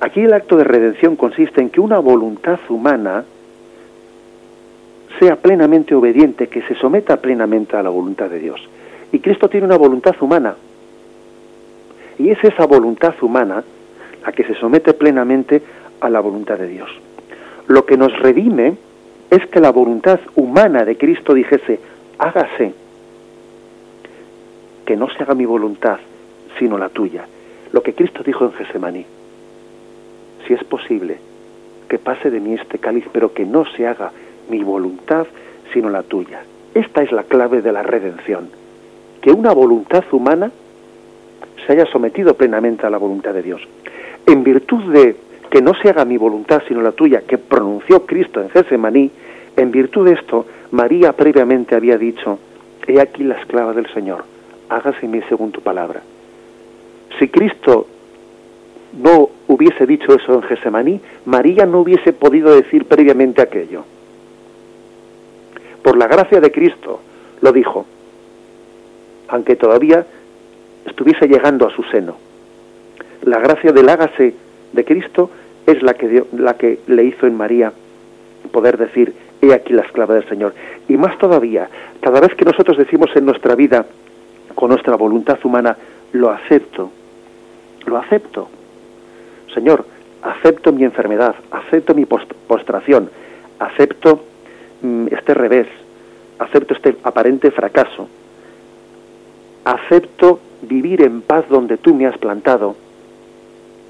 Aquí 0.00 0.22
el 0.22 0.32
acto 0.32 0.56
de 0.56 0.64
redención 0.64 1.14
consiste 1.14 1.60
en 1.60 1.70
que 1.70 1.80
una 1.80 1.98
voluntad 2.00 2.58
humana 2.68 3.24
sea 5.20 5.36
plenamente 5.36 5.94
obediente 5.94 6.48
que 6.48 6.62
se 6.62 6.74
someta 6.74 7.18
plenamente 7.18 7.76
a 7.76 7.82
la 7.82 7.90
voluntad 7.90 8.28
de 8.28 8.40
Dios. 8.40 8.60
Y 9.12 9.20
Cristo 9.20 9.48
tiene 9.48 9.66
una 9.66 9.76
voluntad 9.76 10.16
humana. 10.20 10.56
Y 12.18 12.30
es 12.30 12.42
esa 12.42 12.66
voluntad 12.66 13.14
humana 13.22 13.62
la 14.24 14.32
que 14.32 14.44
se 14.44 14.54
somete 14.54 14.94
plenamente 14.94 15.62
a 16.00 16.10
la 16.10 16.20
voluntad 16.20 16.58
de 16.58 16.66
Dios. 16.66 16.90
Lo 17.68 17.86
que 17.86 17.96
nos 17.96 18.18
redime 18.18 18.76
es 19.30 19.46
que 19.46 19.60
la 19.60 19.70
voluntad 19.70 20.18
humana 20.34 20.84
de 20.84 20.96
Cristo 20.96 21.34
dijese 21.34 21.78
hágase 22.18 22.74
que 24.84 24.96
no 24.96 25.08
se 25.08 25.22
haga 25.22 25.34
mi 25.34 25.46
voluntad, 25.46 25.98
sino 26.58 26.78
la 26.78 26.88
tuya. 26.88 27.26
Lo 27.72 27.82
que 27.82 27.94
Cristo 27.94 28.22
dijo 28.22 28.44
en 28.44 28.52
Gesemaní. 28.52 29.06
Si 30.46 30.54
es 30.54 30.64
posible, 30.64 31.18
que 31.88 31.98
pase 31.98 32.30
de 32.30 32.40
mí 32.40 32.54
este 32.54 32.78
cáliz, 32.78 33.04
pero 33.12 33.32
que 33.32 33.44
no 33.44 33.64
se 33.76 33.86
haga 33.86 34.12
mi 34.48 34.62
voluntad, 34.62 35.26
sino 35.72 35.88
la 35.88 36.02
tuya. 36.02 36.42
Esta 36.74 37.02
es 37.02 37.12
la 37.12 37.24
clave 37.24 37.62
de 37.62 37.72
la 37.72 37.82
redención. 37.82 38.48
Que 39.20 39.30
una 39.30 39.52
voluntad 39.52 40.04
humana 40.10 40.50
se 41.66 41.72
haya 41.72 41.86
sometido 41.86 42.34
plenamente 42.34 42.86
a 42.86 42.90
la 42.90 42.98
voluntad 42.98 43.34
de 43.34 43.42
Dios. 43.42 43.62
En 44.26 44.42
virtud 44.42 44.92
de 44.92 45.16
que 45.50 45.60
no 45.60 45.74
se 45.74 45.90
haga 45.90 46.04
mi 46.04 46.16
voluntad 46.16 46.62
sino 46.66 46.80
la 46.80 46.92
tuya, 46.92 47.22
que 47.26 47.38
pronunció 47.38 48.06
Cristo 48.06 48.40
en 48.40 48.48
Gesemaní, 48.50 49.10
en 49.56 49.70
virtud 49.70 50.06
de 50.06 50.14
esto, 50.14 50.46
María 50.70 51.12
previamente 51.12 51.74
había 51.74 51.98
dicho, 51.98 52.38
he 52.86 53.00
aquí 53.00 53.22
la 53.22 53.38
esclava 53.38 53.74
del 53.74 53.86
Señor, 53.92 54.24
hágase 54.76 55.06
mi 55.08 55.20
según 55.22 55.52
tu 55.52 55.60
palabra. 55.60 56.02
Si 57.18 57.28
Cristo 57.28 57.86
no 59.00 59.30
hubiese 59.48 59.86
dicho 59.86 60.14
eso 60.14 60.34
en 60.34 60.42
Gesemaní, 60.42 61.00
María 61.24 61.66
no 61.66 61.80
hubiese 61.80 62.12
podido 62.12 62.54
decir 62.54 62.84
previamente 62.86 63.42
aquello. 63.42 63.84
Por 65.82 65.96
la 65.96 66.06
gracia 66.06 66.40
de 66.40 66.52
Cristo 66.52 67.00
lo 67.40 67.52
dijo, 67.52 67.86
aunque 69.28 69.56
todavía 69.56 70.06
estuviese 70.86 71.26
llegando 71.26 71.66
a 71.66 71.70
su 71.70 71.82
seno. 71.84 72.16
La 73.22 73.38
gracia 73.38 73.72
del 73.72 73.88
hágase 73.88 74.34
de 74.72 74.84
Cristo 74.84 75.30
es 75.66 75.82
la 75.82 75.94
que, 75.94 76.24
la 76.32 76.54
que 76.54 76.80
le 76.86 77.04
hizo 77.04 77.26
en 77.26 77.36
María 77.36 77.72
poder 78.50 78.76
decir, 78.76 79.14
he 79.40 79.52
aquí 79.52 79.72
la 79.72 79.82
esclava 79.82 80.14
del 80.14 80.28
Señor. 80.28 80.54
Y 80.88 80.96
más 80.96 81.16
todavía, 81.18 81.68
cada 82.00 82.20
vez 82.20 82.34
que 82.34 82.44
nosotros 82.44 82.76
decimos 82.76 83.10
en 83.14 83.24
nuestra 83.24 83.54
vida, 83.54 83.86
con 84.54 84.70
nuestra 84.70 84.96
voluntad 84.96 85.38
humana, 85.44 85.76
lo 86.12 86.30
acepto, 86.30 86.90
lo 87.86 87.98
acepto. 87.98 88.48
Señor, 89.54 89.84
acepto 90.22 90.72
mi 90.72 90.84
enfermedad, 90.84 91.34
acepto 91.50 91.94
mi 91.94 92.06
postración, 92.06 93.10
acepto 93.58 94.24
mm, 94.82 95.08
este 95.10 95.34
revés, 95.34 95.66
acepto 96.38 96.74
este 96.74 96.96
aparente 97.02 97.50
fracaso, 97.50 98.08
acepto 99.64 100.40
vivir 100.62 101.02
en 101.02 101.22
paz 101.22 101.44
donde 101.48 101.76
tú 101.76 101.94
me 101.94 102.06
has 102.06 102.16
plantado, 102.18 102.76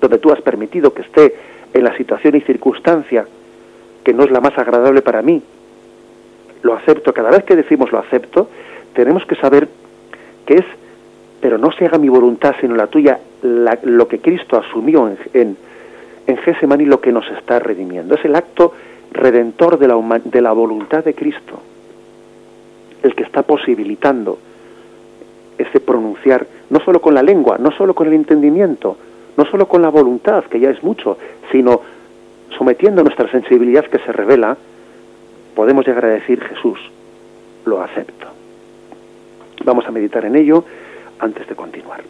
donde 0.00 0.18
tú 0.18 0.32
has 0.32 0.40
permitido 0.40 0.92
que 0.92 1.02
esté 1.02 1.34
en 1.72 1.84
la 1.84 1.96
situación 1.96 2.34
y 2.36 2.40
circunstancia 2.40 3.26
que 4.04 4.12
no 4.12 4.24
es 4.24 4.30
la 4.30 4.40
más 4.40 4.56
agradable 4.58 5.02
para 5.02 5.22
mí. 5.22 5.42
Lo 6.62 6.74
acepto. 6.74 7.12
Cada 7.12 7.30
vez 7.30 7.44
que 7.44 7.56
decimos 7.56 7.92
lo 7.92 7.98
acepto, 7.98 8.48
tenemos 8.94 9.24
que 9.26 9.36
saber 9.36 9.68
que 10.46 10.54
es, 10.54 10.64
pero 11.40 11.58
no 11.58 11.72
se 11.72 11.86
haga 11.86 11.98
mi 11.98 12.08
voluntad 12.08 12.54
sino 12.60 12.76
la 12.76 12.86
tuya, 12.86 13.18
lo 13.42 14.08
que 14.08 14.20
Cristo 14.20 14.56
asumió 14.58 15.08
en, 15.08 15.18
en, 15.34 15.56
en 16.26 16.90
lo 16.90 17.00
que 17.00 17.12
nos 17.12 17.28
está 17.30 17.58
redimiendo. 17.58 18.14
Es 18.14 18.24
el 18.24 18.36
acto 18.36 18.72
redentor 19.12 19.78
de 19.78 19.88
la, 19.88 20.20
de 20.24 20.40
la 20.40 20.52
voluntad 20.52 21.04
de 21.04 21.14
Cristo, 21.14 21.60
el 23.02 23.14
que 23.14 23.24
está 23.24 23.42
posibilitando 23.42 24.38
ese 25.58 25.80
pronunciar, 25.80 26.46
no 26.70 26.80
solo 26.80 27.00
con 27.00 27.14
la 27.14 27.22
lengua, 27.22 27.58
no 27.58 27.72
solo 27.72 27.94
con 27.94 28.06
el 28.06 28.14
entendimiento, 28.14 28.96
no 29.36 29.44
solo 29.46 29.66
con 29.66 29.82
la 29.82 29.88
voluntad, 29.88 30.44
que 30.44 30.60
ya 30.60 30.70
es 30.70 30.82
mucho, 30.82 31.18
sino 31.50 31.80
sometiendo 32.56 33.02
nuestra 33.02 33.30
sensibilidad 33.30 33.84
que 33.84 33.98
se 33.98 34.12
revela, 34.12 34.56
podemos 35.54 35.86
llegar 35.86 36.04
a 36.04 36.08
decir 36.08 36.40
Jesús, 36.42 36.78
lo 37.64 37.82
acepto. 37.82 38.28
Vamos 39.64 39.86
a 39.86 39.90
meditar 39.90 40.24
en 40.24 40.36
ello 40.36 40.64
antes 41.18 41.46
de 41.46 41.54
continuar. 41.54 42.02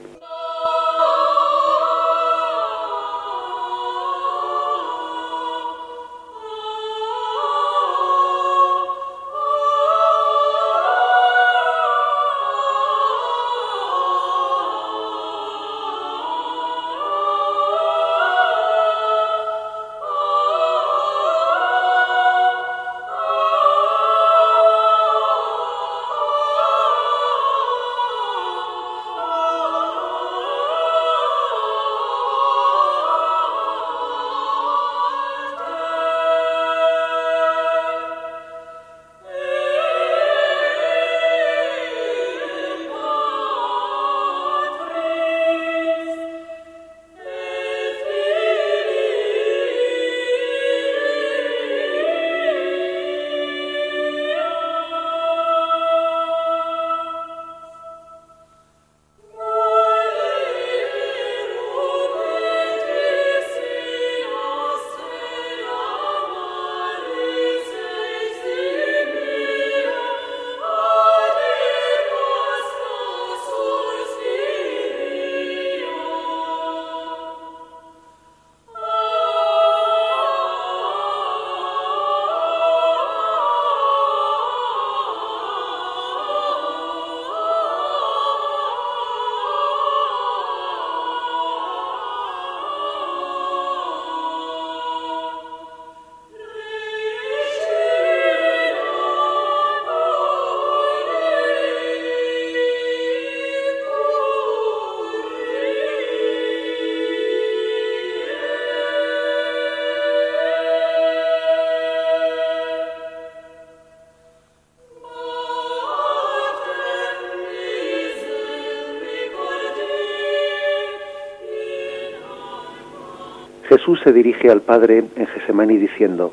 Jesús 123.83 124.01
se 124.05 124.13
dirige 124.13 124.49
al 124.49 124.61
Padre 124.61 125.03
en 125.17 125.27
Gesemaní 125.27 125.77
diciendo, 125.77 126.33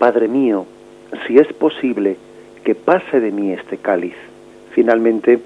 Padre 0.00 0.26
mío, 0.26 0.66
si 1.24 1.38
es 1.38 1.46
posible 1.52 2.16
que 2.64 2.74
pase 2.74 3.20
de 3.20 3.30
mí 3.30 3.52
este 3.52 3.76
cáliz. 3.76 4.16
Finalmente, 4.72 5.38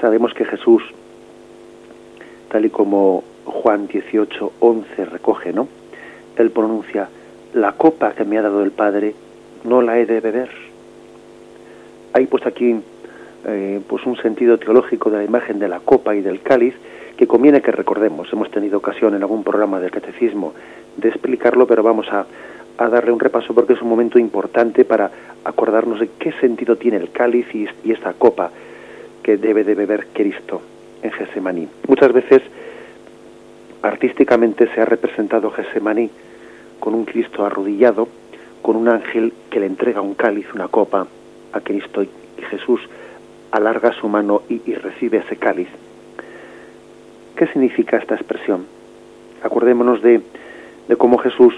sabemos 0.00 0.32
que 0.32 0.46
Jesús, 0.46 0.82
tal 2.48 2.64
y 2.64 2.70
como 2.70 3.22
Juan 3.44 3.86
18, 3.86 4.52
11 4.60 5.04
recoge, 5.04 5.52
¿no? 5.52 5.68
Él 6.38 6.50
pronuncia, 6.50 7.10
la 7.52 7.72
copa 7.72 8.14
que 8.14 8.24
me 8.24 8.38
ha 8.38 8.42
dado 8.42 8.62
el 8.62 8.70
Padre, 8.70 9.14
no 9.64 9.82
la 9.82 9.98
he 9.98 10.06
de 10.06 10.20
beber. 10.20 10.48
Hay 12.14 12.24
pues 12.24 12.46
aquí 12.46 12.80
eh, 13.46 13.80
pues 13.86 14.06
un 14.06 14.16
sentido 14.16 14.56
teológico 14.56 15.10
de 15.10 15.18
la 15.18 15.24
imagen 15.24 15.58
de 15.58 15.68
la 15.68 15.80
copa 15.80 16.16
y 16.16 16.22
del 16.22 16.40
cáliz 16.40 16.74
que 17.22 17.28
conviene 17.28 17.62
que 17.62 17.70
recordemos. 17.70 18.26
Hemos 18.32 18.50
tenido 18.50 18.78
ocasión 18.78 19.14
en 19.14 19.22
algún 19.22 19.44
programa 19.44 19.78
del 19.78 19.92
catecismo 19.92 20.54
de 20.96 21.08
explicarlo, 21.08 21.68
pero 21.68 21.84
vamos 21.84 22.08
a, 22.10 22.26
darle 22.76 23.12
un 23.12 23.20
repaso 23.20 23.54
porque 23.54 23.74
es 23.74 23.80
un 23.80 23.88
momento 23.88 24.18
importante 24.18 24.84
para 24.84 25.08
acordarnos 25.44 26.00
de 26.00 26.08
qué 26.18 26.32
sentido 26.40 26.74
tiene 26.74 26.96
el 26.96 27.12
cáliz 27.12 27.46
y, 27.54 27.68
y 27.84 27.92
esta 27.92 28.12
copa 28.14 28.50
que 29.22 29.36
debe 29.36 29.62
de 29.62 29.76
beber 29.76 30.08
Cristo 30.12 30.62
en 31.00 31.12
Gesemaní. 31.12 31.68
Muchas 31.86 32.12
veces 32.12 32.42
artísticamente 33.82 34.66
se 34.74 34.80
ha 34.80 34.84
representado 34.84 35.52
Gesemaní 35.52 36.10
con 36.80 36.92
un 36.92 37.04
Cristo 37.04 37.46
arrodillado, 37.46 38.08
con 38.62 38.74
un 38.74 38.88
ángel 38.88 39.32
que 39.48 39.60
le 39.60 39.66
entrega 39.66 40.00
un 40.00 40.14
cáliz, 40.14 40.52
una 40.52 40.66
copa 40.66 41.06
a 41.52 41.60
Cristo 41.60 42.02
y 42.02 42.08
Jesús 42.50 42.80
alarga 43.52 43.92
su 43.92 44.08
mano 44.08 44.42
y, 44.48 44.60
y 44.66 44.74
recibe 44.74 45.18
ese 45.18 45.36
cáliz. 45.36 45.68
¿Qué 47.36 47.46
significa 47.48 47.96
esta 47.96 48.14
expresión? 48.14 48.66
Acordémonos 49.42 50.02
de, 50.02 50.20
cómo 50.98 51.18
Jesús 51.18 51.54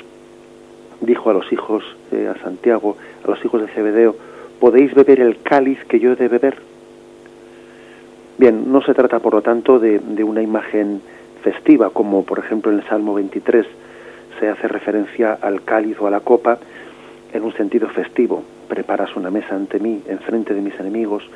dijo 1.01 1.31
a 1.31 1.35
los 1.35 1.53
hijos, 1.53 1.85
a 2.13 2.43
Santiago, 2.43 2.97
a 3.25 3.29
los 3.29 3.45
hijos 3.45 3.61
de 3.61 3.69
Zebedeo, 3.69 4.17
¿podéis 4.61 4.95
beber 4.95 5.21
el 5.21 5.43
cáliz 5.43 5.85
que 5.85 5.99
yo 5.99 6.13
he 6.13 6.17
de 6.17 6.29
beber? 6.29 6.57
Bien, 8.39 8.73
no 8.73 8.83
se 8.83 8.95
trata, 8.95 9.19
por 9.21 9.35
lo 9.35 9.43
tanto, 9.43 9.79
de, 9.79 9.99
de, 9.99 10.25
una 10.25 10.43
imagen 10.43 11.01
festiva, 11.43 11.91
como 11.91 12.25
por 12.25 12.39
ejemplo 12.39 12.73
en 12.73 12.79
el 12.79 12.85
Salmo 12.85 13.15
23 13.15 13.67
se 14.41 14.49
hace 14.49 14.67
referencia 14.67 15.39
al 15.41 15.63
cáliz 15.63 15.97
o 16.01 16.07
a 16.07 16.11
la 16.11 16.21
copa 16.21 16.59
en 17.33 17.43
un 17.43 17.53
sentido 17.53 17.89
festivo. 17.89 18.43
Preparas 18.69 19.15
una 19.17 19.31
mesa 19.31 19.55
ante 19.55 19.79
mí, 19.79 20.03
enfrente 20.09 20.55
de 20.55 20.61
mis 20.61 20.79
enemigos, 20.81 21.29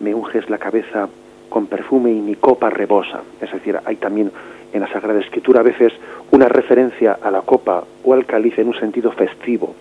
me 0.00 0.14
unges 0.14 0.50
la 0.50 0.58
cabeza 0.58 1.08
con 1.52 1.66
perfume 1.66 2.10
y 2.10 2.20
mi 2.20 2.34
copa 2.34 2.70
rebosa. 2.70 3.20
Es 3.38 3.52
decir, 3.52 3.78
hay 3.84 3.96
también 3.96 4.32
en 4.72 4.80
la 4.80 4.90
Sagrada 4.90 5.20
Escritura 5.20 5.60
a 5.60 5.62
veces 5.62 5.92
una 6.30 6.48
referencia 6.48 7.18
a 7.20 7.30
la 7.30 7.42
copa 7.42 7.84
o 8.02 8.14
al 8.14 8.24
cáliz 8.24 8.58
en 8.58 8.68
un 8.68 8.74
sentido 8.74 9.12
festivo. 9.12 9.74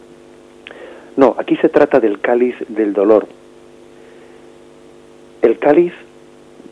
No, 1.15 1.33
aquí 1.37 1.55
se 1.55 1.69
trata 1.69 2.01
del 2.01 2.19
cáliz 2.19 2.55
del 2.67 2.91
dolor. 2.91 3.25
El 5.41 5.59
cáliz, 5.59 5.93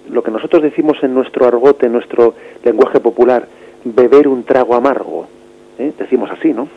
lo 0.10 0.22
que 0.22 0.32
nosotros 0.32 0.64
decimos 0.64 0.98
en 1.02 1.14
nuestro 1.14 1.48
argote, 1.48 1.86
en 1.86 1.94
nuestro 1.94 2.36
lenguaje 2.66 3.00
popular, 3.00 3.48
beber 3.86 4.28
un 4.28 4.44
trago 4.44 4.76
amargo. 4.76 5.28
¿eh? 5.78 5.94
Decimos 5.98 6.30
así, 6.30 6.54
¿no? 6.54 6.68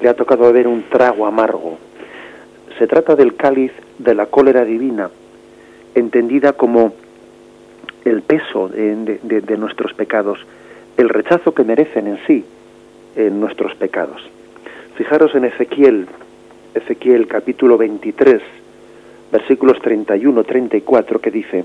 Le 0.00 0.08
ha 0.08 0.14
tocado 0.14 0.42
beber 0.46 0.66
un 0.66 0.82
trago 0.90 1.26
amargo. 1.26 1.78
Se 2.76 2.88
trata 2.88 3.14
del 3.14 3.36
cáliz 3.36 3.70
de 3.98 4.14
la 4.16 4.26
cólera 4.26 4.64
divina, 4.64 5.10
entendida 5.94 6.52
como 6.52 7.05
el 8.06 8.22
peso 8.22 8.68
de, 8.68 9.56
nuestros 9.58 9.92
pecados, 9.94 10.38
el 10.96 11.08
rechazo 11.08 11.52
que 11.52 11.64
merecen 11.64 12.06
en 12.06 12.18
sí 12.26 12.44
en 13.16 13.40
nuestros 13.40 13.74
pecados. 13.74 14.22
Fijaros 14.94 15.34
en 15.34 15.44
Ezequiel, 15.44 16.06
Ezequiel 16.74 17.26
capítulo 17.26 17.76
23, 17.76 18.40
versículos 19.32 19.80
31, 19.80 20.44
34, 20.44 21.20
que 21.20 21.30
dice, 21.32 21.64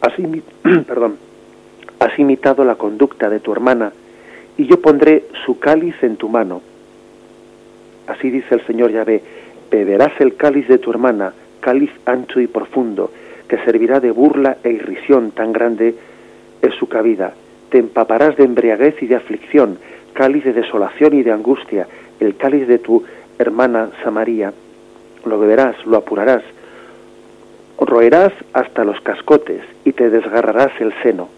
has, 0.00 0.14
perdón, 0.86 1.16
has 1.98 2.16
imitado 2.18 2.64
la 2.64 2.76
conducta 2.76 3.28
de 3.28 3.40
tu 3.40 3.52
hermana, 3.52 3.92
y 4.56 4.66
yo 4.66 4.80
pondré 4.80 5.24
su 5.44 5.58
cáliz 5.58 6.00
en 6.02 6.16
tu 6.16 6.28
mano. 6.28 6.62
Así 8.06 8.30
dice 8.30 8.54
el 8.54 8.64
Señor 8.66 8.92
Yahvé, 8.92 9.20
beberás 9.68 10.12
el 10.20 10.36
cáliz 10.36 10.68
de 10.68 10.78
tu 10.78 10.92
hermana, 10.92 11.32
cáliz 11.60 11.90
ancho 12.06 12.38
y 12.40 12.46
profundo, 12.46 13.10
que 13.54 13.64
servirá 13.64 14.00
de 14.00 14.10
burla 14.10 14.58
e 14.64 14.70
irrisión 14.70 15.30
tan 15.30 15.52
grande 15.52 15.94
es 16.60 16.74
su 16.74 16.88
cabida. 16.88 17.34
Te 17.70 17.78
empaparás 17.78 18.36
de 18.36 18.42
embriaguez 18.42 19.00
y 19.00 19.06
de 19.06 19.14
aflicción, 19.14 19.78
cáliz 20.12 20.42
de 20.42 20.52
desolación 20.52 21.14
y 21.14 21.22
de 21.22 21.30
angustia, 21.30 21.86
el 22.18 22.36
cáliz 22.36 22.66
de 22.66 22.80
tu 22.80 23.04
hermana 23.38 23.90
Samaría. 24.02 24.52
Lo 25.24 25.38
beberás, 25.38 25.76
lo 25.86 25.98
apurarás, 25.98 26.42
roerás 27.78 28.32
hasta 28.52 28.84
los 28.84 29.00
cascotes 29.02 29.62
y 29.84 29.92
te 29.92 30.10
desgarrarás 30.10 30.72
el 30.80 30.92
seno. 31.04 31.28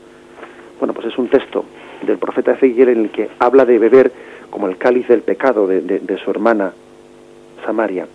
Bueno, 0.78 0.94
pues 0.94 1.08
es 1.08 1.18
un 1.18 1.28
texto 1.28 1.66
del 2.00 2.16
profeta 2.16 2.52
Ezequiel 2.52 2.88
en 2.88 3.00
el 3.02 3.10
que 3.10 3.28
habla 3.38 3.66
de 3.66 3.78
beber 3.78 4.10
como 4.48 4.68
el 4.68 4.78
cáliz 4.78 5.06
del 5.06 5.20
pecado 5.20 5.66
de, 5.66 5.82
de 5.82 6.16
su 6.16 6.30
hermana 6.30 6.72
Samaria. 7.66 8.06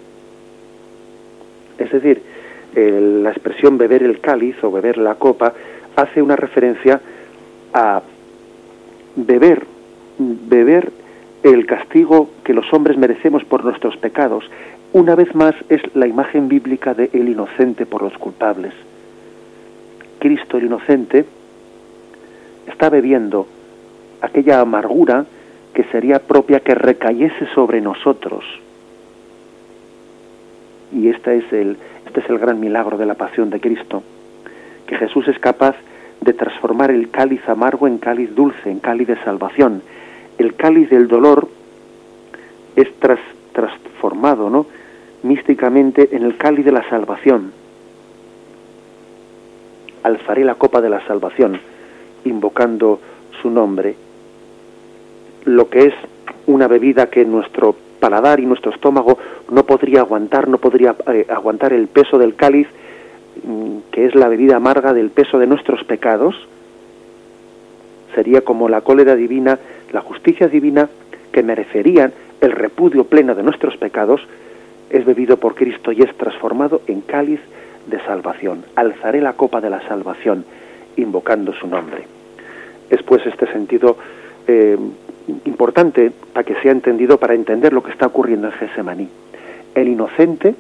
Es 1.78 1.92
decir, 1.92 2.31
la 2.74 3.32
expresión 3.32 3.78
beber 3.78 4.04
el 4.04 4.20
cáliz 4.20 4.56
o 4.64 4.72
beber 4.72 4.98
la 4.98 5.16
copa 5.16 5.54
hace 5.96 6.22
una 6.22 6.36
referencia 6.36 7.02
a 7.74 8.02
beber, 9.16 9.66
beber 10.18 10.92
el 11.44 11.66
castigo 11.66 12.30
que 12.44 12.54
los 12.54 12.72
hombres 12.74 12.98
merecemos 12.98 13.44
por 13.44 13.66
nuestros 13.66 13.98
pecados. 13.98 14.50
Una 14.94 15.16
vez 15.16 15.34
más 15.36 15.56
es 15.70 15.82
la 15.96 16.08
imagen 16.08 16.48
bíblica 16.48 16.94
de 16.94 17.10
el 17.14 17.30
inocente 17.30 17.86
por 17.86 18.04
los 18.04 18.18
culpables. 18.18 18.74
Cristo 20.20 20.58
el 20.58 20.66
inocente 20.66 21.26
está 22.68 22.90
bebiendo 22.90 23.48
aquella 24.22 24.60
amargura 24.60 25.26
que 25.74 25.84
sería 25.86 26.20
propia 26.20 26.60
que 26.60 26.76
recayese 26.76 27.48
sobre 27.56 27.82
nosotros. 27.82 28.44
Y 30.94 31.08
esta 31.08 31.34
es 31.34 31.52
el, 31.54 31.78
este 32.12 32.20
es 32.20 32.30
el 32.30 32.40
gran 32.40 32.60
milagro 32.60 32.98
de 32.98 33.06
la 33.06 33.14
pasión 33.14 33.50
de 33.50 33.62
Cristo, 33.62 34.04
que 34.86 34.98
Jesús 34.98 35.30
es 35.30 35.40
capaz 35.40 35.78
de 36.20 36.34
transformar 36.34 36.92
el 36.92 37.10
cáliz 37.10 37.40
amargo 37.48 37.88
en 37.88 38.00
cáliz 38.00 38.36
dulce, 38.36 38.70
en 38.70 38.80
cáliz 38.80 39.08
de 39.08 39.16
salvación. 39.24 39.82
El 40.38 40.56
cáliz 40.56 40.90
del 40.90 41.08
dolor 41.08 41.48
es 42.76 42.94
tras, 43.00 43.22
transformado, 43.54 44.50
¿no? 44.50 44.66
místicamente 45.24 46.14
en 46.14 46.24
el 46.24 46.36
cáliz 46.36 46.66
de 46.66 46.74
la 46.74 46.84
salvación. 46.90 47.54
Alzaré 50.04 50.44
la 50.44 50.56
copa 50.56 50.82
de 50.82 50.90
la 50.90 51.08
salvación, 51.08 51.62
invocando 52.26 53.00
su 53.42 53.50
nombre. 53.50 53.96
Lo 55.46 55.70
que 55.70 55.86
es 55.86 55.94
una 56.46 56.68
bebida 56.68 57.10
que 57.10 57.24
nuestro 57.24 57.74
paladar 58.02 58.42
y 58.42 58.46
nuestro 58.46 58.72
estómago 58.72 59.18
no 59.50 59.64
podría 59.64 60.02
aguantar, 60.02 60.50
no 60.50 60.58
podría 60.58 60.96
eh, 61.08 61.26
aguantar 61.30 61.72
el 61.72 61.88
peso 61.88 62.18
del 62.18 62.36
cáliz, 62.36 62.68
mm, 63.46 63.92
que 63.92 64.06
es 64.08 64.16
la 64.16 64.28
bebida 64.28 64.58
amarga 64.58 64.94
del 64.94 65.12
peso 65.12 65.40
de 65.40 65.48
nuestros 65.48 65.86
pecados, 65.86 66.36
sería 68.14 68.42
como 68.42 68.68
la 68.68 68.82
cólera 68.82 69.16
divina, 69.16 69.60
la 69.94 70.02
justicia 70.02 70.50
divina, 70.50 70.90
que 71.32 71.44
merecerían 71.44 72.12
el 72.42 72.52
repudio 72.52 73.06
pleno 73.06 73.36
de 73.36 73.44
nuestros 73.44 73.78
pecados, 73.78 74.20
es 74.90 75.06
bebido 75.06 75.38
por 75.38 75.56
Cristo 75.56 75.94
y 75.94 76.02
es 76.02 76.14
transformado 76.18 76.82
en 76.88 77.00
cáliz 77.02 77.40
de 77.88 78.00
salvación. 78.02 78.66
Alzaré 78.76 79.22
la 79.22 79.34
copa 79.34 79.62
de 79.62 79.70
la 79.70 79.88
salvación, 79.88 80.44
invocando 80.98 81.54
su 81.54 81.68
nombre. 81.68 82.04
Es 82.90 83.02
pues 83.04 83.26
este 83.26 83.48
sentido 83.54 83.96
eh, 84.48 84.78
importante 85.46 86.12
para 86.34 86.44
que 86.44 86.56
sea 86.62 86.72
entendido, 86.72 87.18
para 87.18 87.34
entender 87.34 87.74
lo 87.74 87.84
que 87.84 87.92
está 87.92 88.08
ocurriendo 88.08 88.48
en 88.48 88.54
Gesemaní. 88.54 89.08
El 89.76 89.88
inocente 89.88 90.56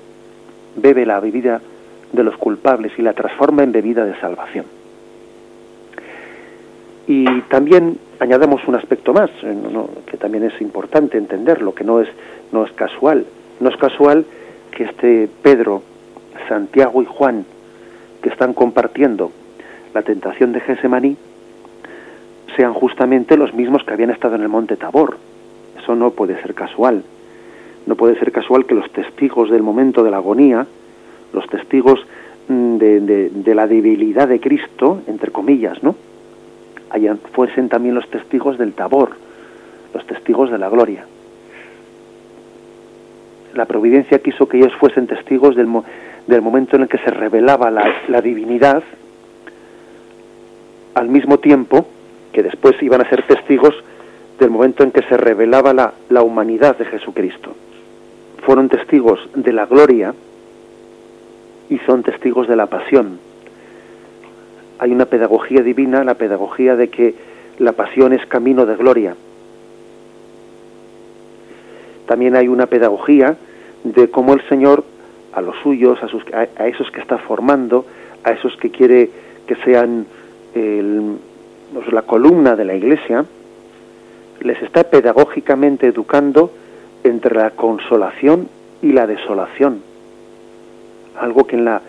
bebe 0.75 1.05
la 1.05 1.19
bebida 1.19 1.61
de 2.11 2.23
los 2.23 2.37
culpables 2.37 2.91
y 2.97 3.01
la 3.01 3.13
transforma 3.13 3.63
en 3.63 3.71
bebida 3.71 4.05
de 4.05 4.19
salvación. 4.19 4.65
Y 7.07 7.25
también 7.49 7.97
añadamos 8.19 8.65
un 8.67 8.75
aspecto 8.75 9.13
más, 9.13 9.29
eh, 9.43 9.55
que 10.05 10.17
también 10.17 10.43
es 10.43 10.61
importante 10.61 11.17
entenderlo, 11.17 11.73
que 11.73 11.83
no 11.83 11.99
es, 12.01 12.09
no 12.51 12.63
es 12.63 12.71
casual. 12.73 13.25
No 13.59 13.69
es 13.69 13.77
casual 13.77 14.25
que 14.71 14.83
este 14.83 15.29
Pedro, 15.41 15.81
Santiago 16.47 17.01
y 17.01 17.05
Juan, 17.05 17.45
que 18.21 18.29
están 18.29 18.53
compartiendo 18.53 19.31
la 19.93 20.03
tentación 20.03 20.53
de 20.53 20.61
Gesemaní, 20.61 21.17
sean 22.55 22.73
justamente 22.73 23.37
los 23.37 23.53
mismos 23.53 23.83
que 23.83 23.93
habían 23.93 24.11
estado 24.11 24.35
en 24.35 24.41
el 24.41 24.49
monte 24.49 24.77
Tabor. 24.77 25.17
Eso 25.81 25.95
no 25.95 26.11
puede 26.11 26.41
ser 26.41 26.53
casual. 26.53 27.03
No 27.85 27.95
puede 27.95 28.17
ser 28.19 28.31
casual 28.31 28.65
que 28.65 28.75
los 28.75 28.91
testigos 28.91 29.49
del 29.49 29.63
momento 29.63 30.03
de 30.03 30.11
la 30.11 30.17
agonía, 30.17 30.67
los 31.33 31.47
testigos 31.47 32.05
mm, 32.47 32.77
de, 32.77 33.55
la 33.55 33.67
debilidad 33.67 34.27
de 34.27 34.39
Cristo, 34.39 35.01
entre 35.07 35.31
comillas, 35.31 35.81
¿no? 35.81 35.95
Hayan, 36.91 37.17
fuesen 37.17 37.69
también 37.69 37.95
los 37.95 38.09
testigos 38.09 38.57
del 38.57 38.73
Tabor, 38.73 39.11
los 39.93 40.05
testigos 40.05 40.51
de 40.51 40.57
la 40.57 40.69
gloria. 40.69 41.05
La 43.53 43.65
providencia 43.65 44.19
quiso 44.19 44.47
que 44.47 44.57
ellos 44.57 44.73
fuesen 44.75 45.07
testigos 45.07 45.55
del, 45.55 45.67
del 46.27 46.41
momento 46.41 46.75
en 46.75 46.83
el 46.83 46.87
que 46.87 46.97
se 46.99 47.11
revelaba 47.11 47.71
la, 47.71 48.21
divinidad, 48.21 48.83
al 50.93 51.07
mismo 51.07 51.39
tiempo 51.39 51.87
que 52.31 52.43
después 52.43 52.81
iban 52.81 53.01
a 53.01 53.09
ser 53.09 53.25
testigos 53.27 53.75
del 54.39 54.49
momento 54.49 54.83
en 54.83 54.91
que 54.91 55.03
se 55.03 55.17
revelaba 55.17 55.73
la, 55.73 55.93
la 56.09 56.23
humanidad 56.23 56.77
de 56.77 56.85
Jesucristo. 56.85 57.53
Fueron 58.43 58.69
testigos 58.69 59.19
de 59.35 59.53
la 59.53 59.65
gloria 59.65 60.13
y 61.69 61.77
son 61.79 62.03
testigos 62.03 62.47
de 62.47 62.55
la 62.55 62.65
pasión. 62.65 63.19
Hay 64.79 64.91
una 64.91 65.05
pedagogía 65.05 65.61
divina, 65.61 66.03
la 66.03 66.15
pedagogía 66.15 66.75
de 66.75 66.89
que 66.89 67.13
la 67.59 67.73
pasión 67.73 68.13
es 68.13 68.25
camino 68.25 68.65
de 68.65 68.75
gloria. 68.75 69.15
También 72.07 72.35
hay 72.35 72.47
una 72.47 72.65
pedagogía 72.65 73.37
de 73.83 74.09
cómo 74.09 74.33
el 74.33 74.41
Señor 74.49 74.83
a 75.33 75.41
los 75.41 75.55
suyos, 75.63 76.01
a, 76.03 76.07
sus, 76.07 76.23
a, 76.33 76.67
esos 76.67 76.89
que 76.91 76.99
está 76.99 77.17
formando, 77.19 77.85
a 78.23 78.31
esos 78.31 78.57
que 78.57 78.69
quiere 78.69 79.09
que 79.47 79.55
sean 79.57 80.05
pues, 80.53 81.19
la 81.91 82.01
columna 82.03 82.55
de 82.55 82.65
la 82.65 82.75
Iglesia, 82.75 83.25
les 84.41 84.61
está 84.61 84.83
pedagógicamente 84.83 85.87
educando 85.87 86.51
entre 87.03 87.35
la 87.35 87.51
consolación 87.51 88.47
y 88.81 88.91
la 88.91 89.07
desolación. 89.07 89.81
Algo 91.19 91.45
que 91.45 91.55
en 91.55 91.65
la 91.65 91.81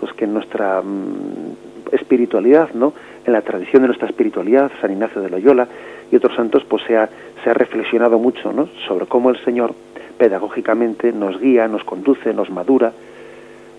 pues 0.00 0.12
que 0.14 0.24
en 0.24 0.34
nuestra 0.34 0.82
mm, 0.82 1.92
espiritualidad, 1.92 2.70
¿no? 2.74 2.92
En 3.24 3.32
la 3.32 3.42
tradición 3.42 3.82
de 3.82 3.88
nuestra 3.88 4.08
espiritualidad, 4.08 4.70
San 4.80 4.90
Ignacio 4.90 5.20
de 5.20 5.30
Loyola 5.30 5.68
y 6.10 6.16
otros 6.16 6.34
santos, 6.34 6.64
pues 6.68 6.82
se 6.84 6.96
ha, 6.96 7.08
se 7.44 7.50
ha 7.50 7.54
reflexionado 7.54 8.18
mucho, 8.18 8.52
¿no? 8.52 8.68
Sobre 8.88 9.06
cómo 9.06 9.30
el 9.30 9.38
Señor 9.44 9.74
pedagógicamente 10.18 11.12
nos 11.12 11.40
guía, 11.40 11.68
nos 11.68 11.84
conduce, 11.84 12.34
nos 12.34 12.50
madura, 12.50 12.92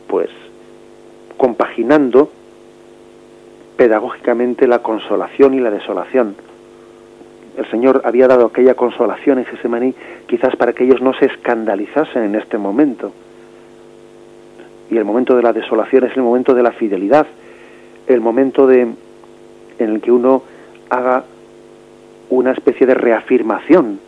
pues 0.07 0.29
compaginando 1.37 2.29
pedagógicamente 3.77 4.67
la 4.67 4.79
consolación 4.79 5.53
y 5.53 5.59
la 5.59 5.71
desolación. 5.71 6.35
El 7.57 7.69
Señor 7.69 8.01
había 8.05 8.27
dado 8.27 8.45
aquella 8.45 8.75
consolación 8.75 9.39
en 9.39 9.45
Gesemaní 9.45 9.93
quizás 10.27 10.55
para 10.55 10.73
que 10.73 10.85
ellos 10.85 11.01
no 11.01 11.13
se 11.13 11.25
escandalizasen 11.25 12.23
en 12.23 12.35
este 12.35 12.57
momento. 12.57 13.11
Y 14.89 14.97
el 14.97 15.05
momento 15.05 15.35
de 15.35 15.43
la 15.43 15.53
desolación 15.53 16.05
es 16.05 16.15
el 16.15 16.23
momento 16.23 16.53
de 16.53 16.63
la 16.63 16.71
fidelidad, 16.71 17.27
el 18.07 18.21
momento 18.21 18.67
de 18.67 18.81
en 18.81 19.89
el 19.89 20.01
que 20.01 20.11
uno 20.11 20.43
haga 20.89 21.23
una 22.29 22.51
especie 22.51 22.85
de 22.85 22.93
reafirmación 22.93 23.99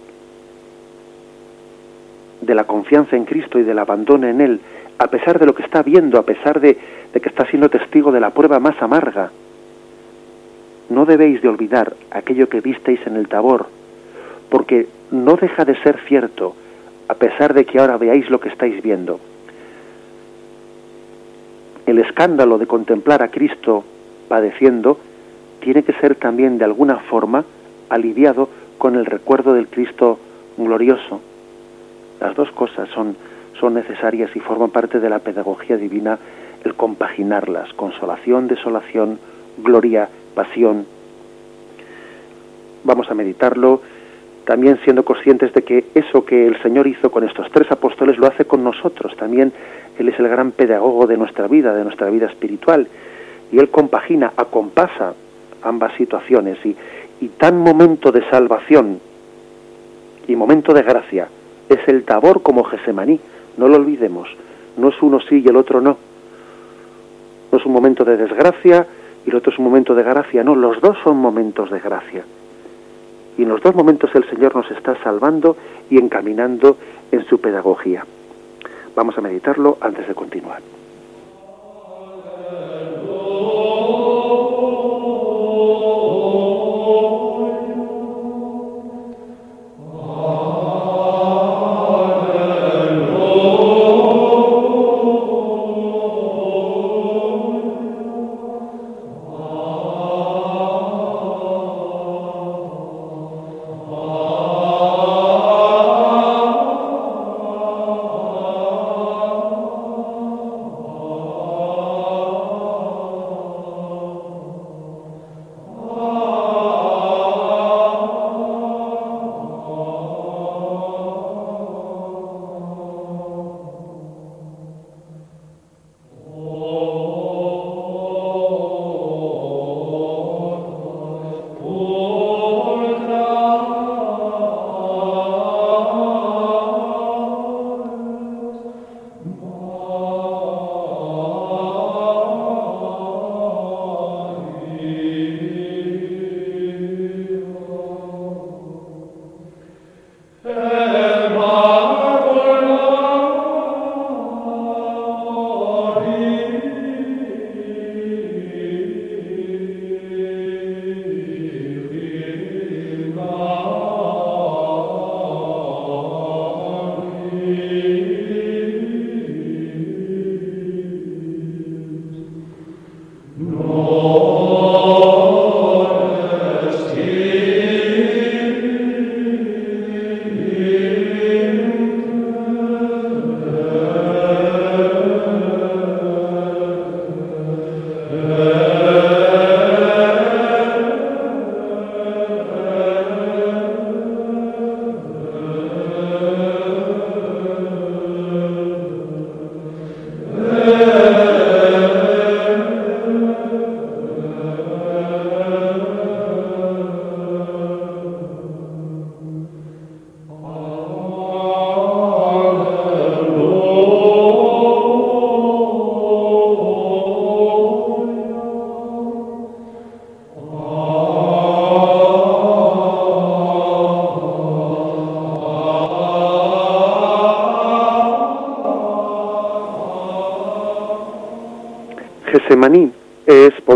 de 2.41 2.55
la 2.55 2.65
confianza 2.65 3.15
en 3.15 3.25
Cristo 3.25 3.59
y 3.59 3.63
del 3.63 3.79
abandono 3.79 4.27
en 4.27 4.41
Él, 4.41 4.59
a 4.97 5.07
pesar 5.07 5.39
de 5.39 5.45
lo 5.45 5.55
que 5.55 5.63
está 5.63 5.81
viendo, 5.81 6.19
a 6.19 6.23
pesar 6.23 6.59
de, 6.59 6.77
que 7.13 7.29
está 7.29 7.45
siendo 7.47 7.69
testigo 7.69 8.11
de 8.11 8.19
la 8.19 8.31
prueba 8.31 8.59
más 8.59 8.81
amarga. 8.81 9.31
No 10.89 11.05
debéis 11.05 11.41
de 11.41 11.49
olvidar 11.49 11.93
aquello 12.11 12.49
que 12.49 12.61
visteis 12.61 12.99
en 13.07 13.15
el 13.15 13.27
Tabor, 13.27 13.67
porque 14.49 14.87
no 15.11 15.35
deja 15.35 15.65
de 15.65 15.75
ser 15.81 15.99
cierto, 16.07 16.55
a 17.07 17.15
pesar 17.15 17.53
de 17.53 17.65
que 17.65 17.79
ahora 17.79 17.97
veáis 17.97 18.29
lo 18.29 18.39
que 18.39 18.49
estáis 18.49 18.81
viendo. 18.81 19.19
El 21.85 21.99
escándalo 21.99 22.57
de 22.57 22.67
contemplar 22.67 23.21
a 23.23 23.29
Cristo 23.29 23.83
padeciendo 24.27 24.97
tiene 25.59 25.83
que 25.83 25.93
ser 25.93 26.15
también 26.15 26.57
de 26.57 26.65
alguna 26.65 26.97
forma 26.97 27.43
aliviado 27.89 28.49
con 28.77 28.95
el 28.95 29.05
recuerdo 29.05 29.53
del 29.53 29.67
Cristo 29.67 30.17
glorioso 30.57 31.21
las 32.23 32.37
dos 32.37 32.49
cosas 32.51 32.87
son, 32.95 33.17
son 33.59 33.73
necesarias 33.73 34.33
y 34.33 34.39
forman 34.39 34.69
parte 34.69 35.01
de 35.01 35.09
la 35.09 35.19
pedagogía 35.19 35.75
divina 35.75 36.17
el 36.63 36.73
compaginarlas, 36.73 37.73
consolación, 37.73 38.47
desolación, 38.47 39.19
gloria, 39.57 40.07
pasión. 40.33 40.85
Vamos 42.83 43.09
a 43.09 43.13
meditarlo 43.13 43.81
también 44.45 44.77
siendo 44.83 45.05
conscientes 45.05 45.53
de 45.53 45.63
que 45.63 45.85
eso 45.95 46.25
que 46.25 46.47
el 46.47 46.61
Señor 46.61 46.87
hizo 46.87 47.09
con 47.09 47.23
estos 47.23 47.49
tres 47.51 47.71
apóstoles 47.71 48.17
lo 48.17 48.27
hace 48.27 48.45
con 48.45 48.63
nosotros. 48.63 49.15
También 49.15 49.53
Él 49.97 50.09
es 50.09 50.19
el 50.19 50.27
gran 50.27 50.51
pedagogo 50.51 51.07
de 51.07 51.17
nuestra 51.17 51.47
vida, 51.47 51.73
de 51.73 51.83
nuestra 51.83 52.09
vida 52.09 52.27
espiritual. 52.27 52.87
Y 53.51 53.59
Él 53.59 53.69
compagina, 53.69 54.33
acompasa 54.35 55.13
ambas 55.61 55.93
situaciones. 55.95 56.57
Y, 56.65 56.75
y 57.21 57.27
tan 57.29 57.57
momento 57.57 58.11
de 58.11 58.27
salvación 58.29 58.99
y 60.27 60.35
momento 60.35 60.73
de 60.73 60.81
gracia 60.81 61.27
es 61.69 61.79
el 61.87 62.03
tabor 62.03 62.41
como 62.41 62.63
Gesemaní, 62.63 63.19
no 63.57 63.67
lo 63.67 63.77
olvidemos, 63.77 64.27
no 64.77 64.89
es 64.89 65.01
uno 65.01 65.19
sí 65.21 65.41
y 65.43 65.47
el 65.47 65.55
otro 65.55 65.79
no. 65.81 65.97
No 67.51 67.57
es 67.57 67.65
un 67.65 67.71
momento 67.71 68.03
de 68.03 68.17
desgracia 68.17 68.87
y 69.25 69.29
el 69.29 69.35
otro 69.35 69.51
es 69.51 69.59
un 69.59 69.65
momento 69.65 69.95
de 69.95 70.03
gracia, 70.03 70.43
no, 70.43 70.55
los 70.55 70.81
dos 70.81 70.97
son 71.03 71.17
momentos 71.17 71.69
de 71.71 71.79
gracia. 71.79 72.23
Y 73.37 73.43
en 73.43 73.49
los 73.49 73.61
dos 73.61 73.73
momentos 73.73 74.13
el 74.13 74.29
Señor 74.29 74.55
nos 74.55 74.69
está 74.71 74.95
salvando 75.03 75.57
y 75.89 75.97
encaminando 75.97 76.77
en 77.11 77.25
su 77.25 77.39
pedagogía. 77.39 78.05
Vamos 78.95 79.17
a 79.17 79.21
meditarlo 79.21 79.77
antes 79.81 80.07
de 80.07 80.13
continuar. 80.13 80.61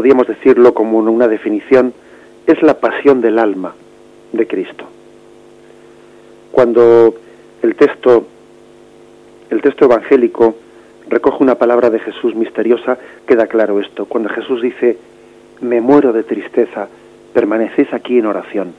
Podríamos 0.07 0.27
decirlo 0.37 0.73
como 0.73 0.99
una 0.99 1.27
definición, 1.27 1.93
es 2.45 2.61
la 2.63 2.75
pasión 2.75 3.19
del 3.19 3.39
alma 3.39 3.73
de 4.31 4.47
Cristo. 4.47 4.85
Cuando 6.49 7.13
el 7.61 7.75
texto, 7.75 8.25
el 9.49 9.61
texto 9.61 9.83
evangélico 9.83 10.55
recoge 11.09 11.43
una 11.43 11.55
palabra 11.55 11.89
de 11.89 11.99
Jesús 11.99 12.35
misteriosa, 12.35 12.97
queda 13.25 13.47
claro 13.47 13.81
esto. 13.81 14.05
Cuando 14.05 14.29
Jesús 14.29 14.61
dice, 14.61 14.97
me 15.59 15.81
muero 15.81 16.13
de 16.13 16.23
tristeza, 16.23 16.87
permanecéis 17.33 17.93
aquí 17.93 18.17
en 18.17 18.27
oración. 18.27 18.73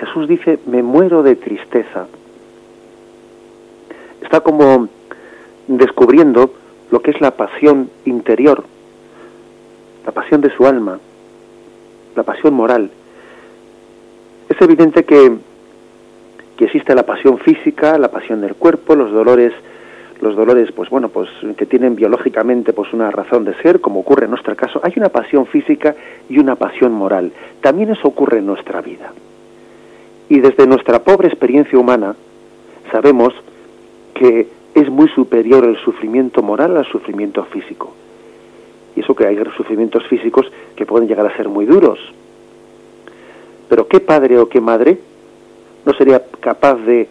Jesús 0.00 0.26
dice, 0.26 0.58
me 0.66 0.82
muero 0.82 1.22
de 1.22 1.36
tristeza. 1.36 2.08
Está 4.22 4.40
como 4.40 4.88
descubriendo 5.68 6.52
lo 6.90 7.00
que 7.00 7.12
es 7.12 7.20
la 7.20 7.30
pasión 7.30 7.90
interior, 8.06 8.64
la 10.04 10.12
pasión 10.12 10.40
de 10.40 10.50
su 10.50 10.66
alma, 10.66 10.98
la 12.14 12.22
pasión 12.22 12.54
moral. 12.54 12.90
Es 14.48 14.60
evidente 14.60 15.04
que, 15.04 15.32
que 16.56 16.64
existe 16.64 16.94
la 16.94 17.04
pasión 17.04 17.38
física, 17.38 17.98
la 17.98 18.10
pasión 18.10 18.40
del 18.40 18.54
cuerpo, 18.54 18.94
los 18.94 19.10
dolores 19.10 19.52
los 20.20 20.36
dolores, 20.36 20.72
pues 20.72 20.88
bueno, 20.88 21.08
pues 21.10 21.28
que 21.56 21.66
tienen 21.66 21.96
biológicamente 21.96 22.72
pues 22.72 22.92
una 22.92 23.10
razón 23.10 23.44
de 23.44 23.54
ser, 23.56 23.80
como 23.80 24.00
ocurre 24.00 24.24
en 24.24 24.30
nuestro 24.30 24.56
caso, 24.56 24.80
hay 24.82 24.94
una 24.96 25.10
pasión 25.10 25.44
física 25.46 25.94
y 26.28 26.38
una 26.38 26.56
pasión 26.56 26.92
moral. 26.92 27.32
También 27.60 27.90
eso 27.90 28.08
ocurre 28.08 28.38
en 28.38 28.46
nuestra 28.46 28.80
vida. 28.80 29.12
Y 30.28 30.40
desde 30.40 30.66
nuestra 30.66 31.00
pobre 31.00 31.28
experiencia 31.28 31.78
humana 31.78 32.16
sabemos 32.90 33.34
que 34.14 34.48
es 34.74 34.88
muy 34.88 35.08
superior 35.08 35.64
el 35.64 35.76
sufrimiento 35.84 36.42
moral 36.42 36.76
al 36.76 36.86
sufrimiento 36.86 37.44
físico. 37.44 37.92
Y 38.96 39.00
eso 39.00 39.14
que 39.14 39.26
hay 39.26 39.38
sufrimientos 39.56 40.06
físicos 40.06 40.50
que 40.76 40.86
pueden 40.86 41.08
llegar 41.08 41.26
a 41.26 41.36
ser 41.36 41.48
muy 41.48 41.66
duros. 41.66 41.98
Pero 43.68 43.88
¿qué 43.88 44.00
padre 44.00 44.38
o 44.38 44.48
qué 44.48 44.60
madre 44.60 44.98
no 45.84 45.92
sería 45.94 46.22
capaz 46.40 46.76
de 46.76 47.08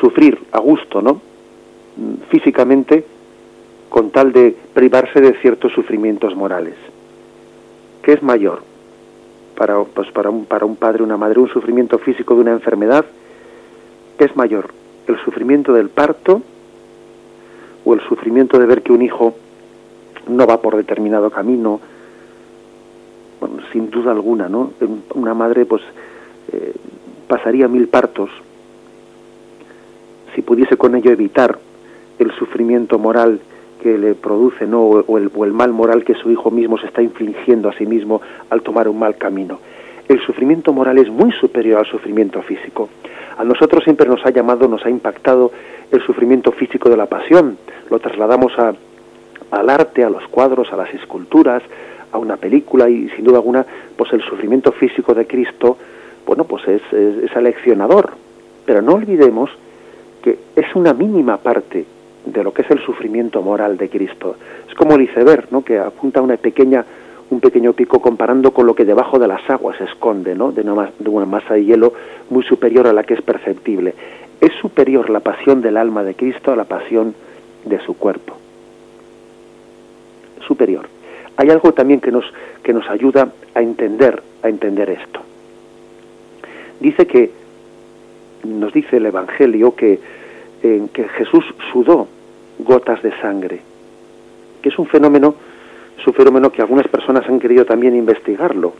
sufrir 0.00 0.38
a 0.52 0.58
gusto, 0.58 1.02
¿no? 1.02 1.20
físicamente 2.30 3.04
con 3.88 4.10
tal 4.10 4.32
de 4.32 4.56
privarse 4.72 5.20
de 5.20 5.34
ciertos 5.40 5.72
sufrimientos 5.72 6.34
morales. 6.34 6.74
¿Qué 8.02 8.12
es 8.12 8.22
mayor? 8.22 8.62
Para, 9.56 9.82
pues 9.82 10.10
para, 10.12 10.30
un, 10.30 10.46
para 10.46 10.64
un 10.64 10.76
padre 10.76 11.02
una 11.02 11.16
madre, 11.16 11.40
un 11.40 11.48
sufrimiento 11.48 11.98
físico 11.98 12.34
de 12.34 12.40
una 12.40 12.52
enfermedad, 12.52 13.04
¿qué 14.16 14.24
es 14.24 14.36
mayor? 14.36 14.70
¿El 15.06 15.18
sufrimiento 15.24 15.72
del 15.72 15.90
parto 15.90 16.40
o 17.84 17.94
el 17.94 18.00
sufrimiento 18.02 18.58
de 18.58 18.66
ver 18.66 18.82
que 18.82 18.92
un 18.92 19.02
hijo 19.02 19.34
no 20.28 20.46
va 20.46 20.60
por 20.60 20.76
determinado 20.76 21.30
camino? 21.30 21.80
Bueno, 23.40 23.56
sin 23.72 23.90
duda 23.90 24.12
alguna, 24.12 24.48
¿no? 24.48 24.72
Una 25.14 25.34
madre 25.34 25.64
pues 25.64 25.82
eh, 26.52 26.74
pasaría 27.26 27.68
mil 27.68 27.88
partos 27.88 28.30
si 30.34 30.42
pudiese 30.42 30.76
con 30.76 30.94
ello 30.94 31.10
evitar 31.10 31.58
el 32.18 32.30
sufrimiento 32.32 32.98
moral 32.98 33.40
que 33.82 33.96
le 33.96 34.14
produce, 34.14 34.66
¿no? 34.66 34.82
O 34.82 35.18
el, 35.18 35.30
o 35.34 35.44
el, 35.44 35.52
mal 35.52 35.72
moral 35.72 36.04
que 36.04 36.14
su 36.14 36.30
hijo 36.30 36.50
mismo 36.50 36.78
se 36.78 36.86
está 36.86 37.02
infligiendo 37.02 37.68
a 37.68 37.72
sí 37.72 37.86
mismo 37.86 38.20
al 38.50 38.62
tomar 38.62 38.88
un 38.88 38.98
mal 38.98 39.16
camino. 39.16 39.58
El 40.06 40.20
sufrimiento 40.20 40.72
moral 40.72 40.98
es 40.98 41.08
muy 41.08 41.32
superior 41.32 41.78
al 41.78 41.86
sufrimiento 41.86 42.42
físico. 42.42 42.90
A 43.38 43.44
nosotros 43.44 43.82
siempre 43.84 44.08
nos 44.08 44.24
ha 44.26 44.30
llamado, 44.30 44.68
nos 44.68 44.84
ha 44.84 44.90
impactado 44.90 45.50
el 45.90 46.02
sufrimiento 46.02 46.52
físico 46.52 46.90
de 46.90 46.96
la 46.96 47.06
pasión. 47.06 47.56
Lo 47.88 47.98
trasladamos 47.98 48.52
a, 48.58 48.74
al 49.50 49.70
arte, 49.70 50.04
a 50.04 50.10
los 50.10 50.26
cuadros, 50.28 50.72
a 50.72 50.76
las 50.76 50.92
esculturas, 50.94 51.62
a 52.12 52.18
una 52.18 52.36
película 52.36 52.88
y 52.88 53.08
sin 53.10 53.24
duda 53.24 53.38
alguna, 53.38 53.64
pues 53.96 54.12
el 54.12 54.22
sufrimiento 54.22 54.72
físico 54.72 55.14
de 55.14 55.26
Cristo, 55.26 55.76
bueno, 56.26 56.44
pues 56.44 56.66
es, 56.68 56.82
es, 56.92 57.36
aleccionador. 57.36 58.12
Pero 58.64 58.82
no 58.82 58.94
olvidemos 58.94 59.50
que 60.22 60.38
es 60.56 60.74
una 60.74 60.92
mínima 60.92 61.38
parte 61.38 61.84
de 62.26 62.44
lo 62.44 62.52
que 62.52 62.62
es 62.62 62.70
el 62.70 62.80
sufrimiento 62.80 63.42
moral 63.42 63.76
de 63.76 63.88
Cristo. 63.88 64.36
Es 64.68 64.74
como 64.74 64.94
el 64.94 65.02
iceberg, 65.02 65.46
¿no? 65.50 65.64
que 65.64 65.78
apunta 65.78 66.20
una 66.20 66.36
pequeña, 66.36 66.84
un 67.30 67.40
pequeño 67.40 67.72
pico 67.72 68.00
comparando 68.00 68.52
con 68.52 68.66
lo 68.66 68.74
que 68.74 68.84
debajo 68.84 69.18
de 69.18 69.28
las 69.28 69.48
aguas 69.48 69.78
se 69.78 69.84
esconde, 69.84 70.34
¿no? 70.34 70.52
de, 70.52 70.62
una, 70.62 70.90
de 70.98 71.08
una 71.08 71.26
masa 71.26 71.54
de 71.54 71.64
hielo 71.64 71.94
muy 72.28 72.42
superior 72.44 72.86
a 72.86 72.92
la 72.92 73.04
que 73.04 73.14
es 73.14 73.22
perceptible. 73.22 73.94
Es 74.40 74.52
superior 74.60 75.10
la 75.10 75.20
pasión 75.20 75.62
del 75.62 75.76
alma 75.76 76.02
de 76.02 76.14
Cristo 76.14 76.52
a 76.52 76.56
la 76.56 76.64
pasión 76.64 77.14
de 77.64 77.80
su 77.80 77.96
cuerpo. 77.96 78.39
Superior. 80.46 80.86
Hay 81.36 81.48
algo 81.50 81.72
también 81.72 82.00
que 82.00 82.12
nos, 82.12 82.24
que 82.62 82.72
nos 82.72 82.88
ayuda 82.88 83.32
a 83.54 83.62
entender, 83.62 84.22
a 84.42 84.48
entender 84.48 84.90
esto. 84.90 85.20
Dice 86.80 87.06
que, 87.06 87.30
nos 88.44 88.72
dice 88.72 88.96
el 88.98 89.06
Evangelio 89.06 89.74
que 89.74 89.98
en 90.62 90.88
que 90.88 91.08
Jesús 91.08 91.44
sudó 91.72 92.08
gotas 92.58 93.02
de 93.02 93.12
sangre, 93.20 93.60
que 94.60 94.68
es 94.68 94.78
un 94.78 94.86
fenómeno, 94.86 95.34
es 95.98 96.06
un 96.06 96.14
fenómeno 96.14 96.50
que 96.50 96.60
algunas 96.60 96.88
personas 96.88 97.26
han 97.28 97.40
querido 97.40 97.64
también 97.64 97.94
investigarlo. 97.94 98.74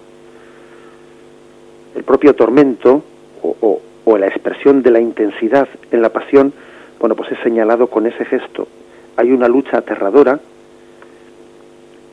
El 1.95 2.05
propio 2.05 2.35
tormento 2.35 3.03
o, 3.43 3.57
o, 3.61 3.81
o 4.05 4.19
la 4.19 4.27
expresión 4.27 4.83
de 4.83 4.91
la 4.91 5.01
intensidad 5.01 5.69
en 5.91 6.03
la 6.03 6.11
pasión, 6.11 6.53
bueno, 6.99 7.17
pues 7.17 7.33
es 7.33 7.39
señalado 7.41 7.87
con 7.87 8.07
ese 8.07 8.25
gesto. 8.25 8.69
Hay 9.17 9.33
una 9.33 9.49
lucha 9.49 9.79
aterradora 9.79 10.41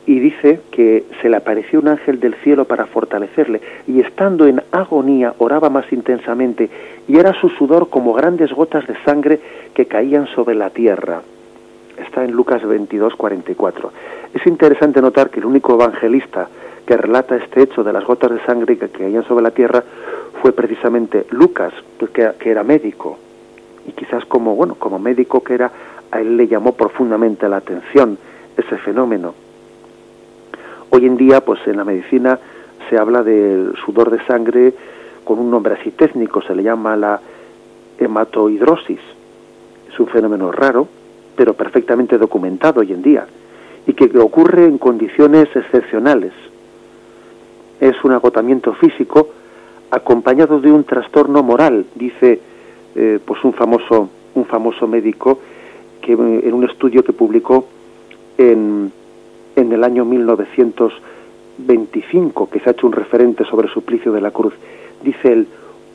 y 0.08 0.20
dice 0.20 0.60
que 0.70 1.04
se 1.20 1.28
le 1.28 1.36
apareció 1.36 1.78
un 1.80 1.88
ángel 1.88 2.18
del 2.18 2.34
cielo 2.36 2.64
para 2.64 2.86
fortalecerle 2.86 3.60
y 3.86 4.00
estando 4.00 4.46
en 4.46 4.62
agonía 4.72 5.34
oraba 5.36 5.68
más 5.68 5.92
intensamente 5.92 6.70
y 7.06 7.18
era 7.18 7.38
su 7.38 7.50
sudor 7.50 7.90
como 7.90 8.14
grandes 8.14 8.50
gotas 8.50 8.86
de 8.86 8.96
sangre 9.04 9.38
que 9.74 9.84
caían 9.84 10.26
sobre 10.28 10.54
la 10.54 10.70
tierra. 10.70 11.20
Está 11.98 12.24
en 12.24 12.32
Lucas 12.32 12.66
22, 12.66 13.16
44. 13.16 13.92
Es 14.32 14.46
interesante 14.46 15.02
notar 15.02 15.28
que 15.28 15.40
el 15.40 15.44
único 15.44 15.74
evangelista 15.74 16.48
que 16.86 16.96
relata 16.96 17.36
este 17.36 17.64
hecho 17.64 17.84
de 17.84 17.92
las 17.92 18.04
gotas 18.06 18.30
de 18.30 18.40
sangre 18.46 18.78
que 18.78 18.88
caían 18.88 19.24
sobre 19.24 19.42
la 19.42 19.50
tierra 19.50 19.84
fue 20.40 20.52
precisamente 20.52 21.26
Lucas, 21.32 21.74
que, 22.14 22.32
era 22.50 22.64
médico. 22.64 23.18
Y 23.86 23.92
quizás 23.92 24.24
como, 24.24 24.56
bueno, 24.56 24.74
como 24.74 24.98
médico 24.98 25.42
que 25.42 25.52
era, 25.52 25.70
a 26.10 26.18
él 26.18 26.38
le 26.38 26.48
llamó 26.48 26.72
profundamente 26.72 27.46
la 27.46 27.58
atención 27.58 28.16
ese 28.56 28.78
fenómeno 28.78 29.34
Hoy 30.90 31.04
en 31.04 31.16
día, 31.18 31.44
pues 31.44 31.60
en 31.66 31.76
la 31.76 31.84
medicina 31.84 32.38
se 32.88 32.96
habla 32.96 33.22
del 33.22 33.74
sudor 33.84 34.10
de 34.10 34.24
sangre 34.24 34.72
con 35.22 35.38
un 35.38 35.50
nombre 35.50 35.74
así 35.74 35.90
técnico, 35.90 36.40
se 36.40 36.54
le 36.54 36.62
llama 36.62 36.96
la 36.96 37.20
hematohidrosis. 37.98 39.00
Es 39.92 40.00
un 40.00 40.06
fenómeno 40.06 40.50
raro, 40.50 40.88
pero 41.36 41.52
perfectamente 41.52 42.16
documentado 42.16 42.80
hoy 42.80 42.94
en 42.94 43.02
día, 43.02 43.26
y 43.86 43.92
que 43.92 44.18
ocurre 44.18 44.64
en 44.64 44.78
condiciones 44.78 45.48
excepcionales. 45.54 46.32
Es 47.80 48.02
un 48.02 48.12
agotamiento 48.12 48.72
físico 48.72 49.28
acompañado 49.90 50.58
de 50.58 50.72
un 50.72 50.84
trastorno 50.84 51.42
moral, 51.42 51.84
dice 51.94 52.40
eh, 52.94 53.18
pues 53.24 53.44
un 53.44 53.52
famoso, 53.52 54.08
un 54.34 54.46
famoso 54.46 54.86
médico 54.86 55.38
que 56.00 56.12
en 56.12 56.54
un 56.54 56.64
estudio 56.64 57.04
que 57.04 57.12
publicó 57.12 57.66
en, 58.38 58.90
en 59.60 59.72
el 59.72 59.84
año 59.84 60.04
1925, 60.04 62.50
que 62.50 62.60
se 62.60 62.68
ha 62.68 62.72
hecho 62.72 62.86
un 62.86 62.92
referente 62.92 63.44
sobre 63.44 63.68
Suplicio 63.68 64.12
de 64.12 64.20
la 64.20 64.30
Cruz. 64.30 64.52
Dice 65.02 65.32
él, 65.32 65.48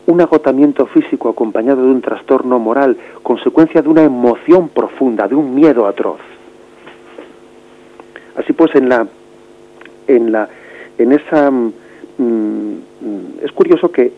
un 0.06 0.22
agotamiento 0.22 0.86
físico 0.88 1.30
acompañado 1.30 1.84
de 1.84 1.92
un 1.92 2.02
trastorno 2.02 2.60
moral, 2.60 2.98
consecuencia 3.22 3.82
de 3.82 3.90
una 3.90 4.04
emoción 4.04 4.70
profunda, 4.70 5.28
de 5.28 5.36
un 5.36 5.54
miedo 5.56 5.88
atroz. 5.88 6.20
Así 8.36 8.54
pues, 8.54 8.76
en 8.76 8.90
la, 8.90 9.08
en 10.08 10.32
la, 10.32 10.50
en 10.98 11.12
esa, 11.14 11.52
mm, 11.52 11.72
mm, 12.18 12.76
es 13.44 13.52
curioso 13.52 13.92
que 13.92 14.12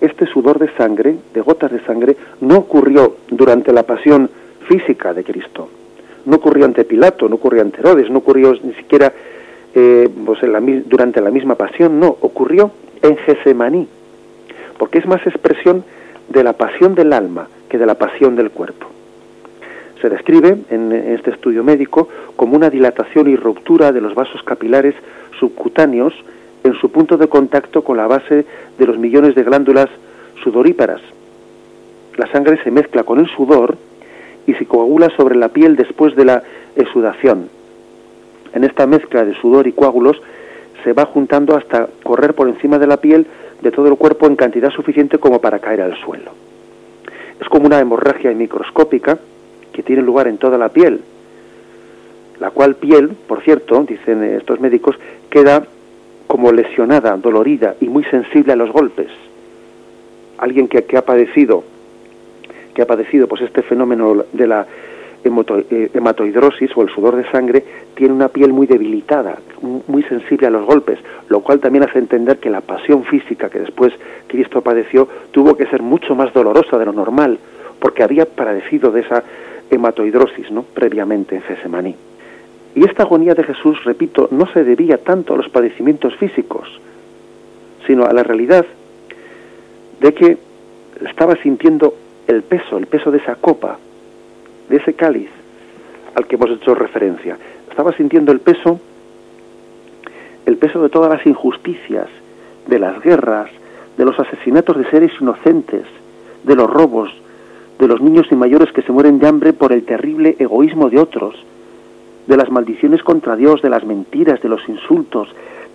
este 0.00 0.26
sudor 0.26 0.58
de 0.58 0.68
sangre, 0.76 1.16
de 1.32 1.40
gotas 1.40 1.72
de 1.72 1.80
sangre, 1.80 2.16
no 2.40 2.58
ocurrió 2.58 3.16
durante 3.28 3.72
la 3.72 3.82
pasión 3.82 4.30
física 4.68 5.14
de 5.14 5.24
Cristo, 5.24 5.68
no 6.26 6.36
ocurrió 6.36 6.64
ante 6.64 6.84
Pilato, 6.84 7.28
no 7.28 7.36
ocurrió 7.36 7.62
ante 7.62 7.80
Herodes, 7.80 8.10
no 8.10 8.18
ocurrió 8.18 8.52
ni 8.62 8.74
siquiera 8.74 9.12
eh, 9.74 10.08
pues 10.24 10.40
durante 10.86 11.20
la 11.20 11.30
misma 11.30 11.54
pasión, 11.54 11.98
no, 11.98 12.08
ocurrió 12.20 12.70
en 13.02 13.16
Gesemaní, 13.16 13.88
porque 14.78 14.98
es 14.98 15.06
más 15.06 15.24
expresión 15.26 15.84
de 16.28 16.42
la 16.42 16.54
pasión 16.54 16.94
del 16.94 17.12
alma 17.12 17.48
que 17.68 17.78
de 17.78 17.86
la 17.86 17.94
pasión 17.94 18.36
del 18.36 18.50
cuerpo. 18.50 18.86
Se 20.00 20.08
describe 20.08 20.58
en 20.70 20.92
este 20.92 21.30
estudio 21.30 21.64
médico 21.64 22.08
como 22.36 22.56
una 22.56 22.70
dilatación 22.70 23.28
y 23.28 23.36
ruptura 23.36 23.92
de 23.92 24.00
los 24.00 24.14
vasos 24.14 24.42
capilares 24.42 24.94
subcutáneos 25.38 26.12
en 26.64 26.74
su 26.74 26.90
punto 26.90 27.16
de 27.16 27.28
contacto 27.28 27.82
con 27.82 27.96
la 27.96 28.06
base 28.06 28.44
de 28.78 28.86
los 28.86 28.98
millones 28.98 29.34
de 29.34 29.44
glándulas 29.44 29.88
sudoríparas. 30.42 31.00
La 32.16 32.30
sangre 32.32 32.58
se 32.62 32.70
mezcla 32.70 33.04
con 33.04 33.20
el 33.20 33.28
sudor 33.28 33.76
y 34.46 34.54
se 34.54 34.66
coagula 34.66 35.10
sobre 35.16 35.36
la 35.36 35.48
piel 35.48 35.76
después 35.76 36.14
de 36.16 36.24
la 36.24 36.42
exudación. 36.76 37.48
en 38.54 38.64
esta 38.64 38.86
mezcla 38.86 39.22
de 39.24 39.34
sudor 39.34 39.66
y 39.66 39.72
coágulos 39.72 40.22
se 40.82 40.92
va 40.94 41.04
juntando 41.04 41.56
hasta 41.56 41.88
correr 42.02 42.32
por 42.32 42.48
encima 42.48 42.78
de 42.78 42.86
la 42.86 42.96
piel 42.96 43.26
de 43.60 43.70
todo 43.70 43.88
el 43.88 43.96
cuerpo 43.96 44.26
en 44.26 44.36
cantidad 44.36 44.70
suficiente 44.70 45.18
como 45.18 45.40
para 45.40 45.58
caer 45.58 45.82
al 45.82 45.96
suelo. 45.96 46.30
Es 47.40 47.48
como 47.48 47.66
una 47.66 47.80
hemorragia 47.80 48.30
microscópica 48.32 49.18
que 49.72 49.82
tiene 49.82 50.00
lugar 50.02 50.26
en 50.28 50.38
toda 50.38 50.56
la 50.56 50.70
piel, 50.70 51.02
la 52.40 52.50
cual 52.50 52.76
piel, 52.76 53.10
por 53.26 53.42
cierto, 53.42 53.82
dicen 53.82 54.22
estos 54.22 54.60
médicos, 54.60 54.96
queda 55.28 55.66
como 56.26 56.52
lesionada, 56.52 57.16
dolorida 57.16 57.74
y 57.80 57.88
muy 57.88 58.04
sensible 58.04 58.52
a 58.52 58.56
los 58.56 58.70
golpes. 58.70 59.08
Alguien 60.38 60.68
que, 60.68 60.84
que 60.84 60.96
ha 60.96 61.04
padecido 61.04 61.64
que 62.76 62.82
ha 62.82 62.86
padecido 62.86 63.26
pues 63.26 63.40
este 63.40 63.62
fenómeno 63.62 64.24
de 64.34 64.46
la 64.46 64.66
eh, 65.24 65.90
hematoidrosis 65.94 66.76
o 66.76 66.82
el 66.82 66.90
sudor 66.90 67.16
de 67.16 67.28
sangre 67.30 67.64
tiene 67.94 68.12
una 68.12 68.28
piel 68.28 68.52
muy 68.52 68.66
debilitada, 68.66 69.38
muy 69.88 70.02
sensible 70.02 70.46
a 70.46 70.50
los 70.50 70.66
golpes, 70.66 70.98
lo 71.30 71.40
cual 71.40 71.58
también 71.58 71.84
hace 71.84 71.98
entender 71.98 72.38
que 72.38 72.50
la 72.50 72.60
pasión 72.60 73.02
física 73.04 73.48
que 73.48 73.60
después 73.60 73.94
Cristo 74.26 74.60
padeció 74.60 75.08
tuvo 75.30 75.56
que 75.56 75.66
ser 75.68 75.80
mucho 75.80 76.14
más 76.14 76.34
dolorosa 76.34 76.76
de 76.76 76.84
lo 76.84 76.92
normal, 76.92 77.38
porque 77.80 78.02
había 78.02 78.26
padecido 78.26 78.90
de 78.90 79.00
esa 79.00 79.24
hematoidrosis 79.70 80.50
¿no? 80.50 80.62
previamente 80.62 81.36
en 81.36 81.42
Gesemaní. 81.42 81.96
Y 82.74 82.84
esta 82.84 83.04
agonía 83.04 83.32
de 83.32 83.42
Jesús, 83.42 83.82
repito, 83.84 84.28
no 84.30 84.46
se 84.52 84.64
debía 84.64 84.98
tanto 84.98 85.32
a 85.32 85.38
los 85.38 85.48
padecimientos 85.48 86.14
físicos, 86.16 86.68
sino 87.86 88.04
a 88.04 88.12
la 88.12 88.22
realidad 88.22 88.66
de 89.98 90.12
que 90.12 90.36
estaba 91.08 91.36
sintiendo 91.36 91.94
el 92.26 92.42
peso, 92.42 92.78
el 92.78 92.86
peso 92.86 93.10
de 93.10 93.18
esa 93.18 93.36
copa, 93.36 93.78
de 94.68 94.76
ese 94.76 94.94
cáliz 94.94 95.30
al 96.14 96.26
que 96.26 96.36
hemos 96.36 96.50
hecho 96.50 96.74
referencia. 96.74 97.36
Estaba 97.68 97.92
sintiendo 97.92 98.32
el 98.32 98.40
peso, 98.40 98.80
el 100.46 100.56
peso 100.56 100.82
de 100.82 100.88
todas 100.88 101.10
las 101.10 101.26
injusticias, 101.26 102.08
de 102.66 102.78
las 102.78 103.00
guerras, 103.02 103.50
de 103.96 104.04
los 104.04 104.18
asesinatos 104.18 104.76
de 104.76 104.90
seres 104.90 105.12
inocentes, 105.20 105.84
de 106.44 106.56
los 106.56 106.68
robos, 106.70 107.10
de 107.78 107.86
los 107.86 108.00
niños 108.00 108.26
y 108.30 108.34
mayores 108.34 108.72
que 108.72 108.82
se 108.82 108.92
mueren 108.92 109.18
de 109.18 109.28
hambre 109.28 109.52
por 109.52 109.72
el 109.72 109.84
terrible 109.84 110.36
egoísmo 110.38 110.88
de 110.88 110.98
otros, 110.98 111.34
de 112.26 112.36
las 112.36 112.50
maldiciones 112.50 113.02
contra 113.02 113.36
Dios, 113.36 113.62
de 113.62 113.70
las 113.70 113.84
mentiras, 113.84 114.40
de 114.40 114.48
los 114.48 114.66
insultos, 114.68 115.28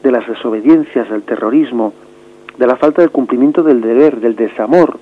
de 0.03 0.11
las 0.11 0.27
desobediencias, 0.27 1.09
del 1.09 1.23
terrorismo, 1.23 1.93
de 2.57 2.67
la 2.67 2.75
falta 2.75 3.01
de 3.01 3.09
cumplimiento 3.09 3.63
del 3.63 3.81
deber, 3.81 4.19
del 4.19 4.35
desamor, 4.35 4.97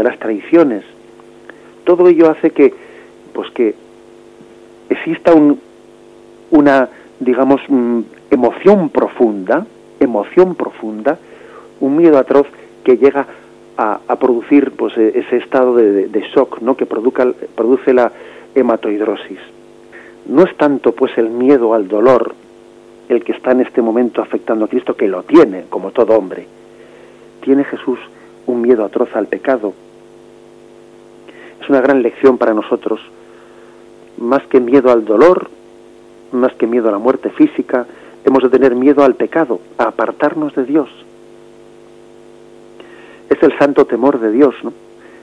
de 0.00 0.04
las 0.04 0.18
traiciones. 0.18 0.82
Todo 1.84 2.08
ello 2.08 2.30
hace 2.30 2.50
que, 2.50 2.72
pues 3.34 3.50
que 3.50 3.74
exista 4.88 5.34
un, 5.34 5.60
una, 6.50 6.88
digamos, 7.18 7.60
mm, 7.68 8.00
emoción 8.30 8.88
profunda, 8.88 9.66
emoción 10.00 10.54
profunda, 10.54 11.18
un 11.80 11.96
miedo 11.98 12.16
atroz 12.16 12.46
que 12.82 12.96
llega 12.96 13.26
a, 13.76 14.16
producir 14.16 14.72
pues 14.72 14.96
e, 14.98 15.18
ese 15.18 15.38
estado 15.38 15.74
de, 15.76 16.08
de, 16.08 16.20
shock, 16.34 16.60
¿no? 16.60 16.76
que 16.76 16.84
produzca, 16.84 17.26
produce 17.54 17.94
la 17.94 18.12
hematoidrosis. 18.54 19.38
No 20.26 20.44
es 20.44 20.54
tanto 20.56 20.92
pues 20.92 21.16
el 21.16 21.30
miedo 21.30 21.72
al 21.72 21.88
dolor 21.88 22.34
el 23.08 23.24
que 23.24 23.32
está 23.32 23.52
en 23.52 23.60
este 23.60 23.82
momento 23.82 24.22
afectando 24.22 24.66
a 24.66 24.68
Cristo, 24.68 24.94
que 24.94 25.08
lo 25.08 25.24
tiene, 25.24 25.64
como 25.68 25.90
todo 25.90 26.16
hombre. 26.16 26.46
Tiene 27.40 27.64
Jesús 27.64 27.98
un 28.46 28.60
miedo 28.62 28.84
atroz 28.84 29.16
al 29.16 29.26
pecado. 29.26 29.72
Una 31.70 31.80
gran 31.80 32.02
lección 32.02 32.36
para 32.36 32.52
nosotros. 32.52 32.98
Más 34.18 34.42
que 34.48 34.58
miedo 34.58 34.90
al 34.90 35.04
dolor, 35.04 35.48
más 36.32 36.52
que 36.54 36.66
miedo 36.66 36.88
a 36.88 36.90
la 36.90 36.98
muerte 36.98 37.30
física, 37.30 37.86
hemos 38.24 38.42
de 38.42 38.48
tener 38.48 38.74
miedo 38.74 39.04
al 39.04 39.14
pecado, 39.14 39.60
a 39.78 39.84
apartarnos 39.84 40.52
de 40.56 40.64
Dios. 40.64 40.88
Es 43.28 43.40
el 43.44 43.56
santo 43.56 43.84
temor 43.84 44.18
de 44.18 44.32
Dios, 44.32 44.56
¿no? 44.64 44.72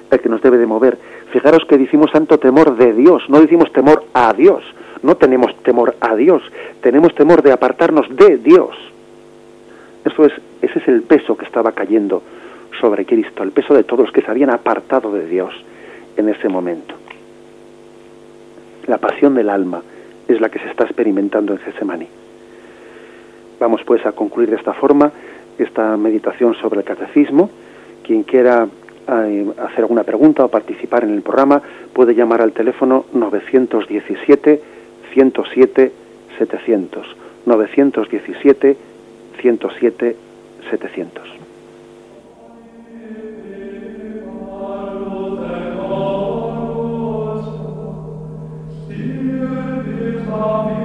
El 0.09 0.21
que 0.21 0.29
nos 0.29 0.41
debe 0.41 0.57
de 0.57 0.65
mover. 0.65 0.97
Fijaros 1.33 1.65
que 1.67 1.77
decimos 1.77 2.11
santo 2.11 2.37
temor 2.37 2.77
de 2.77 2.93
Dios, 2.93 3.23
no 3.27 3.41
decimos 3.41 3.69
temor 3.73 4.05
a 4.13 4.31
Dios. 4.31 4.63
No 5.03 5.17
tenemos 5.17 5.53
temor 5.63 5.97
a 5.99 6.15
Dios, 6.15 6.41
tenemos 6.79 7.13
temor 7.13 7.41
de 7.41 7.51
apartarnos 7.51 8.07
de 8.15 8.37
Dios. 8.37 8.73
Eso 10.05 10.23
es, 10.23 10.31
ese 10.61 10.79
es 10.79 10.87
el 10.87 11.01
peso 11.01 11.35
que 11.35 11.43
estaba 11.43 11.73
cayendo 11.73 12.23
sobre 12.79 13.05
Cristo, 13.05 13.43
el 13.43 13.51
peso 13.51 13.73
de 13.73 13.83
todos 13.83 14.05
los 14.05 14.13
que 14.13 14.21
se 14.21 14.31
habían 14.31 14.49
apartado 14.49 15.11
de 15.11 15.27
Dios 15.27 15.53
en 16.17 16.29
ese 16.29 16.49
momento. 16.49 16.95
La 18.87 18.97
pasión 18.97 19.35
del 19.35 19.49
alma 19.49 19.81
es 20.27 20.41
la 20.41 20.49
que 20.49 20.59
se 20.59 20.69
está 20.69 20.83
experimentando 20.83 21.53
en 21.53 21.59
Getsemaní. 21.59 22.07
Vamos 23.59 23.81
pues 23.85 24.05
a 24.05 24.11
concluir 24.11 24.49
de 24.49 24.57
esta 24.57 24.73
forma 24.73 25.11
esta 25.57 25.97
meditación 25.97 26.53
sobre 26.55 26.79
el 26.79 26.85
catecismo. 26.85 27.49
Quien 28.03 28.23
quiera 28.23 28.67
eh, 29.07 29.51
hacer 29.57 29.79
alguna 29.79 30.03
pregunta 30.03 30.45
o 30.45 30.49
participar 30.49 31.03
en 31.03 31.13
el 31.13 31.21
programa 31.21 31.61
puede 31.93 32.13
llamar 32.13 32.41
al 32.41 32.51
teléfono 32.51 33.05
917 33.13 34.61
107 35.13 35.91
700 36.37 37.15
917 37.45 38.77
107 39.41 40.15
700. 40.69 41.36
Father. 50.27 50.76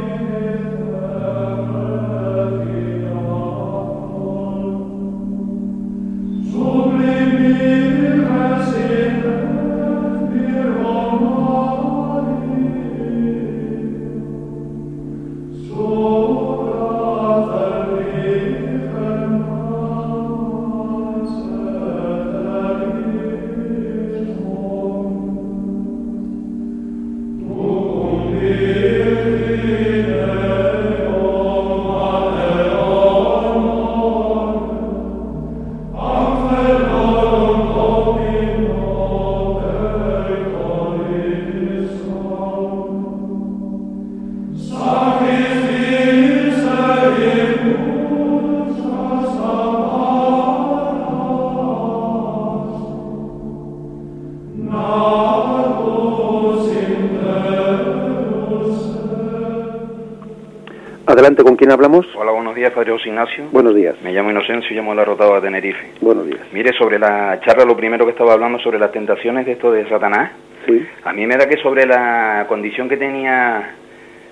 Adelante, 61.13 61.43
¿con 61.43 61.57
quién 61.57 61.71
hablamos? 61.71 62.07
Hola, 62.17 62.33
buenos 62.33 62.55
días, 62.55 62.73
Padre 62.73 62.93
José 62.93 63.11
Ignacio. 63.11 63.45
Buenos 63.53 63.75
días. 63.75 63.95
Me 64.03 64.15
llamo 64.15 64.31
Inocencio 64.31 64.71
y 64.71 64.75
llamo 64.75 64.93
a 64.93 64.95
la 64.95 65.05
Rotada 65.05 65.35
de 65.35 65.43
Tenerife. 65.43 65.91
Buenos 66.01 66.25
días. 66.25 66.41
Mire, 66.53 66.73
sobre 66.73 66.99
la 66.99 67.39
charla, 67.45 67.67
lo 67.67 67.77
primero 67.77 68.07
que 68.07 68.13
estaba 68.13 68.33
hablando 68.33 68.59
sobre 68.61 68.79
las 68.79 68.91
tentaciones 68.93 69.45
de 69.45 69.53
esto 69.53 69.71
de 69.71 69.87
Satanás. 69.91 70.31
Sí. 70.65 70.83
A 71.05 71.13
mí 71.13 71.27
me 71.27 71.37
da 71.37 71.47
que 71.47 71.59
sobre 71.59 71.85
la 71.85 72.47
condición 72.49 72.89
que 72.89 72.97
tenía 72.97 73.75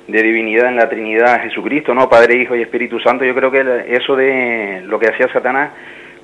de 0.08 0.22
divinidad 0.22 0.68
en 0.68 0.76
la 0.76 0.88
Trinidad 0.88 1.42
Jesucristo, 1.42 1.92
¿no? 1.92 2.08
Padre, 2.08 2.40
Hijo 2.40 2.56
y 2.56 2.62
Espíritu 2.62 2.98
Santo, 2.98 3.26
yo 3.26 3.34
creo 3.34 3.50
que 3.50 3.60
eso 3.88 4.16
de 4.16 4.80
lo 4.86 4.98
que 4.98 5.08
hacía 5.08 5.30
Satanás 5.34 5.72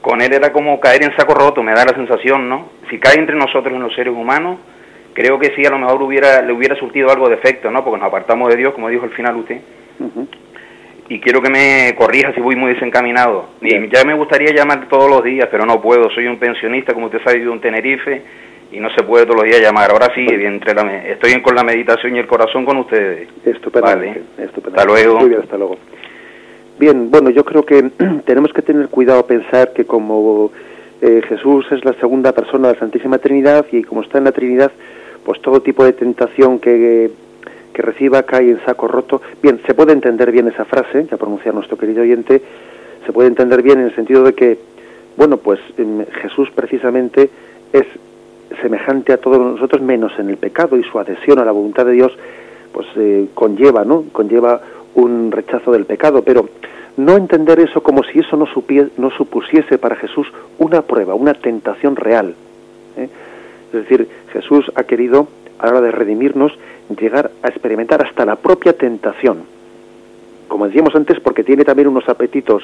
con 0.01 0.23
él 0.23 0.33
era 0.33 0.55
como 0.55 0.81
caer 0.81 1.03
en 1.05 1.15
saco 1.19 1.35
roto, 1.35 1.63
me 1.63 1.75
da 1.75 1.85
la 1.85 1.95
sensación, 1.95 2.49
¿no? 2.49 2.71
Si 2.89 2.99
cae 2.99 3.19
entre 3.19 3.37
nosotros 3.37 3.75
en 3.75 3.83
los 3.83 3.95
seres 3.95 4.15
humanos, 4.15 4.59
creo 5.13 5.39
que 5.39 5.55
sí, 5.55 5.67
a 5.67 5.71
lo 5.71 5.79
mejor 5.79 6.03
hubiera, 6.03 6.41
le 6.41 6.55
hubiera 6.55 6.77
surtido 6.77 7.11
algo 7.11 7.29
de 7.29 7.35
efecto, 7.35 7.71
¿no? 7.71 7.85
Porque 7.85 7.99
nos 7.99 8.09
apartamos 8.09 8.49
de 8.49 8.57
Dios, 8.57 8.73
como 8.73 8.89
dijo 8.89 9.05
al 9.05 9.11
final 9.11 9.37
usted. 9.37 9.61
Ujú. 9.99 10.29
Y 11.09 11.21
quiero 11.21 11.41
que 11.41 11.51
me 11.51 11.95
corrija 11.97 12.33
si 12.35 12.41
voy 12.41 12.57
muy 12.57 12.75
desencaminado. 12.75 13.51
Y 13.61 13.89
ya 13.89 14.05
me 14.05 14.15
gustaría 14.15 14.53
llamar 14.53 14.89
todos 14.89 15.09
los 15.09 15.23
días, 15.23 15.49
pero 15.51 15.65
no 15.65 15.81
puedo. 15.81 16.11
Soy 16.11 16.27
un 16.27 16.39
pensionista, 16.39 16.95
como 16.95 17.07
usted 17.07 17.23
sabe, 17.23 17.41
de 17.41 17.49
un 17.49 17.61
Tenerife 17.61 18.23
y 18.73 18.81
no 18.81 18.91
se 18.91 19.05
puede 19.05 19.25
todos 19.25 19.43
los 19.43 19.45
días 19.45 19.61
llamar. 19.61 19.91
Ahora 19.91 20.09
sí, 20.15 20.27
entre 20.29 20.75
la, 20.75 21.05
estoy 21.07 21.41
con 21.41 21.55
la 21.55 21.63
meditación 21.63 22.17
y 22.17 22.19
el 22.19 22.27
corazón 22.27 22.65
con 22.65 22.79
ustedes. 22.79 23.29
Estupendamente. 23.45 24.23
Vale. 24.37 24.49
estupendamente. 24.49 24.81
Hasta 24.81 24.85
luego. 24.85 25.21
Muy 25.21 25.29
bien, 25.29 25.41
hasta 25.43 25.57
luego. 25.57 25.77
Bien, 26.79 27.11
bueno, 27.11 27.31
yo 27.31 27.45
creo 27.45 27.65
que 27.65 27.83
tenemos 28.27 28.53
que 28.53 28.63
tener 28.63 28.89
cuidado 28.89 29.21
a 29.21 29.27
pensar 29.27 29.73
que 29.73 29.85
como 29.85 30.51
eh, 31.01 31.23
Jesús 31.29 31.67
es 31.71 31.85
la 31.85 31.93
segunda 31.95 32.33
persona 32.33 32.69
de 32.69 32.75
la 32.75 32.81
Santísima 32.81 33.19
Trinidad 33.19 33.67
y 33.71 33.83
como 33.85 34.03
está 34.03 34.19
en 34.19 34.25
la 34.25 34.33
Trinidad, 34.33 34.73
pues 35.25 35.41
todo 35.41 35.61
tipo 35.61 35.85
de 35.85 35.93
tentación 35.93 36.59
que, 36.59 37.11
que 37.77 37.83
reciba 37.83 38.23
cae 38.23 38.49
en 38.49 38.65
saco 38.65 38.89
roto. 38.89 39.21
Bien, 39.43 39.61
se 39.67 39.75
puede 39.75 39.93
entender 39.93 40.33
bien 40.33 40.49
esa 40.49 40.65
frase, 40.65 41.05
que 41.07 41.15
ha 41.15 41.19
pronunciado 41.19 41.57
nuestro 41.57 41.77
querido 41.77 42.01
oyente, 42.01 42.41
se 43.05 43.13
puede 43.13 43.29
entender 43.29 43.61
bien 43.61 43.81
en 43.81 43.85
el 43.85 43.95
sentido 43.95 44.25
de 44.25 44.33
que, 44.33 44.59
bueno, 45.19 45.37
pues 45.37 45.61
em, 45.77 46.07
Jesús 46.23 46.49
precisamente 46.55 47.29
es 47.75 47.85
semejante 48.63 49.13
a 49.13 49.19
todos 49.19 49.39
nosotros 49.39 49.83
menos 49.83 50.19
en 50.19 50.31
el 50.31 50.39
pecado 50.39 50.79
y 50.79 50.85
su 50.85 50.99
adhesión 50.99 51.39
a 51.39 51.45
la 51.45 51.53
voluntad 51.53 51.85
de 51.85 51.93
Dios 51.93 52.17
pues 52.73 52.87
eh, 52.97 53.29
conlleva, 53.35 53.85
¿no? 53.85 54.05
Conlleva 54.11 54.59
un 54.95 55.31
rechazo 55.31 55.71
del 55.71 55.85
pecado, 55.85 56.23
pero 56.23 56.49
no 56.97 57.15
entender 57.15 57.61
eso 57.61 57.83
como 57.83 58.05
si 58.05 58.21
eso 58.21 58.39
no, 58.39 58.47
no 58.97 59.11
supusiese 59.11 59.77
para 59.77 59.97
Jesús 59.97 60.27
una 60.59 60.81
prueba, 60.81 61.15
una 61.15 61.35
tentación 61.35 61.95
real. 61.95 62.35
¿eh? 62.97 63.09
Es 63.67 63.81
decir, 63.81 64.09
Jesús 64.33 64.73
ha 64.75 64.85
querido, 64.85 65.29
a 65.59 65.67
la 65.67 65.73
hora 65.73 65.81
de 65.83 65.91
redimirnos, 65.91 66.53
llegar 66.99 67.31
a 67.43 67.49
experimentar 67.49 68.05
hasta 68.05 68.25
la 68.25 68.37
propia 68.37 68.73
tentación. 68.73 69.45
Como 70.49 70.67
decíamos 70.67 70.95
antes, 70.95 71.19
porque 71.21 71.45
tiene 71.45 71.65
también 71.65 71.89
unos 71.89 72.09
apetitos 72.09 72.63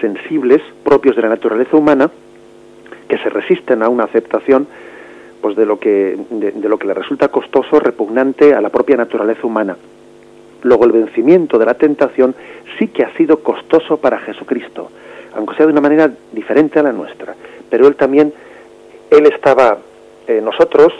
sensibles 0.00 0.62
propios 0.84 1.16
de 1.16 1.22
la 1.22 1.28
naturaleza 1.28 1.76
humana 1.76 2.10
que 3.08 3.18
se 3.18 3.30
resisten 3.30 3.82
a 3.82 3.88
una 3.88 4.04
aceptación 4.04 4.68
pues 5.40 5.56
de 5.56 5.66
lo 5.66 5.78
que 5.78 6.18
de, 6.30 6.68
lo 6.68 6.78
que 6.78 6.86
le 6.86 6.94
resulta 6.94 7.28
costoso, 7.28 7.78
repugnante 7.78 8.54
a 8.54 8.60
la 8.60 8.70
propia 8.70 8.96
naturaleza 8.96 9.46
humana. 9.46 9.76
Luego 10.62 10.84
el 10.84 10.92
vencimiento 10.92 11.58
de 11.58 11.66
la 11.66 11.74
tentación 11.74 12.34
sí 12.78 12.88
que 12.88 13.04
ha 13.04 13.14
sido 13.16 13.38
costoso 13.38 13.98
para 13.98 14.18
Jesucristo, 14.18 14.90
aunque 15.34 15.54
sea 15.54 15.66
de 15.66 15.72
una 15.72 15.80
manera 15.80 16.10
diferente 16.32 16.80
a 16.80 16.82
la 16.82 16.92
nuestra. 16.92 17.34
Pero 17.70 17.86
él 17.86 17.94
también, 17.94 18.32
él 19.10 19.26
estaba, 19.26 19.78
eh, 20.26 20.40
nosotros, 20.42 20.92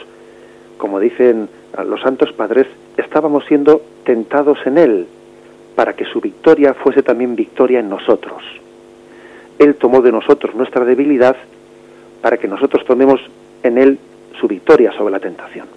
como 0.77 0.99
dicen 0.99 1.49
los 1.85 2.01
santos 2.01 2.31
padres, 2.33 2.67
estábamos 2.97 3.45
siendo 3.45 3.81
tentados 4.03 4.59
en 4.65 4.77
él, 4.77 5.07
para 5.75 5.93
que 5.93 6.05
su 6.05 6.19
victoria 6.19 6.73
fuese 6.73 7.03
también 7.03 7.35
victoria 7.35 7.79
en 7.79 7.89
nosotros. 7.89 8.43
Él 9.57 9.75
tomó 9.75 10.01
de 10.01 10.11
nosotros 10.11 10.55
nuestra 10.55 10.83
debilidad 10.83 11.35
para 12.21 12.37
que 12.37 12.47
nosotros 12.47 12.83
tomemos 12.85 13.21
en 13.63 13.77
él 13.77 13.99
su 14.39 14.47
victoria 14.47 14.91
sobre 14.93 15.11
la 15.11 15.19
tentación. 15.19 15.67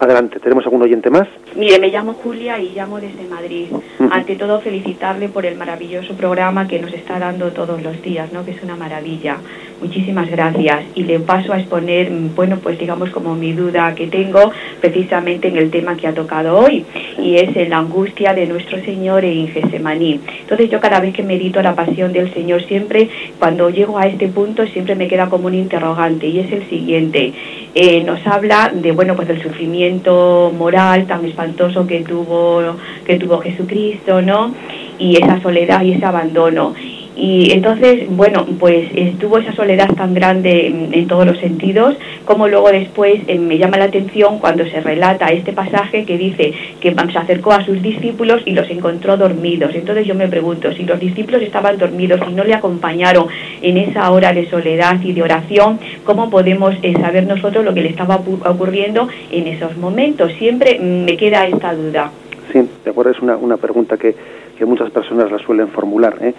Adelante, 0.00 0.40
¿tenemos 0.40 0.64
algún 0.64 0.80
oyente 0.80 1.10
más? 1.10 1.28
Mire, 1.54 1.78
me 1.78 1.88
llamo 1.88 2.14
Julia 2.14 2.58
y 2.58 2.70
llamo 2.70 2.98
desde 2.98 3.22
Madrid. 3.28 3.66
Ante 4.10 4.34
todo, 4.34 4.58
felicitarle 4.60 5.28
por 5.28 5.44
el 5.44 5.58
maravilloso 5.58 6.14
programa 6.14 6.66
que 6.66 6.78
nos 6.78 6.94
está 6.94 7.18
dando 7.18 7.50
todos 7.50 7.82
los 7.82 8.00
días, 8.00 8.32
¿no? 8.32 8.42
Que 8.42 8.52
es 8.52 8.62
una 8.62 8.76
maravilla. 8.76 9.36
Muchísimas 9.82 10.30
gracias. 10.30 10.84
Y 10.94 11.02
le 11.02 11.20
paso 11.20 11.52
a 11.52 11.58
exponer, 11.58 12.10
bueno, 12.34 12.56
pues 12.62 12.78
digamos 12.78 13.10
como 13.10 13.34
mi 13.34 13.52
duda 13.52 13.94
que 13.94 14.06
tengo 14.06 14.50
precisamente 14.80 15.48
en 15.48 15.58
el 15.58 15.70
tema 15.70 15.94
que 15.98 16.06
ha 16.06 16.14
tocado 16.14 16.58
hoy, 16.58 16.86
y 17.18 17.36
es 17.36 17.54
en 17.54 17.68
la 17.68 17.78
angustia 17.78 18.32
de 18.32 18.46
nuestro 18.46 18.82
Señor 18.82 19.26
en 19.26 19.48
Gesemaní. 19.48 20.18
Entonces 20.40 20.70
yo 20.70 20.80
cada 20.80 21.00
vez 21.00 21.12
que 21.12 21.22
medito 21.22 21.60
la 21.60 21.74
pasión 21.74 22.14
del 22.14 22.32
Señor, 22.32 22.62
siempre 22.64 23.10
cuando 23.38 23.68
llego 23.68 23.98
a 23.98 24.06
este 24.06 24.28
punto, 24.28 24.66
siempre 24.66 24.94
me 24.94 25.08
queda 25.08 25.28
como 25.28 25.48
un 25.48 25.54
interrogante, 25.54 26.26
y 26.26 26.38
es 26.38 26.50
el 26.52 26.66
siguiente. 26.70 27.34
Eh, 27.74 28.02
nos 28.02 28.26
habla 28.26 28.72
de, 28.74 28.90
bueno, 28.90 29.14
pues 29.14 29.28
del 29.28 29.40
sufrimiento 29.40 30.52
moral 30.56 31.06
tan 31.06 31.24
espantoso 31.24 31.86
que 31.86 32.00
tuvo, 32.00 32.76
que 33.04 33.16
tuvo 33.16 33.38
Jesucristo, 33.38 34.20
¿no? 34.20 34.52
Y 34.98 35.16
esa 35.16 35.40
soledad 35.40 35.82
y 35.82 35.92
ese 35.92 36.04
abandono. 36.04 36.74
Y 37.22 37.52
entonces, 37.52 38.08
bueno, 38.08 38.46
pues 38.58 38.88
estuvo 38.94 39.36
esa 39.36 39.52
soledad 39.52 39.94
tan 39.94 40.14
grande 40.14 40.68
en, 40.90 41.06
todos 41.06 41.26
los 41.26 41.38
sentidos, 41.38 41.94
como 42.24 42.48
luego 42.48 42.70
después 42.72 43.20
eh, 43.26 43.38
me 43.38 43.58
llama 43.58 43.76
la 43.76 43.84
atención 43.84 44.38
cuando 44.38 44.64
se 44.64 44.80
relata 44.80 45.26
este 45.26 45.52
pasaje 45.52 46.06
que 46.06 46.16
dice 46.16 46.54
que 46.80 46.94
se 46.94 47.18
acercó 47.18 47.52
a 47.52 47.62
sus 47.62 47.82
discípulos 47.82 48.40
y 48.46 48.52
los 48.52 48.70
encontró 48.70 49.18
dormidos. 49.18 49.74
Entonces 49.74 50.06
yo 50.06 50.14
me 50.14 50.28
pregunto, 50.28 50.72
si 50.72 50.84
los 50.84 50.98
discípulos 50.98 51.42
estaban 51.42 51.76
dormidos 51.76 52.20
y 52.26 52.32
no 52.32 52.42
le 52.42 52.54
acompañaron 52.54 53.26
en 53.60 53.76
esa 53.76 54.10
hora 54.10 54.32
de 54.32 54.48
soledad 54.48 54.98
y 55.02 55.12
de 55.12 55.22
oración, 55.22 55.78
¿cómo 56.04 56.30
podemos 56.30 56.74
eh, 56.80 56.94
saber 56.94 57.26
nosotros 57.26 57.66
lo 57.66 57.74
que 57.74 57.82
le 57.82 57.90
estaba 57.90 58.16
ocurriendo 58.16 59.08
en 59.30 59.46
esos 59.46 59.76
momentos? 59.76 60.32
Siempre 60.38 60.78
mm, 60.80 61.04
me 61.04 61.18
queda 61.18 61.46
esta 61.46 61.74
duda. 61.74 62.12
Sí, 62.50 62.66
de 62.82 62.90
acuerdo, 62.90 63.10
es 63.10 63.20
una, 63.20 63.36
una 63.36 63.58
pregunta 63.58 63.98
que 63.98 64.14
que 64.60 64.66
muchas 64.66 64.90
personas 64.90 65.32
la 65.32 65.38
suelen 65.38 65.68
formular. 65.68 66.18
¿eh? 66.20 66.34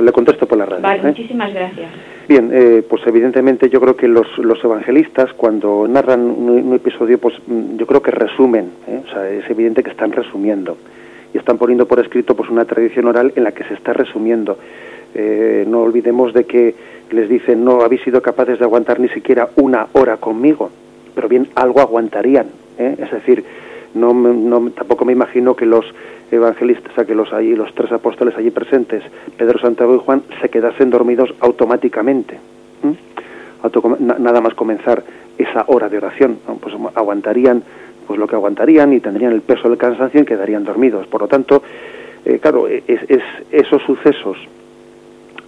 le 0.00 0.12
contesto 0.12 0.46
por 0.46 0.56
la 0.56 0.66
radio. 0.66 0.82
Vale, 0.82 1.00
¿eh? 1.00 1.06
muchísimas 1.08 1.52
gracias. 1.52 1.90
Bien, 2.28 2.48
eh, 2.52 2.84
pues 2.88 3.04
evidentemente 3.08 3.68
yo 3.68 3.80
creo 3.80 3.96
que 3.96 4.06
los, 4.06 4.38
los 4.38 4.62
evangelistas 4.62 5.32
cuando 5.32 5.88
narran 5.88 6.20
un, 6.20 6.72
episodio, 6.74 7.18
pues 7.18 7.34
mm, 7.44 7.76
yo 7.76 7.86
creo 7.88 8.00
que 8.00 8.12
resumen, 8.12 8.70
¿eh? 8.86 9.00
o 9.04 9.10
sea, 9.10 9.28
es 9.28 9.50
evidente 9.50 9.82
que 9.82 9.90
están 9.90 10.12
resumiendo 10.12 10.76
y 11.34 11.38
están 11.38 11.58
poniendo 11.58 11.88
por 11.88 11.98
escrito 11.98 12.36
pues 12.36 12.48
una 12.50 12.64
tradición 12.66 13.08
oral 13.08 13.32
en 13.34 13.42
la 13.42 13.50
que 13.50 13.64
se 13.64 13.74
está 13.74 13.92
resumiendo. 13.92 14.56
no 15.66 15.80
olvidemos 15.80 16.32
de 16.34 16.44
que 16.44 16.74
les 17.10 17.28
dicen 17.28 17.64
no 17.64 17.80
habéis 17.80 18.02
sido 18.02 18.22
capaces 18.22 18.60
de 18.60 18.64
aguantar 18.64 19.00
ni 19.00 19.08
siquiera 19.08 19.48
una 19.56 19.88
hora 19.92 20.18
conmigo, 20.18 20.70
pero 21.16 21.28
bien 21.28 21.48
algo 21.56 21.80
aguantarían. 21.80 22.46
Es 22.78 23.10
decir, 23.10 23.42
no, 23.94 24.12
no, 24.12 24.70
tampoco 24.70 25.04
me 25.04 25.12
imagino 25.12 25.56
que 25.56 25.66
los 25.66 25.84
evangelistas, 26.30 26.94
sea, 26.94 27.04
que 27.04 27.14
los, 27.14 27.32
allí, 27.32 27.54
los 27.54 27.74
tres 27.74 27.92
apóstoles 27.92 28.36
allí 28.36 28.50
presentes, 28.50 29.02
Pedro, 29.36 29.58
Santiago 29.58 29.94
y 29.94 29.98
Juan, 29.98 30.22
se 30.40 30.48
quedasen 30.48 30.90
dormidos 30.90 31.32
automáticamente. 31.40 32.38
nada 33.98 34.40
más 34.40 34.54
comenzar 34.54 35.02
esa 35.38 35.64
hora 35.68 35.88
de 35.88 35.98
oración, 35.98 36.38
pues 36.60 36.74
aguantarían 36.94 37.62
pues 38.06 38.18
lo 38.18 38.26
que 38.26 38.36
aguantarían 38.36 38.92
y 38.92 39.00
tendrían 39.00 39.32
el 39.32 39.42
peso 39.42 39.68
del 39.68 39.78
cansancio 39.78 40.20
y 40.20 40.24
quedarían 40.24 40.64
dormidos. 40.64 41.06
Por 41.08 41.22
lo 41.22 41.28
tanto, 41.28 41.62
eh, 42.24 42.38
claro, 42.40 42.68
es, 42.68 42.82
esos 43.50 43.82
sucesos 43.82 44.36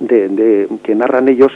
de, 0.01 0.69
que 0.83 0.95
narran 0.95 1.29
ellos, 1.29 1.53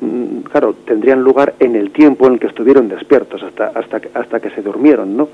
mm, 0.00 0.40
claro, 0.50 0.74
tendrían 0.86 1.20
lugar 1.20 1.54
en 1.60 1.76
el 1.76 1.90
tiempo 1.90 2.26
en 2.26 2.34
el 2.34 2.40
que 2.40 2.46
estuvieron 2.46 2.88
despiertos, 2.88 3.42
hasta, 3.42 3.68
hasta, 3.68 4.00
hasta 4.14 4.40
que 4.40 4.50
se 4.50 4.62
durmieron, 4.62 5.16
¿no? 5.16 5.28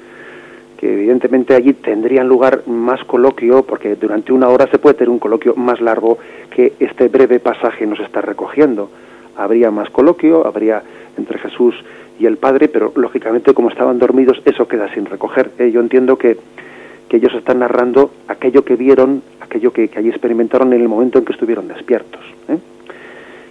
Evidentemente 0.88 1.54
allí 1.54 1.74
tendrían 1.74 2.28
lugar 2.28 2.66
más 2.66 3.02
coloquio, 3.04 3.62
porque 3.62 3.94
durante 3.94 4.32
una 4.32 4.48
hora 4.48 4.66
se 4.70 4.78
puede 4.78 4.94
tener 4.94 5.10
un 5.10 5.20
coloquio 5.20 5.54
más 5.54 5.80
largo 5.80 6.18
que 6.50 6.72
este 6.80 7.08
breve 7.08 7.38
pasaje 7.38 7.86
nos 7.86 8.00
está 8.00 8.20
recogiendo. 8.20 8.90
Habría 9.36 9.70
más 9.70 9.88
coloquio, 9.90 10.46
habría 10.46 10.82
entre 11.16 11.38
Jesús 11.38 11.74
y 12.18 12.26
el 12.26 12.36
Padre, 12.36 12.68
pero 12.68 12.92
lógicamente 12.96 13.54
como 13.54 13.68
estaban 13.68 13.98
dormidos 13.98 14.42
eso 14.44 14.66
queda 14.66 14.92
sin 14.92 15.06
recoger. 15.06 15.50
¿eh? 15.58 15.70
Yo 15.70 15.80
entiendo 15.80 16.18
que, 16.18 16.36
que, 17.08 17.16
ellos 17.18 17.32
están 17.34 17.60
narrando 17.60 18.10
aquello 18.26 18.64
que 18.64 18.76
vieron, 18.76 19.22
aquello 19.40 19.72
que, 19.72 19.88
allí 19.96 20.08
experimentaron 20.08 20.72
en 20.72 20.80
el 20.80 20.88
momento 20.88 21.18
en 21.18 21.24
que 21.24 21.32
estuvieron 21.32 21.68
despiertos. 21.68 22.22
¿eh? 22.48 22.58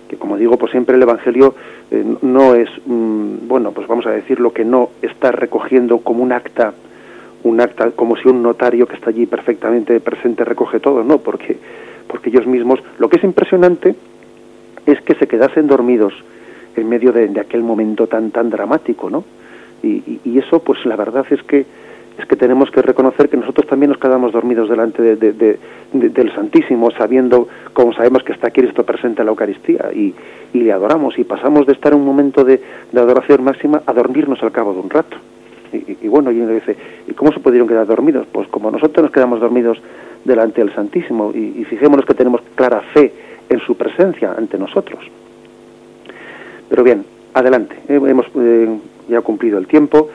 Que 0.10 0.18
como 0.18 0.38
digo, 0.38 0.58
pues 0.58 0.72
siempre 0.72 0.98
el 0.98 1.02
Evangelio 1.02 1.56
eh, 1.92 2.04
no 2.22 2.56
es, 2.56 2.70
mm, 2.86 3.48
bueno, 3.48 3.72
pues 3.72 3.88
vamos 3.88 4.06
a 4.06 4.12
decir 4.12 4.40
lo 4.42 4.52
que 4.52 4.66
no 4.66 4.90
está 5.02 5.32
recogiendo 5.32 6.00
como 6.00 6.24
un 6.24 6.34
acta 6.34 6.74
un 7.44 7.62
acta 7.62 7.92
como 7.92 8.16
si 8.16 8.28
un 8.28 8.42
notario 8.42 8.88
que 8.88 8.96
está 8.96 9.10
allí 9.10 9.26
perfectamente 9.26 10.00
presente 10.00 10.46
recoge 10.46 10.80
todo, 10.80 11.04
no, 11.04 11.20
porque, 11.20 11.58
porque 12.08 12.30
ellos 12.30 12.48
mismos, 12.48 12.80
lo 13.00 13.10
que 13.10 13.18
es 13.18 13.24
impresionante 13.24 13.96
es 14.86 15.02
que 15.02 15.16
se 15.16 15.28
quedasen 15.28 15.68
dormidos 15.68 16.14
en 16.76 16.88
medio 16.88 17.12
de, 17.12 17.40
aquel 17.40 17.64
momento 17.64 18.08
tan 18.08 18.32
tan 18.32 18.50
dramático, 18.50 19.10
¿no? 19.10 19.24
Y, 19.84 20.38
eso, 20.38 20.60
pues 20.60 20.86
la 20.86 20.96
verdad 20.96 21.26
es 21.32 21.42
que 21.44 21.66
es 22.18 22.26
que 22.26 22.36
tenemos 22.36 22.70
que 22.70 22.82
reconocer 22.82 23.30
que 23.30 23.38
nosotros 23.38 23.68
también 23.68 23.90
nos 23.90 24.00
quedamos 24.00 24.32
dormidos 24.32 24.70
delante 24.70 25.16
de, 25.16 25.58
del 25.92 26.36
Santísimo, 26.36 26.92
sabiendo, 26.92 27.48
como 27.74 27.94
sabemos 27.94 28.22
que 28.24 28.34
está 28.34 28.52
Cristo 28.52 28.86
presente 28.86 29.22
en 29.22 29.26
la 29.26 29.32
Eucaristía, 29.32 29.90
y, 29.94 30.14
y 30.54 30.60
le 30.60 30.72
adoramos, 30.72 31.18
y 31.18 31.24
pasamos 31.24 31.66
de 31.66 31.74
estar 31.74 31.94
en 31.94 32.00
un 32.00 32.06
momento 32.06 32.44
de, 32.44 32.62
adoración 32.94 33.44
máxima 33.44 33.82
a 33.86 33.94
dormirnos 33.94 34.44
al 34.44 34.52
cabo 34.52 34.74
de 34.74 34.80
un 34.82 34.90
rato. 34.90 35.18
Y, 35.74 36.08
bueno, 36.08 36.32
y 36.32 36.42
uno 36.42 36.54
dice, 36.54 36.76
¿y 37.08 37.14
cómo 37.14 37.32
se 37.32 37.40
pudieron 37.40 37.68
quedar 37.68 37.88
dormidos? 37.88 38.28
Pues 38.32 38.48
como 38.50 38.72
nosotros 38.72 39.04
nos 39.04 39.12
quedamos 39.12 39.40
dormidos 39.40 39.82
delante 40.26 40.62
del 40.62 40.74
Santísimo 40.74 41.32
y, 41.34 41.64
fijémonos 41.66 42.06
que 42.06 42.14
tenemos 42.14 42.42
clara 42.56 42.82
fe 42.94 43.14
en 43.50 43.60
su 43.62 43.76
presencia 43.76 44.34
ante 44.38 44.58
nosotros. 44.58 45.00
Pero 46.70 46.84
bien, 46.84 47.06
adelante, 47.34 47.76
eh, 47.88 48.02
hemos 48.06 48.26
eh, 48.36 48.80
ya 49.10 49.22
cumplido 49.22 49.58
el 49.58 49.68
tiempo, 49.68 50.10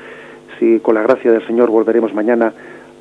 si 0.58 0.80
con 0.80 0.94
la 0.94 1.02
gracia 1.02 1.32
del 1.32 1.46
Señor 1.46 1.70
volveremos 1.70 2.14
mañana 2.14 2.52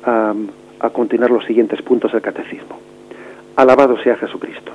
a, 0.04 0.34
a 0.80 0.90
continuar 0.90 1.30
los 1.30 1.44
siguientes 1.44 1.80
puntos 1.82 2.12
del 2.12 2.22
catecismo. 2.22 2.78
Alabado 3.56 3.96
sea 4.02 4.16
Jesucristo. 4.16 4.72